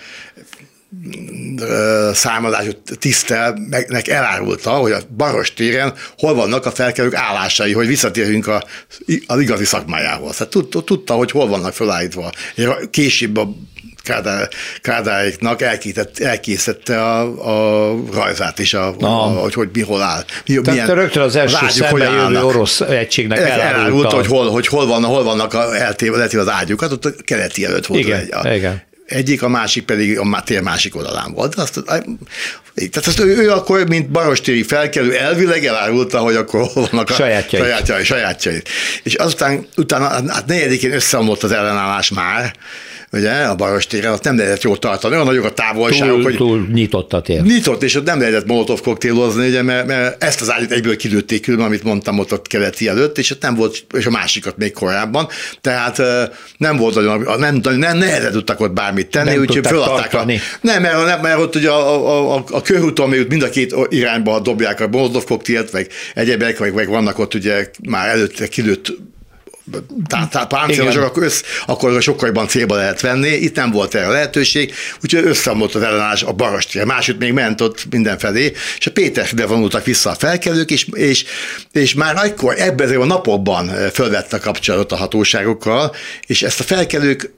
ö, 1.57 2.09
származású 2.13 2.71
tisztelnek 2.99 4.07
elárulta, 4.07 4.69
hogy 4.69 4.91
a 4.91 4.99
Baros 5.17 5.53
téren 5.53 5.93
hol 6.17 6.33
vannak 6.33 6.65
a 6.65 6.71
felkelők 6.71 7.15
állásai, 7.15 7.73
hogy 7.73 7.87
visszatérjünk 7.87 8.47
a, 8.47 8.63
az 9.27 9.39
igazi 9.39 9.65
szakmájához. 9.65 10.35
Tehát 10.35 10.51
tudta, 10.51 10.81
tudta, 10.81 11.13
hogy 11.13 11.31
hol 11.31 11.47
vannak 11.47 11.73
felállítva. 11.73 12.31
Később 12.91 13.37
a 13.37 13.49
Kádár, 14.03 14.49
Kádáréknak 14.81 15.61
elkészítette, 15.61 16.27
elkészítette 16.29 17.01
a, 17.01 17.21
a 17.91 17.95
rajzát 18.13 18.59
is, 18.59 18.73
a, 18.73 18.95
a, 18.99 19.07
hogy, 19.07 19.53
hogy 19.53 19.69
mi 19.73 19.81
hol 19.81 20.01
áll. 20.01 20.23
Mi, 20.45 20.61
Tehát 20.61 20.85
te 20.85 20.93
rögtön 20.93 21.23
az 21.23 21.35
első 21.35 21.55
ágyuk 21.55 21.69
szembe 21.69 22.03
jövő 22.03 22.17
állnak. 22.17 22.43
orosz 22.45 22.81
egységnek 22.81 23.37
elárulta, 23.37 23.63
elárulta. 23.77 24.15
hogy 24.15 24.27
hol, 24.27 24.49
hogy 24.51 24.67
hol, 24.67 24.85
van, 24.87 25.03
hol 25.03 25.23
vannak 25.23 25.53
a, 25.53 25.75
eltéve, 25.77 26.21
eltéve 26.21 26.41
az 26.41 26.49
ágyukat, 26.49 26.91
ott 26.91 27.05
a 27.05 27.11
keleti 27.25 27.65
előtt 27.65 27.85
volt 27.85 28.01
Igen, 28.01 28.19
egy, 28.19 28.33
a, 28.33 28.53
igen. 28.53 28.81
egyik, 29.05 29.43
a 29.43 29.47
másik 29.47 29.83
pedig 29.85 30.19
a 30.19 30.41
tér 30.45 30.61
másik 30.61 30.95
oldalán 30.95 31.33
volt. 31.33 31.55
Azt, 31.55 31.79
tehát 32.75 33.07
azt 33.07 33.19
ő, 33.19 33.37
ő 33.37 33.51
akkor, 33.51 33.87
mint 33.87 34.09
barostéri 34.09 34.63
felkelő, 34.63 35.15
elvileg 35.15 35.65
elárulta, 35.65 36.19
hogy 36.19 36.35
akkor 36.35 36.67
hol 36.73 36.87
vannak 36.91 37.09
a 37.09 37.13
Sajátjait. 37.13 37.65
sajátjai, 37.65 38.03
sajátjait. 38.03 38.69
És 39.03 39.13
azután 39.13 39.67
utána, 39.77 40.07
hát 40.07 40.45
negyedikén 40.45 40.93
összeomlott 40.93 41.43
az 41.43 41.51
ellenállás 41.51 42.09
már, 42.09 42.53
ugye, 43.11 43.31
a 43.31 43.55
barostéren, 43.55 44.11
ott 44.11 44.23
nem 44.23 44.37
lehetett 44.37 44.61
jól 44.61 44.79
tartani, 44.79 45.13
olyan 45.13 45.25
nagyok 45.25 45.45
a 45.45 45.53
távolságok, 45.53 46.15
túl, 46.15 46.23
hogy 46.23 46.35
túl 46.35 46.67
nyitott 46.71 47.13
a 47.13 47.21
tér. 47.21 47.41
Nyitott, 47.41 47.83
és 47.83 47.95
ott 47.95 48.05
nem 48.05 48.19
lehetett 48.19 48.45
molotov 48.45 48.81
koktélozni, 48.81 49.47
ugye, 49.47 49.61
mert, 49.61 49.87
mert, 49.87 50.23
ezt 50.23 50.41
az 50.41 50.51
ágyat 50.51 50.71
egyből 50.71 50.95
kilőtték 50.95 51.41
külön, 51.41 51.65
amit 51.65 51.83
mondtam 51.83 52.19
ott, 52.19 52.33
ott 52.33 52.47
keleti 52.47 52.87
előtt, 52.87 53.17
és 53.17 53.31
ott 53.31 53.41
nem 53.41 53.55
volt, 53.55 53.85
és 53.93 54.05
a 54.05 54.09
másikat 54.09 54.57
még 54.57 54.73
korábban, 54.73 55.27
tehát 55.61 56.01
nem 56.57 56.77
volt 56.77 56.95
nagyon, 56.95 57.39
nem, 57.39 57.61
nem 57.63 57.97
nehezen 57.97 58.31
tudtak 58.31 58.59
ott 58.59 58.73
bármit 58.73 59.07
tenni, 59.07 59.29
Nem 59.29 59.39
úgyhogy 59.39 59.67
föladták 59.67 60.13
a, 60.13 60.25
nem, 60.61 60.81
mert, 60.81 61.05
nem, 61.05 61.21
mert 61.21 61.39
ott 61.39 61.55
ugye 61.55 61.69
a, 61.69 62.07
a, 62.07 62.35
a, 62.35 62.43
a 62.51 62.61
körúton 62.61 63.09
még 63.09 63.27
mind 63.27 63.43
a 63.43 63.49
két 63.49 63.75
irányba 63.89 64.39
dobják 64.39 64.79
a 64.79 64.87
molotov 64.87 65.23
koktélt, 65.23 65.71
meg 65.71 65.87
egyebek, 66.13 66.59
meg, 66.59 66.73
meg 66.73 66.87
vannak 66.87 67.19
ott 67.19 67.33
ugye 67.33 67.69
már 67.89 68.07
előtte 68.07 68.47
kilőtt 68.47 68.97
páncélos, 70.49 70.93
Igen. 70.93 71.05
akkor, 71.05 71.23
össz, 71.23 71.41
akkor 71.65 72.01
sokkal 72.01 72.27
jobban 72.27 72.47
célba 72.47 72.75
lehet 72.75 73.01
venni, 73.01 73.29
itt 73.29 73.55
nem 73.55 73.71
volt 73.71 73.95
erre 73.95 74.07
lehetőség, 74.07 74.73
úgyhogy 75.03 75.25
összeomlott 75.25 75.75
az 75.75 75.81
ellenállás 75.81 76.23
a 76.23 76.31
barastér, 76.31 76.83
máshogy 76.83 77.17
még 77.17 77.33
ment 77.33 77.61
ott 77.61 77.85
mindenfelé, 77.89 78.53
és 78.77 78.87
a 78.87 78.91
Pétersbe 78.91 79.45
vonultak 79.45 79.85
vissza 79.85 80.09
a 80.09 80.15
felkelők, 80.15 80.71
és, 80.71 80.87
és, 80.91 81.25
és 81.71 81.93
már 81.93 82.15
akkor 82.15 82.55
ebben 82.57 83.01
a 83.01 83.05
napokban 83.05 83.71
fölvette 83.93 84.35
a 84.35 84.39
kapcsolatot 84.39 84.91
a 84.91 84.95
hatóságokkal, 84.95 85.95
és 86.27 86.41
ezt 86.41 86.59
a 86.59 86.63
felkelők 86.63 87.31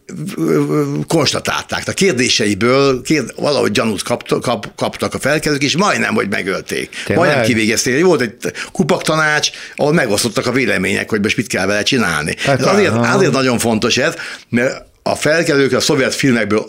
konstatálták. 1.08 1.88
A 1.88 1.92
kérdéseiből 1.92 3.02
kérd, 3.02 3.34
valahogy 3.36 3.72
gyanút 3.72 4.04
kaptak, 4.04 4.42
kap, 4.42 4.76
kaptak 4.76 5.14
a 5.14 5.20
felkelők, 5.20 5.64
és 5.64 5.78
majdnem, 5.78 6.14
hogy 6.14 6.30
megölték. 6.30 6.90
Tényleg? 7.06 7.26
Majdnem 7.26 7.46
kivégezték. 7.46 8.04
Volt 8.04 8.22
egy 8.22 8.36
kupaktanács, 8.72 9.50
ahol 9.76 9.94
megosztottak 9.94 10.46
a 10.46 10.52
vélemények, 10.52 11.10
hogy 11.10 11.22
most 11.22 11.38
mit 11.38 11.48
kell 11.48 11.66
vele 11.66 11.84
csinálni. 11.84 12.21
Hát, 12.40 12.60
Ez 12.60 12.66
azért, 12.66 12.94
azért 12.94 13.32
nagyon 13.32 13.60
fontos 13.60 13.98
ez, 13.98 14.14
mert 14.50 14.86
a 15.04 15.16
felkelők 15.16 15.74
a 15.74 15.80
szovjet 15.80 16.16
filmekből 16.16 16.66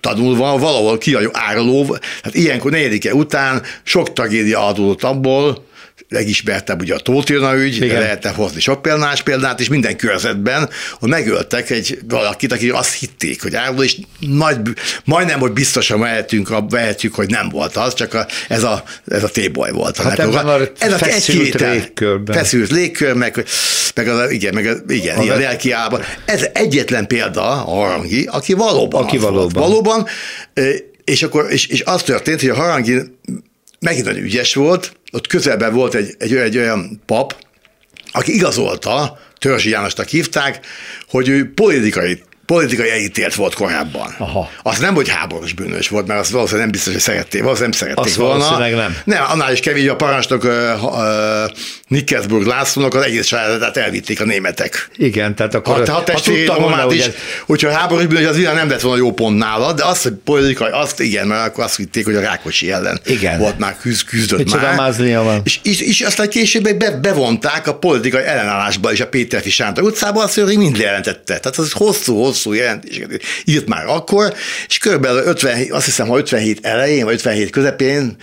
tanulva 0.00 0.58
valahol 0.58 0.98
kiáruló, 0.98 1.84
tehát 1.86 2.34
ilyenkor 2.34 2.70
negyedike 2.70 3.14
után 3.14 3.62
sok 3.82 4.12
tragédia 4.12 4.66
adódott 4.66 5.02
abból, 5.02 5.66
legismertebb 6.08 6.80
ugye 6.80 6.94
a 6.94 6.98
Tóth 6.98 7.32
ügy, 7.54 7.82
Igen. 7.82 8.00
lehetne 8.00 8.30
hozni 8.30 8.60
sok 8.60 8.82
példás 8.82 9.22
példát, 9.22 9.60
és 9.60 9.68
minden 9.68 9.96
körzetben, 9.96 10.68
hogy 10.98 11.08
megöltek 11.08 11.70
egy 11.70 11.98
valakit, 12.08 12.52
aki 12.52 12.70
azt 12.70 12.94
hitték, 12.94 13.42
hogy 13.42 13.54
áruló, 13.54 13.82
és 13.82 13.96
nagy, 14.18 14.56
majdnem, 15.04 15.38
hogy 15.38 15.52
biztosan 15.52 16.00
vehetünk, 16.00 16.70
vehetjük, 16.70 17.14
hogy 17.14 17.30
nem 17.30 17.48
volt 17.48 17.76
az, 17.76 17.94
csak 17.94 18.14
a, 18.14 18.26
ez 18.48 18.62
a, 18.62 18.82
ez 19.06 19.22
a 19.22 19.28
téboly 19.28 19.70
volt. 19.70 19.96
Hát 19.96 20.18
ebben 20.18 20.46
a 20.46 20.60
ez 20.78 20.92
a 20.92 20.98
feszült 20.98 21.38
egy-kétel- 21.38 21.74
légkörben. 21.74 22.36
Feszült 22.36 22.70
légkör, 22.70 23.12
meg, 23.14 23.44
meg 23.94 24.08
az, 24.08 24.30
igen, 24.30 24.54
meg 24.54 24.66
az, 24.66 24.82
igen, 24.88 25.22
igen, 25.22 25.36
a 25.36 25.38
lelki 25.38 25.70
állapot. 25.70 26.04
Ez 26.24 26.46
egyetlen 26.52 27.06
példa 27.06 27.42
harangi, 27.42 28.28
aki 28.30 28.52
valóban 28.52 29.02
Aki 29.02 29.18
valóban. 29.18 29.52
Volt. 29.52 29.54
Valóban, 29.54 30.06
és 31.04 31.22
akkor, 31.22 31.46
és, 31.50 31.66
és 31.66 31.82
az 31.82 32.02
történt, 32.02 32.40
hogy 32.40 32.50
a 32.50 32.54
harangi 32.54 33.00
megint 33.80 34.04
nagyon 34.04 34.22
ügyes 34.22 34.54
volt, 34.54 34.92
ott 35.12 35.26
közelben 35.26 35.74
volt 35.74 35.94
egy, 35.94 36.14
egy, 36.18 36.34
egy 36.34 36.58
olyan 36.58 37.02
pap, 37.06 37.36
aki 38.12 38.34
igazolta, 38.34 39.18
Törzsi 39.38 39.70
Jánosnak 39.70 40.08
hívták, 40.08 40.66
hogy 41.08 41.28
ő 41.28 41.52
politikai 41.54 42.22
politikai 42.54 42.90
elítélt 42.90 43.34
volt 43.34 43.54
korábban. 43.54 44.14
Aha. 44.18 44.50
Az 44.62 44.78
nem, 44.78 44.94
hogy 44.94 45.08
háborús 45.08 45.52
bűnös 45.52 45.88
volt, 45.88 46.06
mert 46.06 46.20
azt 46.20 46.30
valószínűleg 46.30 46.64
nem 46.64 46.72
biztos, 46.72 46.92
hogy 46.92 47.02
szerették, 47.02 47.42
valószínűleg 47.42 47.78
nem 47.78 47.88
szerették 47.88 48.22
Azt 48.22 48.48
volna. 48.48 48.68
nem. 48.76 48.96
Nem, 49.04 49.24
annál 49.28 49.52
is 49.52 49.60
kevés, 49.60 49.88
a 49.88 49.96
parancsnok 49.96 50.44
uh, 50.44 50.50
uh, 50.84 51.00
Nickelsburg 51.88 52.46
Lászlónak 52.46 52.94
az 52.94 53.02
egész 53.04 53.26
családát 53.26 53.76
elvitték 53.76 54.20
a 54.20 54.24
németek. 54.24 54.90
Igen, 54.96 55.34
tehát 55.34 55.54
akkor 55.54 55.86
Ha, 55.88 55.92
ha 55.92 56.04
testvérét, 56.04 56.44
tudta 56.46 56.60
volna, 56.60 56.76
mamát 56.76 56.90
hogy 56.90 56.96
is, 56.98 57.04
ez- 57.04 57.14
hogyha 57.46 57.70
háborús 57.70 58.06
bűnös, 58.06 58.26
az 58.26 58.36
világ 58.36 58.54
nem 58.54 58.68
lett 58.70 58.80
volna 58.80 58.98
jó 58.98 59.12
pont 59.12 59.38
nála, 59.38 59.72
de 59.72 59.84
azt, 59.84 60.02
hogy 60.02 60.12
politikai, 60.24 60.70
azt 60.72 61.00
igen, 61.00 61.26
mert 61.26 61.46
akkor 61.46 61.64
azt 61.64 61.76
hitték, 61.76 62.04
hogy 62.04 62.14
a 62.14 62.20
Rákosi 62.20 62.72
ellen 62.72 63.00
Igen. 63.06 63.38
volt 63.38 63.58
már 63.58 63.76
küzd, 63.80 64.04
küzdött 64.04 64.38
Micsoda 64.38 64.74
már. 64.74 64.94
van. 65.24 65.40
És, 65.44 65.58
és, 65.62 65.80
és 65.80 66.00
aztán 66.00 66.28
később 66.28 66.76
be, 66.76 66.90
bevonták 66.90 67.66
a 67.66 67.74
politikai 67.74 68.24
ellenállásba 68.24 68.92
is 68.92 69.00
a 69.00 69.08
Péterfi 69.08 69.50
Sándor 69.50 69.84
utcában, 69.84 70.24
azt 70.24 70.34
hogy 70.34 70.56
mind 70.56 70.76
jelentette. 70.78 71.38
Tehát 71.38 71.58
az 71.58 71.72
hosszú-hosszú 72.38 72.52
jelentéseket 72.52 73.22
írt. 73.44 73.68
Már 73.68 73.86
akkor, 73.86 74.34
és 74.68 74.78
körülbelül 74.78 75.22
50, 75.22 75.70
azt 75.70 75.84
hiszem, 75.84 76.08
ha 76.08 76.18
57 76.18 76.66
elején, 76.66 77.04
vagy 77.04 77.14
57 77.14 77.50
közepén 77.50 78.16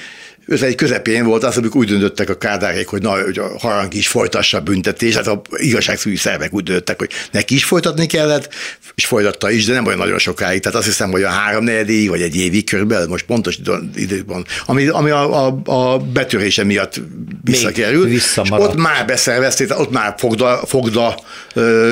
51 0.48 0.76
közepén 0.76 1.26
volt 1.26 1.44
az, 1.44 1.58
amikor 1.58 1.80
úgy 1.80 1.88
döntöttek 1.88 2.30
a 2.30 2.38
kádárék, 2.38 2.88
hogy, 2.88 3.02
na, 3.02 3.24
hogy 3.24 3.40
a 3.40 3.60
harang 3.60 3.94
is 3.94 4.08
folytassa 4.08 4.58
a 4.58 4.62
büntetést, 4.62 5.16
hát 5.16 5.28
a 5.28 5.42
igazságszűri 5.56 6.16
szervek 6.16 6.54
úgy 6.54 6.64
döntöttek, 6.64 7.00
hogy 7.00 7.10
neki 7.32 7.56
is 7.56 7.64
folytatni 7.64 8.06
kellett, 8.06 8.50
és 8.96 9.06
folytatta 9.06 9.52
is, 9.52 9.66
de 9.66 9.74
nem 9.74 9.86
olyan 9.86 9.98
nagyon 9.98 10.18
sokáig. 10.18 10.62
Tehát 10.62 10.78
azt 10.78 10.88
hiszem, 10.88 11.12
hogy 11.12 11.24
a 11.24 11.30
három 11.30 11.64
negyedéig, 11.64 12.10
vagy 12.10 12.22
egy 12.22 12.36
évig 12.36 12.70
körülbelül, 12.70 13.08
most 13.08 13.26
pontos 13.26 13.58
idő- 13.58 13.90
időben, 13.96 14.46
ami, 14.66 14.88
ami 14.88 15.10
a, 15.10 15.46
a, 15.46 15.62
a 15.64 15.98
betörése 15.98 16.64
miatt 16.64 17.02
visszakerült. 17.44 18.10
És 18.10 18.42
ott 18.50 18.76
már 18.76 19.06
beszervezték, 19.06 19.80
ott 19.80 19.92
már 19.92 20.16
fogda, 20.18 20.62
fogda 20.66 21.20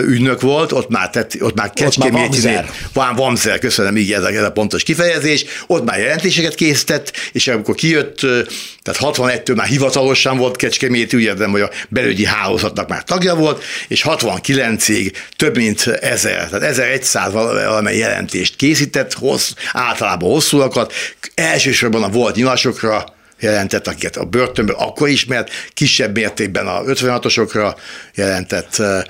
ügynök 0.06 0.42
volt, 0.42 0.72
ott 0.72 0.90
már, 0.90 1.10
tett, 1.10 1.36
ott 1.40 1.56
már 1.56 1.70
kecskeméti. 1.70 2.48
Van, 2.94 3.16
Vamzer, 3.16 3.60
köszönöm, 3.60 3.98
így 3.98 4.14
ez 4.14 4.24
a, 4.24 4.28
ez 4.28 4.44
a 4.44 4.52
pontos 4.52 4.84
kifejezés. 4.84 5.46
Ott 5.68 5.86
már 5.86 6.00
jelentéseket 6.00 6.56
készített, 6.56 7.12
és 7.32 7.48
amikor 7.48 7.76
kijött, 7.76 8.26
tehát 8.82 9.16
61-től 9.18 9.56
már 9.56 9.68
hivatalosan 9.68 10.38
volt 10.38 10.56
Kecskemét, 10.56 11.14
úgy 11.14 11.22
értem, 11.22 11.52
hogy 11.52 11.62
a 11.62 11.70
belügyi 11.90 12.26
hálózatnak 12.26 12.88
már 12.88 13.04
tagja 13.04 13.36
volt, 13.36 13.64
és 13.88 14.06
69-ig 14.08 15.14
több 15.36 15.56
mint 15.56 15.88
ezer, 15.88 16.50
tehát 16.50 16.64
1100 16.64 17.32
val- 17.32 17.66
valamely 17.66 17.98
jelentést 17.98 18.56
készített, 18.56 19.14
hossz, 19.14 19.52
általában 19.72 20.30
hosszúakat, 20.30 20.94
elsősorban 21.36 22.04
a 22.04 22.10
volt 22.10 22.36
nyilasokra, 22.36 23.14
jelentett, 23.40 23.88
akiket 23.88 24.18
a 24.18 24.26
börtönből 24.26 24.76
akkor 24.76 25.10
ismert, 25.10 25.50
kisebb 25.74 26.16
mértékben 26.16 26.68
a 26.68 26.82
56-osokra 26.82 27.76
jelentett, 28.16 28.80
eh, 28.80 29.02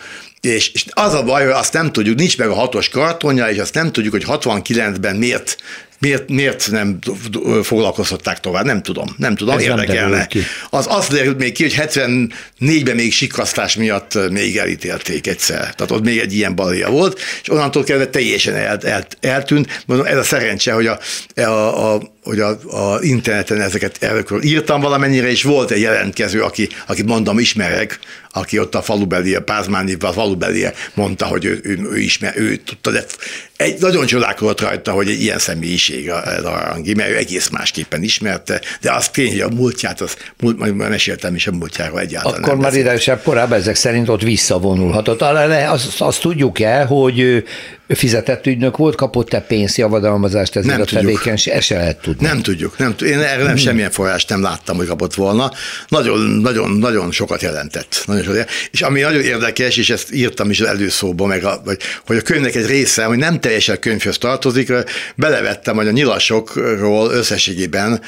és, 0.41 0.71
és 0.71 0.85
az 0.89 1.13
a 1.13 1.23
baj, 1.23 1.43
hogy 1.43 1.53
azt 1.53 1.73
nem 1.73 1.91
tudjuk, 1.91 2.17
nincs 2.17 2.37
meg 2.37 2.49
a 2.49 2.53
hatos 2.53 2.89
kartonja, 2.89 3.49
és 3.49 3.57
azt 3.57 3.73
nem 3.73 3.91
tudjuk, 3.91 4.13
hogy 4.13 4.25
69-ben 4.27 5.15
miért, 5.15 5.57
miért, 6.03 6.29
miért 6.29 6.71
nem 6.71 6.99
foglalkoztatták 7.63 8.39
tovább, 8.39 8.65
nem 8.65 8.81
tudom, 8.81 9.15
nem 9.17 9.35
tudom, 9.35 9.57
Ez 9.57 9.65
nem 9.65 9.77
érdekelne. 9.79 10.27
ki. 10.27 10.39
Az 10.69 10.85
azt 10.89 11.11
derült 11.11 11.37
még 11.37 11.51
ki, 11.53 11.63
hogy 11.63 11.75
74-ben 11.77 12.95
még 12.95 13.13
sikasztás 13.13 13.75
miatt 13.75 14.29
még 14.29 14.57
elítélték 14.57 15.27
egyszer. 15.27 15.59
Tehát 15.59 15.91
ott 15.91 16.03
még 16.03 16.19
egy 16.19 16.33
ilyen 16.33 16.55
balia 16.55 16.89
volt, 16.89 17.19
és 17.41 17.49
onnantól 17.49 17.83
kezdve 17.83 18.07
teljesen 18.07 18.55
el, 18.55 18.77
el, 18.77 19.07
eltűnt. 19.19 19.83
Mondom, 19.85 20.05
ez 20.05 20.17
a 20.17 20.23
szerencse, 20.23 20.73
hogy 20.73 20.87
a, 20.87 20.99
a, 21.35 21.93
a 21.93 22.12
hogy 22.23 22.39
a, 22.39 22.49
a 22.49 22.97
interneten 23.01 23.61
ezeket 23.61 23.97
erről 23.99 24.43
írtam 24.43 24.81
valamennyire, 24.81 25.29
és 25.29 25.43
volt 25.43 25.71
egy 25.71 25.81
jelentkező, 25.81 26.41
aki, 26.41 26.69
akit 26.87 27.05
mondom, 27.05 27.39
ismerek, 27.39 27.99
aki 28.31 28.59
ott 28.59 28.75
a 28.75 28.81
falubeli, 28.81 29.35
a 29.35 29.41
Pázmányi 29.41 29.95
a 29.99 30.11
falubeli 30.11 30.65
mondta, 30.93 31.25
hogy 31.25 31.45
ő, 31.45 31.59
ő, 31.63 31.79
ő 31.91 31.97
ismer, 31.97 32.33
ő 32.37 32.55
tudta, 32.55 32.91
de 32.91 33.05
egy, 33.57 33.79
nagyon 33.79 34.05
csodálkozott 34.05 34.61
rajta, 34.61 34.91
hogy 34.91 35.09
egy 35.09 35.21
ilyen 35.21 35.39
személyiség 35.39 36.09
a, 36.09 36.15
a 36.15 36.51
Arangi, 36.51 36.93
mert 36.93 37.09
ő 37.09 37.17
egész 37.17 37.49
másképpen 37.49 38.03
ismerte, 38.03 38.61
de 38.81 38.91
az 38.93 39.09
tény, 39.09 39.29
hogy 39.29 39.39
a 39.39 39.49
múltját, 39.49 40.01
az, 40.01 40.15
múlt, 40.39 40.57
majd 40.57 40.75
meséltem 40.75 41.35
is 41.35 41.47
a 41.47 41.51
múltjáról 41.51 41.99
egyáltalán. 41.99 42.43
Akkor 42.43 42.57
már 42.57 42.73
idesebb 42.73 43.21
korábban 43.23 43.57
ezek 43.57 43.75
szerint 43.75 44.09
ott 44.09 44.21
visszavonulhatott. 44.21 45.21
Azt, 45.21 46.01
azt 46.01 46.21
tudjuk 46.21 46.59
el, 46.59 46.85
hogy 46.85 47.43
fizetett 47.95 48.45
ügynök 48.45 48.77
volt, 48.77 48.95
kapott-e 48.95 49.39
pénzjavadalmazást 49.39 50.55
ezért 50.55 50.73
Nem 50.73 50.81
a 50.81 50.85
tevékenység? 50.85 51.53
Ezt 51.53 51.65
se 51.65 51.75
lehet 51.75 52.01
tudni. 52.01 52.27
Nem 52.27 52.41
tudjuk, 52.41 52.77
nem, 52.77 52.95
én 53.05 53.19
erre 53.19 53.43
nem 53.43 53.55
semmilyen 53.55 53.91
forrást 53.91 54.29
nem 54.29 54.41
láttam, 54.41 54.77
hogy 54.77 54.87
kapott 54.87 55.13
volna. 55.13 55.51
Nagyon, 55.87 56.19
nagyon, 56.19 56.71
nagyon 56.71 57.11
sokat 57.11 57.41
jelentett. 57.41 58.03
Nagyon 58.05 58.23
sokat 58.23 58.37
jelentett. 58.37 58.69
És 58.71 58.81
ami 58.81 59.01
nagyon 59.01 59.21
érdekes, 59.21 59.77
és 59.77 59.89
ezt 59.89 60.13
írtam 60.13 60.49
is 60.49 60.61
az 60.61 60.67
előszóba, 60.67 61.25
meg 61.25 61.43
a, 61.43 61.61
hogy 62.05 62.17
a 62.17 62.21
könyvnek 62.21 62.55
egy 62.55 62.65
része, 62.65 63.03
hogy 63.03 63.17
nem 63.17 63.39
teljesen 63.39 63.79
könyvhöz 63.79 64.17
tartozik, 64.17 64.71
belevettem, 65.15 65.75
hogy 65.75 65.87
a 65.87 65.91
nyilasokról 65.91 67.11
összességében 67.11 68.01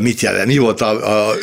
mit 0.00 0.20
jelent, 0.20 0.46
mi 0.46 0.58
volt 0.58 0.80
a, 0.80 1.28
a, 1.28 1.34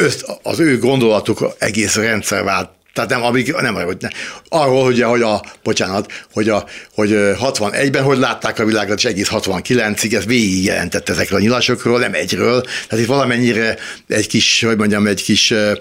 az 0.43 0.59
ő 0.59 0.79
gondolatuk 0.79 1.55
egész 1.59 1.95
rendszervált 1.95 2.69
tehát 2.95 3.09
nem, 3.09 3.23
amíg, 3.23 3.55
nem, 3.61 3.73
hogy 3.73 3.97
ne. 3.99 4.09
arról, 4.49 4.83
hogy, 4.83 5.01
hogy 5.01 5.21
a, 5.21 5.43
bocsánat, 5.63 6.11
hogy, 6.33 6.49
a, 6.49 6.65
hogy 6.93 7.11
ö, 7.11 7.31
61-ben 7.41 8.03
hogy 8.03 8.17
látták 8.17 8.59
a 8.59 8.65
világot, 8.65 8.97
és 8.97 9.05
egész 9.05 9.29
69-ig 9.31 10.13
ez 10.13 10.25
végig 10.25 10.63
jelentett 10.63 11.09
ezekről 11.09 11.39
a 11.39 11.41
nyilasokról, 11.41 11.99
nem 11.99 12.13
egyről. 12.13 12.61
Tehát 12.61 13.03
itt 13.03 13.09
valamennyire 13.09 13.77
egy 14.07 14.27
kis, 14.27 14.63
hogy 14.63 14.77
mondjam, 14.77 15.07
egy 15.07 15.23
kis 15.23 15.51
ö, 15.51 15.71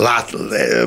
lát, 0.00 0.30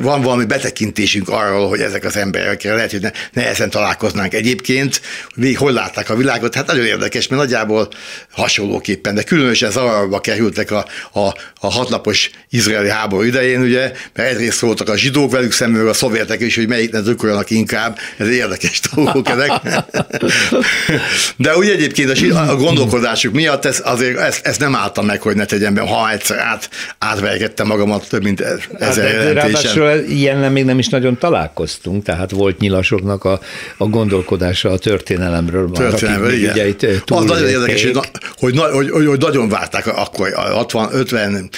van 0.02 0.22
valami 0.22 0.46
betekintésünk 0.46 1.30
arról, 1.30 1.70
hogy 1.70 1.82
ezek 1.82 2.04
az 2.04 2.16
emberek 2.16 2.64
lehet, 2.64 2.92
hogy 2.92 3.02
ne, 3.02 3.12
nehezen 3.34 3.70
találkoznánk 3.70 4.34
egyébként, 4.34 5.02
végig 5.36 5.58
hogy 5.58 5.74
látták 5.74 6.10
a 6.10 6.16
világot. 6.16 6.56
Hát 6.56 6.68
nagyon 6.68 6.86
érdekes, 6.86 7.28
mert 7.28 7.42
nagyjából 7.42 7.88
hasonlóképpen, 8.32 9.16
de 9.16 9.24
különösen 9.24 9.72
zavarba 9.72 10.20
kerültek 10.20 10.72
a, 10.72 10.86
a, 11.14 11.28
a 11.60 11.72
hatnapos 11.72 12.30
izraeli 12.50 12.90
háború 12.90 13.24
idején, 13.24 13.62
ugye, 13.62 13.92
mert 14.14 14.30
egyrészt 14.30 14.60
voltak 14.68 14.90
a 14.90 14.98
zsidók 14.98 15.32
velük 15.32 15.52
szemben, 15.52 15.88
a 15.88 15.94
szovjetek 15.94 16.42
is, 16.42 16.56
hogy 16.56 16.68
melyiknek 16.68 17.02
drukkoljanak 17.02 17.50
inkább, 17.50 17.98
ez 18.18 18.28
érdekes 18.28 18.80
dolgok 18.94 19.30
ezek. 19.30 19.52
De 21.38 21.58
úgy 21.58 21.70
egyébként 21.70 22.32
a, 22.32 22.50
a 22.50 22.56
gondolkodásuk 22.56 23.34
miatt 23.34 23.66
ez, 23.66 23.82
azért 23.84 24.18
ezt, 24.18 24.46
ezt 24.46 24.60
nem 24.60 24.76
álltam 24.76 25.06
meg, 25.06 25.22
hogy 25.22 25.36
ne 25.36 25.46
tegyem 25.46 25.74
be, 25.74 25.82
ha 25.82 26.12
egyszer 26.12 26.40
át, 26.40 26.70
átvergettem 26.98 27.68
magamat 27.68 28.10
több 28.10 28.24
mint 28.24 28.42
Hát, 28.44 28.82
ezer 28.82 29.14
jelentésen. 29.14 29.36
ráadásul 29.36 30.10
ilyennel 30.10 30.52
még 30.52 30.66
nem 30.66 30.80
is 30.80 30.88
nagyon 30.88 31.18
találkoztunk, 31.18 32.04
tehát 32.04 32.32
volt 32.32 32.60
nyilasoknak 32.60 33.24
a, 33.24 33.40
a 33.78 33.86
gondolkodása 33.86 34.70
a 34.70 34.78
történelemről. 34.78 35.70
Akik 35.74 36.02
igen. 36.02 36.52
ugye 36.52 36.68
itt, 36.68 36.84
eh, 36.84 36.96
Az 37.06 37.26
nagyon 37.26 37.48
érdekes, 37.48 37.84
hogy, 37.84 38.00
hogy, 38.38 38.90
hogy, 38.90 39.06
hogy, 39.06 39.20
nagyon 39.20 39.50
várták 39.50 39.88
akkor 39.88 40.34
a 40.36 40.42
60, 40.42 40.90
50, 40.92 41.50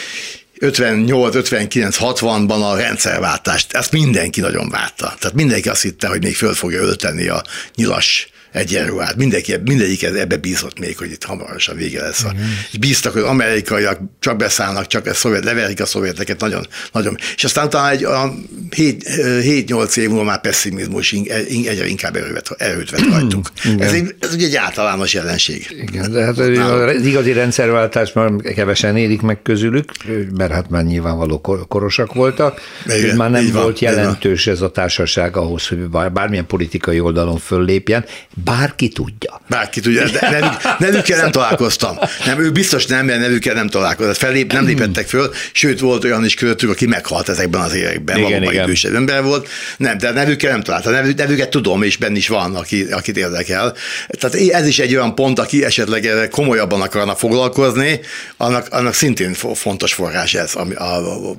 58, 0.60 1.36
59, 1.36 1.98
60-ban 2.00 2.72
a 2.72 2.78
rendszerváltást. 2.78 3.74
Ezt 3.74 3.92
mindenki 3.92 4.42
nagyon 4.42 4.70
várta. 4.70 5.16
Tehát 5.20 5.36
mindenki 5.36 5.70
azt 5.70 5.82
hitte, 5.82 6.08
hogy 6.08 6.24
még 6.24 6.36
föl 6.36 6.54
fogja 6.54 6.82
ölteni 6.82 7.28
a 7.28 7.44
nyilas 7.76 8.29
egyenruhát. 8.52 9.16
Mindenki, 9.16 9.56
mindegyik 9.66 10.04
ebbe 10.04 10.38
bízott 10.38 10.80
még, 10.80 10.98
hogy 10.98 11.12
itt 11.12 11.24
hamarosan 11.24 11.76
vége 11.76 12.02
lesz. 12.02 12.24
A, 12.24 12.34
és 12.72 12.78
bíztak, 12.78 13.14
hogy 13.14 13.22
amerikaiak 13.22 14.00
csak 14.20 14.38
beszállnak, 14.38 14.88
csak 14.88 15.06
a 15.06 15.14
szovjet, 15.14 15.44
leverik 15.44 15.82
a 15.82 15.86
szovjeteket 15.86 16.40
nagyon, 16.40 16.68
nagyon. 16.92 17.18
És 17.36 17.44
aztán 17.44 17.70
talán 17.70 17.92
egy 17.92 18.04
a 18.04 18.34
7-8 18.70 19.98
év 19.98 20.10
múlva 20.10 20.24
már 20.24 20.42
pessimizmus 20.42 21.12
egyre 21.12 21.88
inkább 21.88 22.16
erőt, 22.16 22.50
erőt 22.58 22.90
vett 22.90 23.10
rajtunk. 23.10 23.50
ez, 23.80 23.94
egy, 23.94 24.16
ez 24.20 24.34
ugye 24.34 24.46
egy 24.46 24.56
általános 24.56 25.14
jelenség. 25.14 25.86
Igen, 25.88 26.12
de 26.12 26.24
hát 26.24 26.38
az 26.38 27.06
igazi 27.06 27.32
rendszerváltást 27.32 28.16
már 28.16 28.32
kevesen 28.56 28.98
élik 28.98 29.22
meg 29.22 29.42
közülük, 29.42 29.92
mert 30.38 30.52
hát 30.52 30.70
már 30.70 30.84
nyilvánvaló 30.84 31.42
kor- 31.42 31.68
korosak 31.68 32.14
voltak, 32.14 32.62
Igen, 32.86 33.16
már 33.16 33.32
nem 33.32 33.52
volt 33.52 33.80
van. 33.80 33.92
jelentős 33.94 34.48
ez 34.48 34.62
a 34.62 34.72
társaság 34.72 35.38
ahhoz, 35.38 35.68
hogy 35.68 35.78
bár- 35.78 36.14
bármilyen 36.14 36.46
politikai 36.46 37.00
oldalon 37.00 37.38
föllépjen, 37.38 38.06
bárki 38.44 38.88
tudja. 38.88 39.42
Bárki 39.50 39.80
tudja, 39.80 40.10
de 40.10 40.30
nevük, 40.30 40.80
nevükkel 40.80 41.18
nem 41.22 41.32
találkoztam. 41.32 41.98
Nem, 42.26 42.40
ő 42.40 42.52
biztos 42.52 42.86
nem, 42.86 43.06
mert 43.06 43.20
nevükkel 43.20 43.54
nem 43.54 43.68
találkozott. 43.68 44.18
Fellép, 44.18 44.52
nem 44.54 44.66
lépettek 44.66 45.08
föl, 45.08 45.34
sőt 45.52 45.80
volt 45.80 46.04
olyan 46.04 46.26
is 46.26 46.34
közöttük, 46.34 46.70
aki 46.70 46.86
meghalt 46.86 47.30
ezekben 47.30 47.62
az 47.62 47.74
években, 47.74 48.18
Igen, 48.18 48.30
valóban 48.30 48.54
igen. 48.54 48.64
idősebb 48.64 48.94
ember 48.96 49.24
volt. 49.24 49.48
Nem, 49.78 49.98
de 49.98 50.12
nevükkel 50.12 50.52
nem 50.52 50.62
találtam. 50.64 50.92
Nevü- 50.92 51.18
Nevüket 51.18 51.50
tudom, 51.50 51.84
és 51.84 51.98
benne 51.98 52.18
is 52.18 52.28
van, 52.28 52.56
aki, 52.56 52.84
akit 52.92 53.18
érdekel. 53.18 53.74
Tehát 54.20 54.36
ez 54.50 54.68
is 54.68 54.80
egy 54.80 54.96
olyan 54.96 55.16
pont, 55.16 55.40
aki 55.40 55.64
esetleg 55.66 56.28
komolyabban 56.32 56.82
akarna 56.82 57.16
foglalkozni, 57.16 58.00
annak, 58.38 58.68
annak 58.70 58.94
szintén 58.94 59.34
fo- 59.34 59.58
fontos 59.58 59.94
forrás 59.94 60.34
ez, 60.34 60.54
ami 60.54 60.74
a, 60.74 60.96
a, 60.96 61.36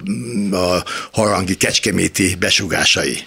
a 0.56 0.84
harangi 1.12 1.54
kecskeméti 1.54 2.34
besugásai. 2.38 3.18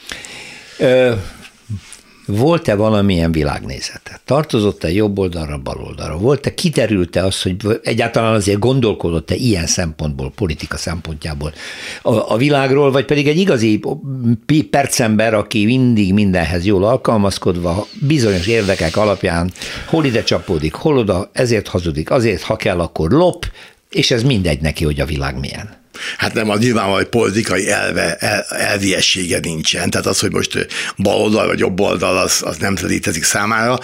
Volt-e 2.26 2.76
valamilyen 2.76 3.32
világnézete? 3.32 4.19
Tartozott-e 4.26 4.91
jobb 4.91 5.19
oldalra, 5.19 5.57
bal 5.57 5.78
oldalra? 5.84 6.17
Volt-e, 6.17 6.53
kiderült-e 6.53 7.26
az, 7.26 7.41
hogy 7.41 7.55
egyáltalán 7.84 8.34
azért 8.34 8.59
gondolkodott-e 8.59 9.36
ilyen 9.36 9.67
szempontból, 9.67 10.32
politika 10.36 10.78
szempontjából 10.78 11.53
a, 12.01 12.34
a 12.34 12.38
világról, 12.38 12.91
vagy 12.91 13.05
pedig 13.05 13.28
egy 13.28 13.38
igazi 13.38 13.80
percember, 14.69 15.34
aki 15.34 15.65
mindig 15.65 16.13
mindenhez 16.13 16.65
jól 16.65 16.84
alkalmazkodva, 16.84 17.88
bizonyos 18.01 18.47
érdekek 18.47 18.97
alapján 18.97 19.51
hol 19.88 20.05
ide 20.05 20.24
csapódik, 20.24 20.74
hol 20.74 20.97
oda, 20.97 21.30
ezért 21.34 21.67
hazudik, 21.67 22.11
azért, 22.11 22.41
ha 22.41 22.55
kell, 22.55 22.80
akkor 22.80 23.11
lop, 23.11 23.45
és 23.89 24.11
ez 24.11 24.24
mindegy 24.24 24.61
neki, 24.61 24.84
hogy 24.84 24.99
a 24.99 25.05
világ 25.05 25.39
milyen. 25.39 25.82
Hát 26.17 26.33
nem, 26.33 26.49
a 26.49 26.57
nyilvánvaló 26.57 27.05
politikai 27.05 27.69
elve, 27.69 28.15
el, 28.15 28.41
elviessége 28.41 29.39
nincsen. 29.39 29.89
Tehát 29.89 30.05
az, 30.05 30.19
hogy 30.19 30.31
most 30.31 30.67
bal 30.97 31.15
oldal 31.15 31.47
vagy 31.47 31.59
jobb 31.59 31.79
oldal, 31.79 32.17
az, 32.17 32.41
az 32.45 32.57
nem 32.57 32.75
létezik 32.81 33.23
számára 33.23 33.79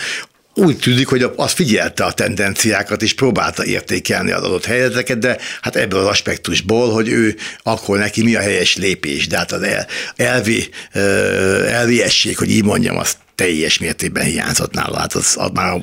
úgy 0.60 0.78
tűnik, 0.78 1.08
hogy 1.08 1.32
az 1.36 1.52
figyelte 1.52 2.04
a 2.04 2.12
tendenciákat, 2.12 3.02
és 3.02 3.14
próbálta 3.14 3.66
értékelni 3.66 4.32
az 4.32 4.44
adott 4.44 4.66
helyzeteket, 4.66 5.20
de 5.20 5.38
hát 5.62 5.76
ebből 5.76 6.00
az 6.00 6.06
aspektusból, 6.06 6.92
hogy 6.92 7.10
ő 7.10 7.36
akkor 7.64 7.98
neki 7.98 8.24
mi 8.24 8.36
a 8.36 8.40
helyes 8.40 8.76
lépés, 8.76 9.28
de 9.28 9.38
hát 9.38 9.52
az 9.52 9.62
el, 9.62 9.88
elvi, 10.16 10.70
elviesség, 11.72 12.38
hogy 12.38 12.50
így 12.50 12.64
mondjam, 12.64 12.98
azt 12.98 13.18
teljes 13.40 13.78
mértékben 13.78 14.24
hiányzott 14.24 14.74
nála. 14.74 14.98
Hát 14.98 15.14
az, 15.14 15.36
az 15.40 15.50
már 15.54 15.82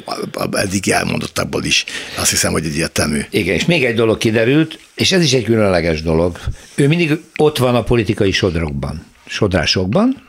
eddig 0.52 0.88
elmondottakból 0.88 1.64
is 1.64 1.84
azt 2.16 2.30
hiszem, 2.30 2.52
hogy 2.52 2.64
egyértelmű. 2.64 3.20
Igen, 3.30 3.54
és 3.54 3.64
még 3.64 3.84
egy 3.84 3.94
dolog 3.94 4.18
kiderült, 4.18 4.78
és 4.94 5.12
ez 5.12 5.22
is 5.22 5.32
egy 5.32 5.44
különleges 5.44 6.02
dolog. 6.02 6.38
Ő 6.74 6.88
mindig 6.88 7.20
ott 7.36 7.58
van 7.58 7.74
a 7.74 7.82
politikai 7.82 8.32
sodrokban, 8.32 9.04
sodrásokban, 9.26 10.22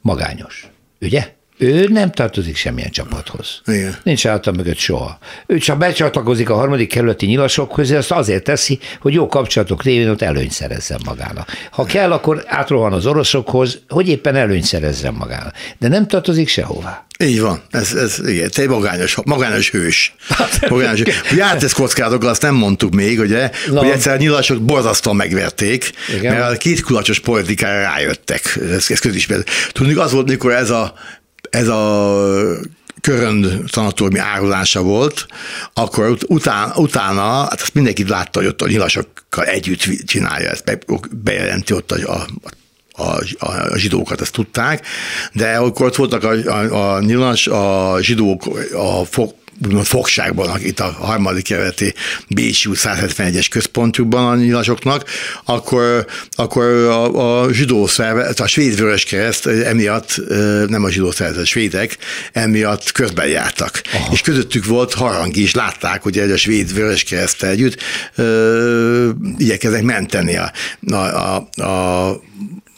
magányos. 0.00 0.66
Ugye? 1.00 1.35
Ő 1.58 1.88
nem 1.88 2.10
tartozik 2.10 2.56
semmilyen 2.56 2.90
csapathoz. 2.90 3.60
Igen. 3.66 3.96
Nincs 4.02 4.26
által 4.26 4.52
mögött 4.52 4.76
soha. 4.76 5.18
Ő 5.46 5.58
csak 5.58 5.78
becsatlakozik 5.78 6.50
a 6.50 6.54
harmadik 6.54 6.88
kerületi 6.88 7.26
nyilasok 7.26 7.72
közé, 7.72 7.96
azt 7.96 8.10
azért 8.10 8.44
teszi, 8.44 8.78
hogy 9.00 9.12
jó 9.12 9.26
kapcsolatok 9.26 9.82
révén 9.82 10.08
ott 10.08 10.22
előnyt 10.22 10.52
szerezzen 10.52 11.00
magának. 11.04 11.52
Ha 11.70 11.84
kell, 11.84 12.12
akkor 12.12 12.44
átrohan 12.46 12.92
az 12.92 13.06
oroszokhoz, 13.06 13.78
hogy 13.88 14.08
éppen 14.08 14.36
előnyt 14.36 14.64
szerezzen 14.64 15.14
magának. 15.14 15.54
De 15.78 15.88
nem 15.88 16.06
tartozik 16.06 16.48
sehová. 16.48 17.06
Így 17.18 17.40
van, 17.40 17.62
ez, 17.70 17.92
ez 17.92 18.20
igen, 18.28 18.50
te 18.50 18.68
magányos, 18.68 19.16
magányos 19.24 19.70
hős. 19.70 20.14
Magányos 20.68 21.00
hős. 21.00 21.22
Járt 21.36 21.62
ez 21.62 21.72
kockázatokkal, 21.72 22.28
azt 22.28 22.42
nem 22.42 22.54
mondtuk 22.54 22.94
még, 22.94 23.18
ugye, 23.18 23.50
no. 23.70 23.78
hogy 23.78 23.88
egyszer 23.88 24.14
a 24.14 24.16
nyilasok 24.16 24.62
borzasztóan 24.62 25.16
megverték, 25.16 25.92
igen. 26.16 26.34
mert 26.34 26.54
a 26.54 26.56
két 26.56 26.82
kulacsos 26.82 27.18
politikára 27.18 27.80
rájöttek. 27.80 28.58
Ez, 28.70 28.86
ez 28.88 28.98
közismert. 28.98 29.50
Tudni, 29.72 29.94
az 29.94 30.12
volt, 30.12 30.28
mikor 30.28 30.52
ez 30.52 30.70
a 30.70 30.94
ez 31.56 31.68
a 31.68 32.22
körönd 33.00 33.62
szanatóriumi 33.72 34.18
árulása 34.18 34.82
volt, 34.82 35.26
akkor 35.74 36.08
ut- 36.08 36.24
utána, 36.28 36.74
utána, 36.76 37.22
hát 37.22 37.60
azt 37.60 37.74
mindenki 37.74 38.08
látta, 38.08 38.38
hogy 38.38 38.48
ott 38.48 38.62
a 38.62 38.66
nyilasokkal 38.66 39.44
együtt 39.44 39.80
csinálja 40.06 40.50
ezt, 40.50 40.78
bejelenti 41.10 41.72
ott 41.72 41.92
a, 41.92 42.12
a 42.12 42.26
a, 42.98 43.22
a, 43.38 43.72
a 43.72 43.78
zsidókat, 43.78 44.20
ezt 44.20 44.32
tudták, 44.32 44.86
de 45.32 45.56
akkor 45.56 45.86
ott 45.86 45.96
voltak 45.96 46.24
a, 46.24 46.30
a, 46.30 46.94
a 46.94 47.00
nyilas, 47.00 47.46
a 47.46 47.96
zsidók 48.00 48.46
a 48.72 49.04
fog, 49.04 49.34
úgymond 49.64 49.86
fogságban, 49.86 50.60
itt 50.60 50.80
a 50.80 50.84
harmadik 50.84 51.44
kerületi 51.44 51.94
Bécsi 52.28 52.68
171-es 52.72 53.46
központjukban 53.50 54.26
a 54.26 54.34
nyilasoknak, 54.34 55.04
akkor, 55.44 56.06
akkor 56.30 56.64
a, 56.64 57.42
a 57.42 57.52
zsidó 57.52 57.86
szervezet, 57.86 58.40
a 58.40 58.46
svéd 58.46 58.78
vöröskereszt 58.78 59.46
emiatt, 59.46 60.20
nem 60.68 60.84
a 60.84 60.90
zsidó 60.90 61.10
szervezet, 61.10 61.42
a 61.42 61.46
svédek 61.46 61.98
emiatt 62.32 62.92
közben 62.92 63.26
jártak. 63.26 63.82
Aha. 63.92 64.12
És 64.12 64.20
közöttük 64.20 64.64
volt 64.64 64.94
harangi 64.94 65.42
is, 65.42 65.54
látták, 65.54 66.02
hogy 66.02 66.18
a 66.18 66.36
svéd 66.36 66.74
vöröskereszt 66.74 67.42
együtt 67.42 67.82
ö, 68.14 69.10
igyekeznek 69.38 69.82
menteni 69.82 70.36
a, 70.36 70.52
a, 70.90 70.94
a, 70.94 71.62
a 71.62 72.20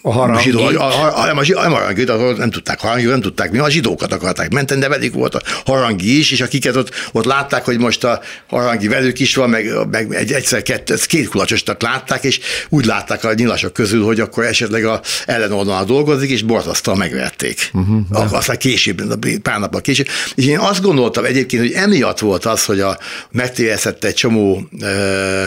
a 0.02 0.12
harangit. 0.12 0.44
Zsidó, 0.44 0.64
a, 0.64 0.84
a, 0.84 1.22
a, 1.22 1.26
nem, 1.26 1.38
a, 1.38 1.44
nem 1.48 1.72
a 1.72 1.76
harangit, 1.76 2.36
nem 2.36 2.50
tudták 2.50 2.80
harangit, 2.80 3.08
nem 3.08 3.20
tudták, 3.20 3.50
mi 3.50 3.58
a 3.58 3.70
zsidókat 3.70 4.12
akarták 4.12 4.52
menteni, 4.52 4.80
de 4.80 4.88
velük 4.88 5.14
volt 5.14 5.34
a 5.34 5.42
harangi 5.64 6.18
is, 6.18 6.30
és 6.30 6.40
akiket 6.40 6.76
ott, 6.76 6.90
ott 7.12 7.24
látták, 7.24 7.64
hogy 7.64 7.78
most 7.78 8.04
a 8.04 8.20
harangi 8.48 8.88
velük 8.88 9.20
is 9.20 9.34
van, 9.34 9.50
meg, 9.50 9.88
meg 9.90 10.14
egy, 10.14 10.32
egyszer 10.32 10.62
kettő, 10.62 10.94
két 11.06 11.28
kulacsosnak 11.28 11.82
látták, 11.82 12.24
és 12.24 12.40
úgy 12.68 12.84
látták 12.84 13.24
a 13.24 13.34
nyilasok 13.34 13.72
közül, 13.72 14.04
hogy 14.04 14.20
akkor 14.20 14.44
esetleg 14.44 14.84
a 14.84 15.00
ellenoldalán 15.26 15.86
dolgozik, 15.86 16.30
és 16.30 16.42
borzasztóan 16.42 16.98
megverték. 16.98 17.70
Uh-huh, 17.72 18.34
Aztán 18.34 18.58
később, 18.58 19.16
pár 19.42 19.58
nappal 19.58 19.80
később. 19.80 20.06
És 20.34 20.44
én 20.44 20.58
azt 20.58 20.82
gondoltam 20.82 21.24
egyébként, 21.24 21.62
hogy 21.62 21.72
emiatt 21.72 22.18
volt 22.18 22.44
az, 22.44 22.64
hogy 22.64 22.80
a 22.80 22.98
megtévesztett 23.30 24.04
egy 24.04 24.14
csomó 24.14 24.68
ö, 24.80 25.44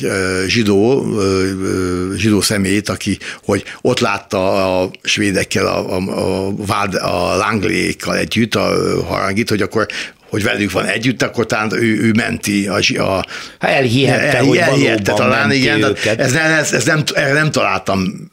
ö, 0.00 0.44
zsidó, 0.46 1.06
ö, 1.18 2.12
zsidó 2.16 2.40
személyt, 2.40 2.88
aki, 2.88 3.18
hogy 3.44 3.64
ott 3.80 4.00
látta 4.00 4.80
a 4.80 4.90
svédekkel, 5.02 5.66
a, 5.66 5.96
a, 5.96 6.46
a, 6.46 6.54
vád, 6.56 6.94
a 6.94 7.36
Langlékkal 7.36 8.16
együtt 8.16 8.54
a 8.54 8.74
harangit, 9.04 9.48
hogy 9.48 9.62
akkor 9.62 9.86
hogy 10.32 10.42
velük 10.42 10.70
van 10.70 10.84
együtt, 10.84 11.22
akkor 11.22 11.46
talán 11.46 11.72
ő, 11.72 12.00
ő 12.00 12.12
menti 12.12 12.66
a... 12.66 12.76
a 13.02 13.24
ha 13.58 13.68
elhihette, 13.68 14.36
el, 14.36 14.44
hogy 14.44 14.56
elhihette 14.56 15.12
talán, 15.12 15.52
igen, 15.52 15.82
őket. 15.82 16.20
Ez, 16.20 16.32
ez, 16.34 16.72
ez 16.72 16.84
nem, 16.84 17.02
erre 17.14 17.32
nem 17.32 17.50
találtam 17.50 18.30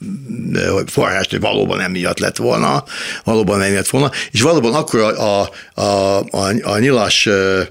forrást, 0.88 1.30
hogy 1.30 1.40
valóban 1.40 1.82
emiatt 1.82 2.20
lett 2.20 2.38
volna, 2.38 2.84
valóban 3.24 3.62
emiatt 3.62 3.88
volna, 3.88 4.12
és 4.32 4.42
valóban 4.42 4.74
akkor 4.74 5.00
a, 5.00 5.42
a, 5.42 5.50
a, 5.82 6.18
a, 6.20 6.54
a 6.62 6.80
nyilas 6.80 7.26
ö, 7.26 7.62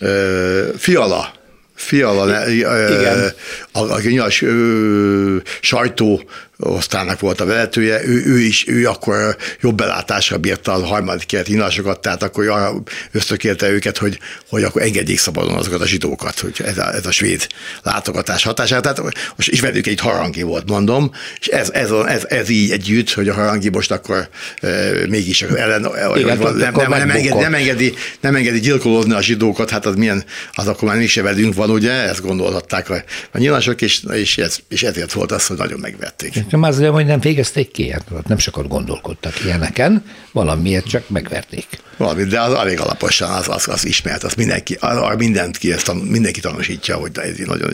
ö, 0.00 0.68
fiala, 0.76 1.36
Fiala, 1.74 2.48
Igen. 2.50 3.32
a, 3.72 3.78
a, 3.78 3.94
a 3.94 4.30
ö, 4.40 5.36
sajtó 5.60 6.22
osztálynak 6.60 7.20
volt 7.20 7.40
a 7.40 7.44
vezetője, 7.44 8.04
ő, 8.04 8.22
ő 8.26 8.38
is, 8.40 8.64
ő 8.68 8.86
akkor 8.88 9.36
jobb 9.60 9.76
belátásra 9.76 10.36
bírta 10.36 10.72
a 10.72 10.86
harmadik 10.86 11.26
kelet 11.26 11.48
inásokat, 11.48 12.00
tehát 12.00 12.22
akkor 12.22 12.48
arra 12.48 12.82
ösztökélte 13.12 13.70
őket, 13.70 13.98
hogy, 13.98 14.18
hogy 14.48 14.62
akkor 14.62 14.82
engedjék 14.82 15.18
szabadon 15.18 15.54
azokat 15.54 15.80
a 15.80 15.86
zsidókat, 15.86 16.38
hogy 16.40 16.60
ez 16.64 16.78
a, 16.78 16.94
ez 16.94 17.06
a 17.06 17.10
svéd 17.10 17.46
látogatás 17.82 18.42
hatására. 18.42 18.80
Tehát 18.80 19.02
most 19.36 19.48
is 19.48 19.60
velük 19.60 19.86
egy 19.86 20.00
harangi 20.00 20.42
volt, 20.42 20.68
mondom, 20.68 21.10
és 21.40 21.46
ez, 21.46 21.70
ez, 21.70 21.90
ez, 21.90 22.24
ez 22.28 22.48
így 22.48 22.70
együtt, 22.70 23.12
hogy 23.12 23.28
a 23.28 23.34
harangi 23.34 23.68
most 23.68 23.90
akkor 23.90 24.28
e, 24.60 24.90
mégis 25.08 25.42
ellen, 25.42 25.88
Igen, 26.14 26.38
nem, 26.38 26.56
nem, 26.56 26.74
nem, 26.74 26.90
nem, 26.90 27.10
engedi, 27.10 27.28
nem, 27.38 27.54
engedi, 27.54 27.94
nem 28.20 28.34
engedi 28.34 28.60
gyilkolózni 28.60 29.12
a 29.12 29.22
zsidókat, 29.22 29.70
hát 29.70 29.86
az 29.86 29.94
milyen, 29.94 30.24
az 30.52 30.66
akkor 30.66 30.88
már 30.88 30.96
mégse 30.96 31.22
velünk 31.22 31.54
van, 31.54 31.70
ugye, 31.70 31.92
ezt 31.92 32.22
gondolhatták 32.22 32.90
a, 32.90 33.02
a 33.32 33.38
nyilasok, 33.38 33.82
és, 33.82 34.02
és, 34.12 34.38
ez, 34.38 34.58
és 34.68 34.82
ezért 34.82 35.12
volt 35.12 35.32
az, 35.32 35.46
hogy 35.46 35.56
nagyon 35.56 35.80
megvették. 35.80 36.46
Nem 36.50 36.62
az, 36.62 36.80
hogy 36.80 37.06
nem 37.06 37.20
végezték 37.20 37.70
ki, 37.70 37.90
hát 37.90 38.26
nem 38.26 38.38
sokat 38.38 38.68
gondolkodtak 38.68 39.44
ilyeneken, 39.44 40.04
valamiért 40.32 40.86
csak 40.86 41.08
megverték. 41.08 41.66
Valami, 41.96 42.24
de 42.24 42.40
az 42.40 42.54
elég 42.54 42.80
alaposan, 42.80 43.30
az, 43.30 43.48
az, 43.48 43.68
az 43.68 43.84
ismert, 43.84 44.24
az 44.24 44.34
mindenki, 44.34 44.76
az, 44.80 45.16
mindent 45.16 45.56
ki, 45.56 45.72
ezt, 45.72 45.92
mindenki 46.08 46.40
tanúsítja, 46.40 46.96
hogy 46.96 47.10
ez 47.14 47.46
nagyon... 47.46 47.70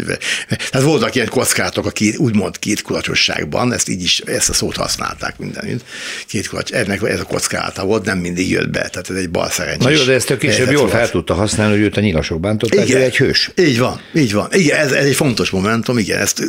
Tehát 0.71 0.87
voltak 0.87 1.15
ilyen 1.15 1.29
kockátok 1.29 1.87
a 1.87 1.91
két, 1.91 2.17
úgymond 2.17 2.59
két 2.59 2.83
kulacsosságban, 2.83 3.73
ezt 3.73 3.89
így 3.89 4.03
is, 4.03 4.19
ezt 4.19 4.49
a 4.49 4.53
szót 4.53 4.77
használták 4.77 5.39
mindenütt. 5.39 5.85
Két 6.27 6.49
kulacs, 6.49 6.73
ennek 6.73 7.03
ez 7.03 7.21
a 7.21 7.25
kockálata 7.25 7.85
volt, 7.85 8.05
nem 8.05 8.19
mindig 8.19 8.51
jött 8.51 8.71
be, 8.71 8.89
tehát 8.89 9.11
ez 9.11 9.17
egy 9.17 9.31
bal. 9.31 9.51
Na 9.79 9.89
jó, 9.89 10.03
de 10.03 10.13
ezt 10.13 10.31
a 10.31 10.37
később 10.37 10.71
jól 10.71 10.89
fel 10.89 11.11
tudta 11.11 11.35
használni, 11.35 11.75
hogy 11.75 11.83
őt 11.83 11.97
a 11.97 12.01
nyilasok 12.01 12.41
bántották, 12.41 12.89
igen, 12.89 13.03
egy 13.03 13.17
hős. 13.17 13.51
Így 13.57 13.79
van, 13.79 14.01
így 14.15 14.33
van. 14.33 14.49
Igen, 14.53 14.79
ez, 14.79 14.93
ez 14.93 15.05
egy 15.05 15.15
fontos 15.15 15.51
momentum, 15.51 15.99
igen, 15.99 16.21
ezt, 16.21 16.43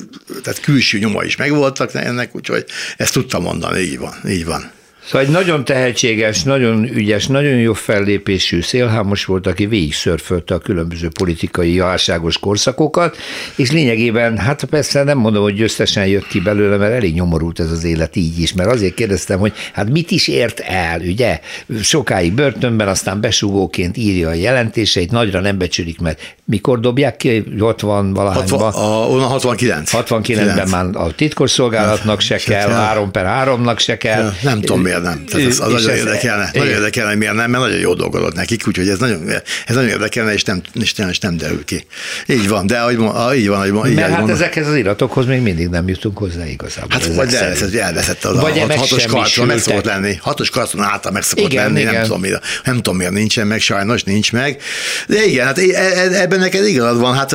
tehát 0.43 0.59
külső 0.59 0.97
nyoma 0.97 1.23
is 1.23 1.35
megvoltak 1.35 1.93
ennek, 2.15 2.35
úgyhogy 2.35 2.65
ezt 2.97 3.13
tudtam 3.13 3.41
mondani, 3.41 3.79
így 3.79 3.97
van, 3.97 4.13
így 4.27 4.45
van. 4.45 4.71
Szóval 5.05 5.21
egy 5.21 5.33
nagyon 5.33 5.65
tehetséges, 5.65 6.43
nagyon 6.43 6.83
ügyes, 6.83 7.27
nagyon 7.27 7.57
jó 7.57 7.73
fellépésű 7.73 8.61
szélhámos 8.61 9.25
volt, 9.25 9.47
aki 9.47 9.65
végig 9.65 9.93
szörfölte 9.93 10.53
a 10.53 10.57
különböző 10.57 11.09
politikai 11.19 11.77
válságos 11.77 12.37
korszakokat, 12.37 13.17
és 13.55 13.71
lényegében, 13.71 14.37
hát 14.37 14.63
persze 14.63 15.03
nem 15.03 15.17
mondom, 15.17 15.43
hogy 15.43 15.61
összesen 15.61 16.07
jött 16.07 16.27
ki 16.27 16.39
belőle, 16.39 16.77
mert 16.77 16.93
elég 16.93 17.13
nyomorult 17.13 17.59
ez 17.59 17.71
az 17.71 17.83
élet 17.83 18.15
így 18.15 18.39
is, 18.39 18.53
mert 18.53 18.71
azért 18.71 18.93
kérdeztem, 18.93 19.39
hogy 19.39 19.53
hát 19.73 19.89
mit 19.89 20.11
is 20.11 20.27
ért 20.27 20.59
el, 20.59 20.99
ugye? 20.99 21.39
Sokáig 21.81 22.33
börtönben, 22.33 22.87
aztán 22.87 23.21
besugóként 23.21 23.97
írja 23.97 24.29
a 24.29 24.33
jelentéseit, 24.33 25.11
nagyra 25.11 25.39
nem 25.39 25.57
becsülik, 25.57 25.99
mert 25.99 26.35
mikor 26.45 26.79
dobják 26.79 27.17
ki? 27.17 27.43
60 27.59 28.13
valahányban? 28.13 28.71
69. 28.71 29.91
69-ben 29.93 30.67
már 30.69 30.85
a 30.93 31.15
titkosszolgálatnak 31.15 32.19
se 32.19 32.35
kell, 32.35 32.69
3 32.69 33.11
per 33.11 33.25
3-nak 33.47 33.79
se 33.79 33.97
kell. 33.97 34.31
nem 34.43 34.61
tudom 34.61 34.85
miért 34.99 35.15
nem. 35.15 35.25
Tehát 35.25 35.47
az, 35.47 35.59
az 35.59 35.71
nagyon 35.71 35.89
ez, 35.89 35.97
érdekelne, 35.97 36.49
nagyon 36.53 36.73
érdekelne, 36.73 37.09
hogy 37.09 37.17
miért 37.17 37.33
nem, 37.33 37.51
mert 37.51 37.63
nagyon 37.63 37.79
jó 37.79 37.93
dolgozott 37.93 38.33
nekik, 38.33 38.67
úgyhogy 38.67 38.89
ez 38.89 38.97
nagyon, 38.97 39.29
ez 39.65 39.75
nagyon 39.75 39.89
érdekelne, 39.89 40.33
és 40.33 40.43
nem, 40.43 40.61
és 40.73 40.93
nem, 40.93 41.09
és 41.09 41.19
nem 41.19 41.37
derül 41.37 41.65
ki. 41.65 41.85
Így 42.27 42.47
van, 42.47 42.67
de 42.67 42.77
ahogy, 42.77 43.37
így 43.37 43.47
van, 43.47 43.59
ahogy 43.59 43.89
így 43.89 43.95
Mert 43.95 44.07
hát 44.07 44.17
mondom. 44.17 44.35
ezekhez 44.35 44.67
az 44.67 44.75
iratokhoz 44.75 45.25
még 45.25 45.41
mindig 45.41 45.67
nem 45.67 45.87
jutunk 45.87 46.17
hozzá 46.17 46.47
igazából. 46.47 46.89
Hát 46.91 47.05
vagy 47.05 47.33
elveszett, 47.33 47.73
elveszett 47.73 48.23
az 48.23 48.39
vagy 48.39 48.57
a 48.57 48.61
hat, 48.61 48.75
hatos 48.75 49.05
karton, 49.05 49.45
meg 49.45 49.59
szokott 49.59 49.85
lenni. 49.85 50.17
Hatos 50.21 50.49
karton 50.49 50.81
által 50.81 51.11
meg 51.11 51.23
szokott 51.23 51.51
igen, 51.51 51.65
lenni, 51.65 51.79
igen. 51.79 51.93
Nem, 51.93 52.03
tudom, 52.03 52.19
miért, 52.19 52.43
nem 52.63 52.75
tudom 52.75 52.97
miért 52.97 53.11
nincsen 53.11 53.47
meg, 53.47 53.61
sajnos 53.61 54.03
nincs 54.03 54.31
meg. 54.31 54.61
De 55.07 55.25
igen, 55.25 55.45
hát 55.45 55.57
e- 55.57 55.63
e- 55.73 56.21
ebben 56.21 56.39
neked 56.39 56.67
igazad 56.67 56.99
van, 56.99 57.15
hát 57.15 57.31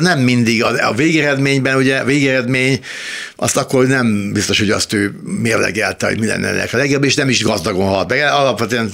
nem 0.00 0.18
mindig 0.18 0.64
a, 0.64 0.88
a 0.88 0.92
végeredményben, 0.92 1.76
ugye 1.76 2.04
végeredmény, 2.04 2.80
azt 3.36 3.56
akkor 3.56 3.86
nem 3.86 4.32
biztos, 4.32 4.58
hogy 4.58 4.70
azt 4.70 4.92
ő 4.92 5.14
mérlegelte, 5.42 6.06
hogy 6.06 6.18
mi 6.18 6.26
lenne 6.26 6.48
a 6.48 6.54
legjobb, 6.94 7.10
és 7.10 7.14
nem 7.14 7.28
is 7.28 7.42
gazdagon 7.42 7.86
halt 7.86 8.08
meg. 8.08 8.20
Alapvetően 8.20 8.90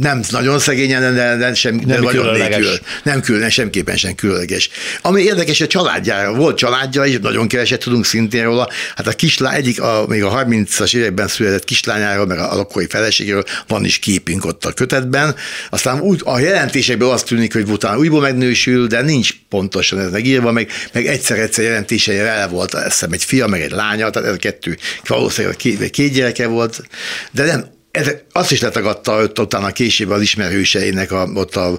nem 0.00 0.20
nagyon 0.30 0.58
szegényen, 0.58 1.14
de, 1.14 1.36
de 1.36 1.54
sem, 1.54 1.74
nem 1.74 2.00
de 2.00 2.08
különleges. 2.08 2.58
Nélkül, 2.58 2.78
nem 3.02 3.20
különleges, 3.20 3.54
semképpen 3.54 3.96
sem 3.96 4.14
különleges. 4.14 4.70
Ami 5.02 5.22
érdekes, 5.22 5.60
a 5.60 5.66
családjára, 5.66 6.34
volt 6.34 6.56
családja, 6.56 7.04
és 7.04 7.18
nagyon 7.22 7.48
keveset 7.48 7.80
tudunk 7.80 8.04
szintén 8.04 8.44
róla. 8.44 8.68
Hát 8.96 9.06
a 9.06 9.12
kislány, 9.12 9.54
egyik, 9.54 9.80
a, 9.80 10.04
még 10.08 10.22
a 10.22 10.44
30-as 10.44 10.94
években 10.94 11.28
született 11.28 11.64
kislányáról, 11.64 12.26
meg 12.26 12.38
a 12.38 12.54
lakói 12.54 12.86
feleségéről 12.86 13.44
van 13.66 13.84
is 13.84 13.98
képünk 13.98 14.44
ott 14.44 14.64
a 14.64 14.72
kötetben. 14.72 15.34
Aztán 15.70 16.00
úgy, 16.00 16.20
a 16.24 16.38
jelentésekből 16.38 17.10
azt 17.10 17.26
tűnik, 17.26 17.52
hogy 17.52 17.70
utána 17.70 17.98
újból 17.98 18.20
megnősül, 18.20 18.86
de 18.86 19.02
nincs 19.02 19.34
pontosan 19.48 19.98
ez 19.98 20.10
megírva, 20.10 20.52
meg, 20.52 20.70
meg 20.92 21.06
egyszer-egyszer 21.06 21.64
jelentései 21.64 22.16
vele 22.16 22.46
volt, 22.46 22.74
azt 22.74 22.84
hiszem, 22.84 23.12
egy 23.12 23.24
fia, 23.24 23.46
meg 23.46 23.60
egy 23.60 23.70
lánya, 23.70 24.10
tehát 24.10 24.28
ez 24.28 24.34
a 24.34 24.38
kettő, 24.38 24.78
valószínűleg 25.06 25.56
két, 25.56 25.90
két 25.90 26.12
gyereke 26.12 26.46
volt, 26.46 26.82
de 27.30 27.44
nem 27.44 27.74
ez, 27.96 28.10
azt 28.32 28.52
is 28.52 28.60
letagadta 28.60 29.22
ott 29.22 29.38
utána 29.38 29.70
később 29.70 30.10
az 30.10 30.20
ismerőseinek 30.20 31.12
a, 31.12 31.28
ott 31.34 31.56
a 31.56 31.78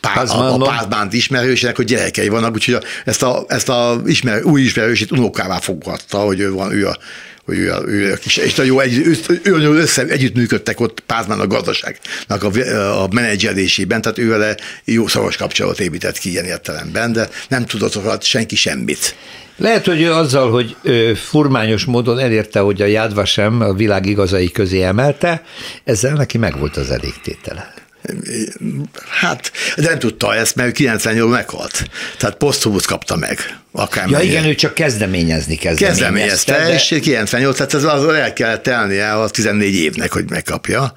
pár, 0.00 0.26
a, 0.28 0.54
a 0.54 0.58
pázmánt 0.58 1.12
ismerősének, 1.12 1.76
hogy 1.76 1.84
gyerekei 1.84 2.28
vannak, 2.28 2.54
úgyhogy 2.54 2.74
a, 2.74 2.80
ezt 3.04 3.22
a, 3.22 3.44
ezt 3.48 3.68
a 3.68 4.00
ismer, 4.04 4.44
új 4.44 4.62
ismerősét 4.62 5.10
unokává 5.10 5.58
fogadta, 5.58 6.18
hogy 6.18 6.40
ő 6.40 6.52
van, 6.52 6.72
ő 6.72 6.86
a, 6.86 6.98
hogy 7.44 7.58
ő, 7.58 7.72
ő, 7.86 7.92
ő 7.92 8.18
és 8.24 8.56
jó, 8.64 8.80
egy, 8.80 9.18
ő, 9.42 9.76
össze, 9.76 10.02
együttműködtek 10.02 10.80
ott 10.80 11.00
Pázmán 11.00 11.40
a 11.40 11.46
gazdaságnak 11.46 12.42
a, 12.42 13.02
a 13.02 13.08
menedzselésében, 13.10 14.00
tehát 14.00 14.18
ő 14.18 14.28
vele 14.28 14.56
jó 14.84 15.06
szoros 15.06 15.36
kapcsolat 15.36 15.80
épített 15.80 16.18
ki 16.18 16.30
ilyen 16.30 16.44
értelemben, 16.44 17.12
de 17.12 17.28
nem 17.48 17.64
tudott 17.64 18.22
senki 18.22 18.56
semmit. 18.56 19.14
Lehet, 19.56 19.84
hogy 19.84 20.02
ő 20.02 20.12
azzal, 20.12 20.50
hogy 20.50 20.76
ő 20.82 21.14
furmányos 21.14 21.84
módon 21.84 22.18
elérte, 22.18 22.60
hogy 22.60 22.82
a 22.82 22.86
Jádvasem 22.86 23.60
a 23.60 23.72
világ 23.72 24.06
igazai 24.06 24.50
közé 24.50 24.82
emelte, 24.82 25.42
ezzel 25.84 26.12
neki 26.12 26.38
megvolt 26.38 26.76
az 26.76 26.90
elégtétele. 26.90 27.83
Hát, 29.08 29.52
de 29.76 29.88
nem 29.88 29.98
tudta 29.98 30.34
ezt, 30.34 30.54
mert 30.54 30.72
98 30.72 31.30
meghalt. 31.30 31.88
Tehát 32.18 32.36
posztumusz 32.36 32.84
kapta 32.84 33.16
meg. 33.16 33.58
Akár 33.76 34.08
ja 34.08 34.20
igen, 34.20 34.44
ő 34.44 34.54
csak 34.54 34.74
kezdeményezni 34.74 35.54
kezdeményezte. 35.54 35.86
Kezdeményezte, 35.86 36.52
de... 36.52 36.74
és 36.74 36.98
98, 37.00 37.56
tehát 37.56 37.74
ez 37.74 37.84
az 37.84 38.08
el 38.08 38.32
kellett 38.32 38.62
telnie 38.62 39.12
a 39.12 39.28
14 39.28 39.74
évnek, 39.74 40.12
hogy 40.12 40.30
megkapja. 40.30 40.92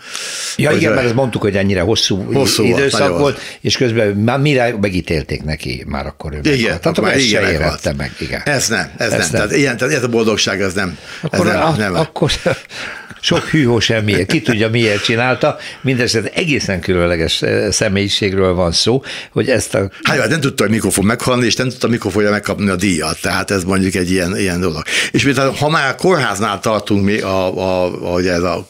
Ja 0.55 0.69
hogy 0.69 0.77
igen, 0.77 0.93
mert 0.93 1.05
ezt 1.05 1.15
mondtuk, 1.15 1.41
hogy 1.41 1.55
ennyire 1.55 1.81
hosszú, 1.81 2.33
hosszú 2.33 2.63
időszak 2.63 3.07
volt, 3.07 3.19
volt, 3.19 3.39
és 3.61 3.77
közben 3.77 4.07
már 4.07 4.39
mire 4.39 4.75
megítélték 4.81 5.43
neki, 5.43 5.83
már 5.87 6.05
akkor 6.05 6.33
ő 6.33 6.39
Igen, 6.43 6.59
meghalt. 6.59 6.81
tehát 6.81 7.01
már 7.01 7.17
igen, 7.17 7.43
se 7.43 7.51
érette 7.51 7.93
meg. 7.93 8.11
Igen. 8.19 8.41
Ez 8.45 8.67
nem, 8.67 8.91
ez, 8.97 9.11
ez 9.11 9.11
nem. 9.11 9.19
nem. 9.19 9.29
Tehát, 9.31 9.55
ilyen, 9.55 9.77
tehát 9.77 9.93
ez 9.93 10.03
a 10.03 10.09
boldogság, 10.09 10.61
ez 10.61 10.73
nem. 10.73 10.97
Akkor, 11.21 11.47
ez 11.47 11.53
nem, 11.53 11.63
a, 11.63 11.75
nem. 11.75 11.95
akkor 11.95 12.31
sok 13.21 13.43
hűhó 13.43 13.79
semmiért, 13.79 14.31
ki 14.31 14.41
tudja 14.41 14.69
miért 14.69 15.03
csinálta, 15.03 15.57
mindesetre 15.81 16.31
egészen 16.33 16.79
különleges 16.79 17.41
eh, 17.41 17.71
személyiségről 17.71 18.53
van 18.53 18.71
szó, 18.71 19.03
hogy 19.31 19.49
ezt 19.49 19.75
a... 19.75 19.89
Hát 20.03 20.29
nem 20.29 20.39
tudta 20.39 20.63
a 20.63 20.69
mikrofon 20.69 21.05
meghalni, 21.05 21.45
és 21.45 21.55
nem 21.55 21.69
tudta 21.69 21.87
a 21.87 21.89
mikrofonja 21.89 22.29
megkapni 22.29 22.69
a 22.69 22.75
díjat, 22.75 23.21
tehát 23.21 23.51
ez 23.51 23.63
mondjuk 23.63 23.95
egy 23.95 24.11
ilyen, 24.11 24.37
ilyen 24.37 24.59
dolog. 24.59 24.81
És 25.11 25.23
mint 25.23 25.37
ha 25.37 25.69
már 25.69 25.95
kórháznál 25.95 26.59
tartunk 26.59 27.03
mi, 27.03 27.19
a, 27.19 27.57
a, 27.57 28.13
a, 28.13 28.19
ez 28.19 28.43
a 28.43 28.67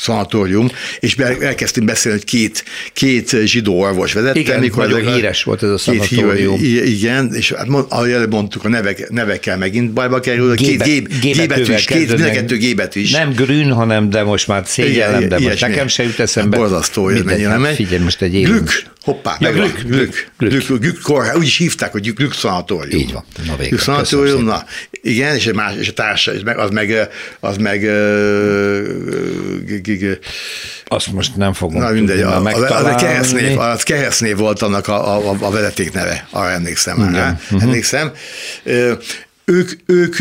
szanatórium, 0.00 0.70
és 1.00 1.16
elkezdtünk 1.40 1.86
beszélni, 1.86 2.18
hogy 2.18 2.26
két, 2.26 2.64
két 2.92 3.36
zsidó 3.44 3.80
orvos 3.80 4.12
vezette. 4.12 4.38
Igen, 4.38 4.60
mikor 4.60 4.88
nagyon 4.88 5.14
híres 5.14 5.42
volt 5.42 5.62
ez 5.62 5.70
a 5.70 5.78
szanatórium. 5.78 6.58
Híve, 6.58 6.84
igen, 6.84 7.34
és 7.34 7.52
hát 7.52 7.68
ahogy 7.88 8.10
előbb 8.10 8.32
mondtuk, 8.32 8.64
a 8.64 8.68
nevek, 8.68 9.10
nevekkel 9.10 9.56
megint 9.56 9.90
bajba 9.90 10.20
kerül. 10.20 10.54
Gébe, 10.54 10.84
két 10.84 11.20
gép, 11.20 11.36
gébetűs, 11.36 11.84
két, 11.84 12.08
mind 12.08 12.20
a 12.20 12.30
kettő 12.30 12.56
gébetűs. 12.56 13.10
Nem 13.10 13.32
grün, 13.32 13.72
hanem, 13.72 14.10
de 14.10 14.22
most 14.22 14.48
már 14.48 14.62
szégyellem, 14.66 15.28
de 15.28 15.38
most 15.38 15.60
nekem 15.60 15.88
se 15.88 16.02
jut 16.02 16.20
eszembe. 16.20 16.56
Borzasztó, 16.56 17.02
hogy 17.02 17.24
mennyire 17.24 17.56
megy. 17.56 17.74
Figyelj, 17.74 18.02
most 18.02 18.22
egy 18.22 18.42
Glück, 18.42 18.90
hoppá, 19.02 19.36
ja, 19.40 19.52
Glück, 19.52 19.80
Glück, 19.82 20.30
Glück, 20.38 20.78
Glück, 20.78 21.02
kórház, 21.02 21.36
úgy 21.36 21.46
is 21.46 21.56
hívták, 21.56 21.92
hogy 21.92 22.14
Glück 22.14 22.34
szanatórium. 22.34 23.00
Így 23.00 23.12
van. 23.12 23.24
Na 23.36 23.56
végre, 23.56 23.68
Glück 23.68 23.82
szanatórium, 23.82 24.44
na, 24.44 24.64
igen, 24.90 25.34
és 25.34 25.46
a, 25.46 25.54
más, 25.54 25.74
és 25.76 25.88
a 25.88 25.92
társa, 25.92 26.32
az 26.32 26.42
meg, 26.42 26.58
az 26.58 26.70
meg, 26.70 27.08
az 27.40 27.56
meg 27.56 27.84
azt 30.84 31.12
most 31.12 31.36
nem 31.36 31.52
fogom 31.52 31.80
Na 31.80 31.90
mindegy, 31.90 32.20
a, 32.20 32.44
a, 32.44 32.92
a 32.92 32.94
keresztnév, 32.94 33.58
az 33.58 33.82
keresztnév 33.82 34.36
volt 34.36 34.62
annak 34.62 34.88
a, 34.88 35.30
a, 35.30 35.36
a 35.40 35.50
vezeték 35.50 35.92
neve, 35.92 36.26
arra 36.30 36.50
emlékszem. 36.50 37.08
Igen. 37.10 37.38
Uh-huh. 37.42 37.62
emlékszem. 37.62 38.12
Ők, 39.44 39.72
ők 39.86 40.16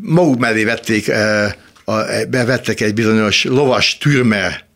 maguk 0.00 0.38
mellé 0.38 0.64
vették, 0.64 1.10
bevettek 2.28 2.80
egy 2.80 2.94
bizonyos 2.94 3.44
lovas 3.44 3.98
türmer 3.98 4.68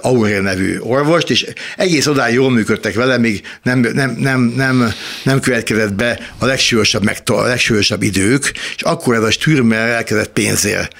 Aurel 0.00 0.40
nevű 0.40 0.78
orvost, 0.78 1.30
és 1.30 1.46
egész 1.76 2.06
odáig 2.06 2.34
jól 2.34 2.50
működtek 2.50 2.94
vele, 2.94 3.18
még 3.18 3.42
nem, 3.62 3.78
nem, 3.78 4.16
nem, 4.18 4.40
nem, 4.40 4.92
nem 5.22 5.40
következett 5.40 5.92
be 5.92 6.20
a 6.38 6.46
legsúlyosabb, 6.46 7.10
a 7.24 7.42
legsúlyosabb 7.42 8.02
idők, 8.02 8.52
és 8.76 8.82
akkor 8.82 9.14
ez 9.14 9.22
a 9.22 9.30
stürmer 9.30 9.88
elkezdett 9.88 10.32
pénzért 10.32 10.96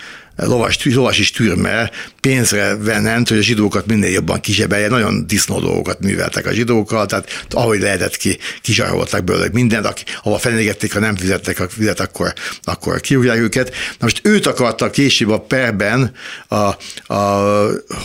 lovas, 0.46 0.84
lovas 0.84 1.18
is 1.18 1.30
türme 1.30 1.90
pénzre 2.20 2.76
venent, 2.76 3.28
hogy 3.28 3.38
a 3.38 3.42
zsidókat 3.42 3.86
minél 3.86 4.10
jobban 4.10 4.40
kizsebelje. 4.40 4.88
Nagyon 4.88 5.26
disznó 5.26 5.60
dolgokat 5.60 6.00
műveltek 6.00 6.46
a 6.46 6.52
zsidókkal, 6.52 7.06
tehát 7.06 7.28
ahogy 7.50 7.80
lehetett 7.80 8.16
ki, 8.16 8.38
kizsaroltak 8.62 9.24
belőle 9.24 9.48
mindent, 9.52 9.86
aki, 9.86 10.02
ahova 10.22 10.38
fenyegették, 10.38 10.92
ha 10.92 11.00
nem 11.00 11.16
fizettek 11.16 11.60
a 11.60 11.68
fizet, 11.68 12.00
akkor, 12.00 12.32
akkor 12.62 13.00
kiúrják 13.00 13.38
őket. 13.38 13.68
Na 13.68 13.96
most 13.98 14.20
őt 14.22 14.46
akarta 14.46 14.90
később 14.90 15.30
a 15.30 15.40
perben 15.40 16.12
a, 16.48 16.76
a 17.14 17.42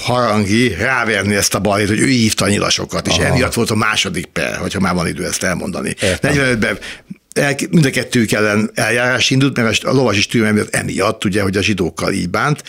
harangi 0.05 0.73
ráverni 0.73 1.35
ezt 1.35 1.55
a 1.55 1.59
balét, 1.59 1.87
hogy 1.87 1.99
ő 1.99 2.07
hívta 2.07 2.45
a 2.45 2.49
nyilasokat, 2.49 3.07
és 3.07 3.17
Aha. 3.17 3.25
emiatt 3.25 3.53
volt 3.53 3.69
a 3.69 3.75
második 3.75 4.25
per, 4.25 4.55
hogyha 4.55 4.79
már 4.79 4.93
van 4.93 5.07
idő 5.07 5.25
ezt 5.25 5.43
elmondani. 5.43 5.95
45-ben 5.99 6.77
el, 7.33 7.55
mind 7.69 7.85
a 7.85 7.89
kettők 7.89 8.31
ellen 8.31 8.71
eljárás 8.73 9.29
indult, 9.29 9.57
mert 9.57 9.83
a 9.83 9.93
lovas 9.93 10.17
is 10.17 10.27
tűrem 10.27 10.59
emiatt, 10.71 11.25
ugye, 11.25 11.41
hogy 11.41 11.57
a 11.57 11.61
zsidókkal 11.61 12.13
így 12.13 12.29
bánt, 12.29 12.63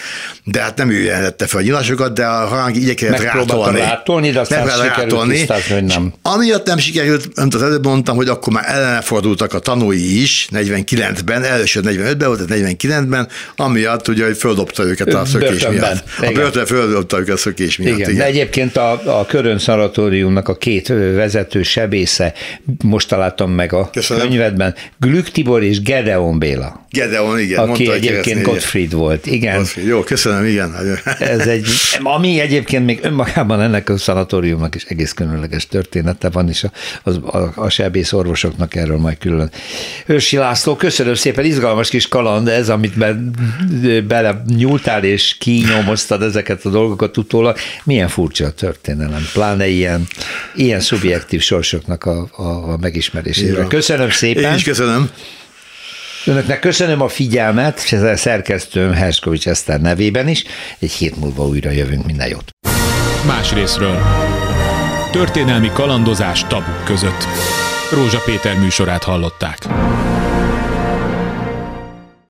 de 0.44 0.60
hát 0.60 0.76
nem 0.76 0.90
ő 0.90 1.02
jelentette 1.02 1.46
fel 1.46 1.60
a 1.60 1.62
nyilasokat, 1.62 2.14
de 2.14 2.26
a 2.26 2.46
harang 2.46 2.76
igyekezett 2.76 3.20
rátolni. 3.20 3.78
rátolni, 3.78 4.30
de 4.30 4.40
aztán 4.40 4.66
nem 4.66 4.82
sikerült 4.82 5.30
tisztázni, 5.30 5.74
hogy 5.74 5.84
nem. 5.84 6.12
Amiatt 6.22 6.66
nem 6.66 6.78
sikerült, 6.78 7.28
amit 7.34 7.54
az 7.54 7.62
előbb 7.62 7.84
mondtam, 7.84 8.16
hogy 8.16 8.28
akkor 8.28 8.52
már 8.52 8.64
ellene 8.68 9.00
fordultak 9.00 9.54
a 9.54 9.58
tanúi 9.58 10.22
is, 10.22 10.48
49-ben, 10.52 11.42
először 11.44 11.82
45-ben 11.86 12.28
volt, 12.28 12.40
49-ben, 12.48 13.28
amiatt 13.56 14.08
ugye, 14.08 14.24
hogy 14.24 14.36
földobta 14.36 14.82
őket 14.84 15.14
a 15.14 15.24
szökés 15.24 15.48
Börtönben. 15.48 16.00
miatt. 16.20 16.30
A 16.30 16.40
börtön 16.40 16.66
földobta 16.66 17.18
őket 17.18 17.34
a 17.34 17.38
szökés 17.38 17.76
miatt. 17.76 17.96
Igen. 17.96 18.10
igen. 18.10 18.20
De 18.20 18.26
egyébként 18.26 18.76
a, 18.76 19.18
a 19.18 19.26
Körön 19.26 19.58
Szanatóriumnak 19.58 20.48
a 20.48 20.56
két 20.56 20.88
vezető 20.88 21.62
sebésze, 21.62 22.32
most 22.84 23.08
találtam 23.08 23.50
meg 23.50 23.72
a 23.72 23.90
Köszönöm. 23.92 24.28
könyvet, 24.28 24.53
esetben 24.54 24.74
Glück 24.98 25.30
Tibor 25.30 25.62
és 25.62 25.82
Gedeon 25.82 26.38
Béla. 26.38 26.86
Gedeon, 26.90 27.38
igen. 27.38 27.58
Aki 27.58 27.68
mondta, 27.68 27.94
egyébként 27.94 28.42
Gottfried 28.42 28.92
volt, 28.92 29.26
igen. 29.26 29.56
Gottfried. 29.56 29.86
Jó, 29.86 30.00
köszönöm, 30.00 30.44
igen. 30.44 30.74
Ez 31.18 31.46
egy, 31.46 31.66
ami 32.02 32.40
egyébként 32.40 32.84
még 32.84 32.98
önmagában 33.02 33.60
ennek 33.60 33.88
a 33.88 33.96
szanatóriumnak 33.96 34.74
is 34.74 34.84
egész 34.84 35.12
különleges 35.12 35.66
története 35.66 36.30
van, 36.30 36.48
és 36.48 36.64
a, 36.64 36.70
a, 37.02 37.38
a, 37.38 37.52
a 37.54 37.68
sebész 37.68 38.12
orvosoknak 38.12 38.74
erről 38.74 38.98
majd 38.98 39.18
külön. 39.18 39.50
Őrsi 40.06 40.36
László, 40.36 40.76
köszönöm 40.76 41.14
szépen, 41.14 41.44
izgalmas 41.44 41.88
kis 41.88 42.08
kaland 42.08 42.48
ez, 42.48 42.68
amit 42.68 42.98
be, 42.98 43.16
bele 44.06 44.42
nyúltál 44.56 45.04
és 45.04 45.36
kinyomoztad 45.38 46.22
ezeket 46.22 46.64
a 46.64 46.70
dolgokat 46.70 47.16
utólag. 47.16 47.56
Milyen 47.84 48.08
furcsa 48.08 48.44
a 48.44 48.50
történelem, 48.50 49.28
pláne 49.32 49.66
ilyen, 49.66 50.06
ilyen 50.54 50.80
szubjektív 50.80 51.40
sorsoknak 51.40 52.04
a, 52.04 52.28
a, 52.32 52.72
a 52.72 52.76
megismerésére. 52.80 53.66
Köszönöm 53.66 54.10
szépen. 54.44 54.50
Én 54.50 54.58
is 54.58 54.64
köszönöm. 54.64 55.10
Önöknek 56.26 56.60
köszönöm 56.60 57.00
a 57.00 57.08
figyelmet, 57.08 57.80
és 57.84 57.92
ezzel 57.92 58.16
szerkesztőm 58.16 58.92
Herskovics 58.92 59.48
Eszter 59.48 59.80
nevében 59.80 60.28
is. 60.28 60.44
Egy 60.78 60.92
hét 60.92 61.16
múlva 61.16 61.46
újra 61.46 61.70
jövünk, 61.70 62.06
minden 62.06 62.28
jót. 62.28 62.50
Más 63.26 63.52
részről. 63.52 64.02
Történelmi 65.12 65.70
kalandozás 65.72 66.44
tabuk 66.48 66.84
között. 66.84 67.26
Rózsa 67.92 68.20
Péter 68.24 68.58
műsorát 68.58 69.02
hallották. 69.02 69.58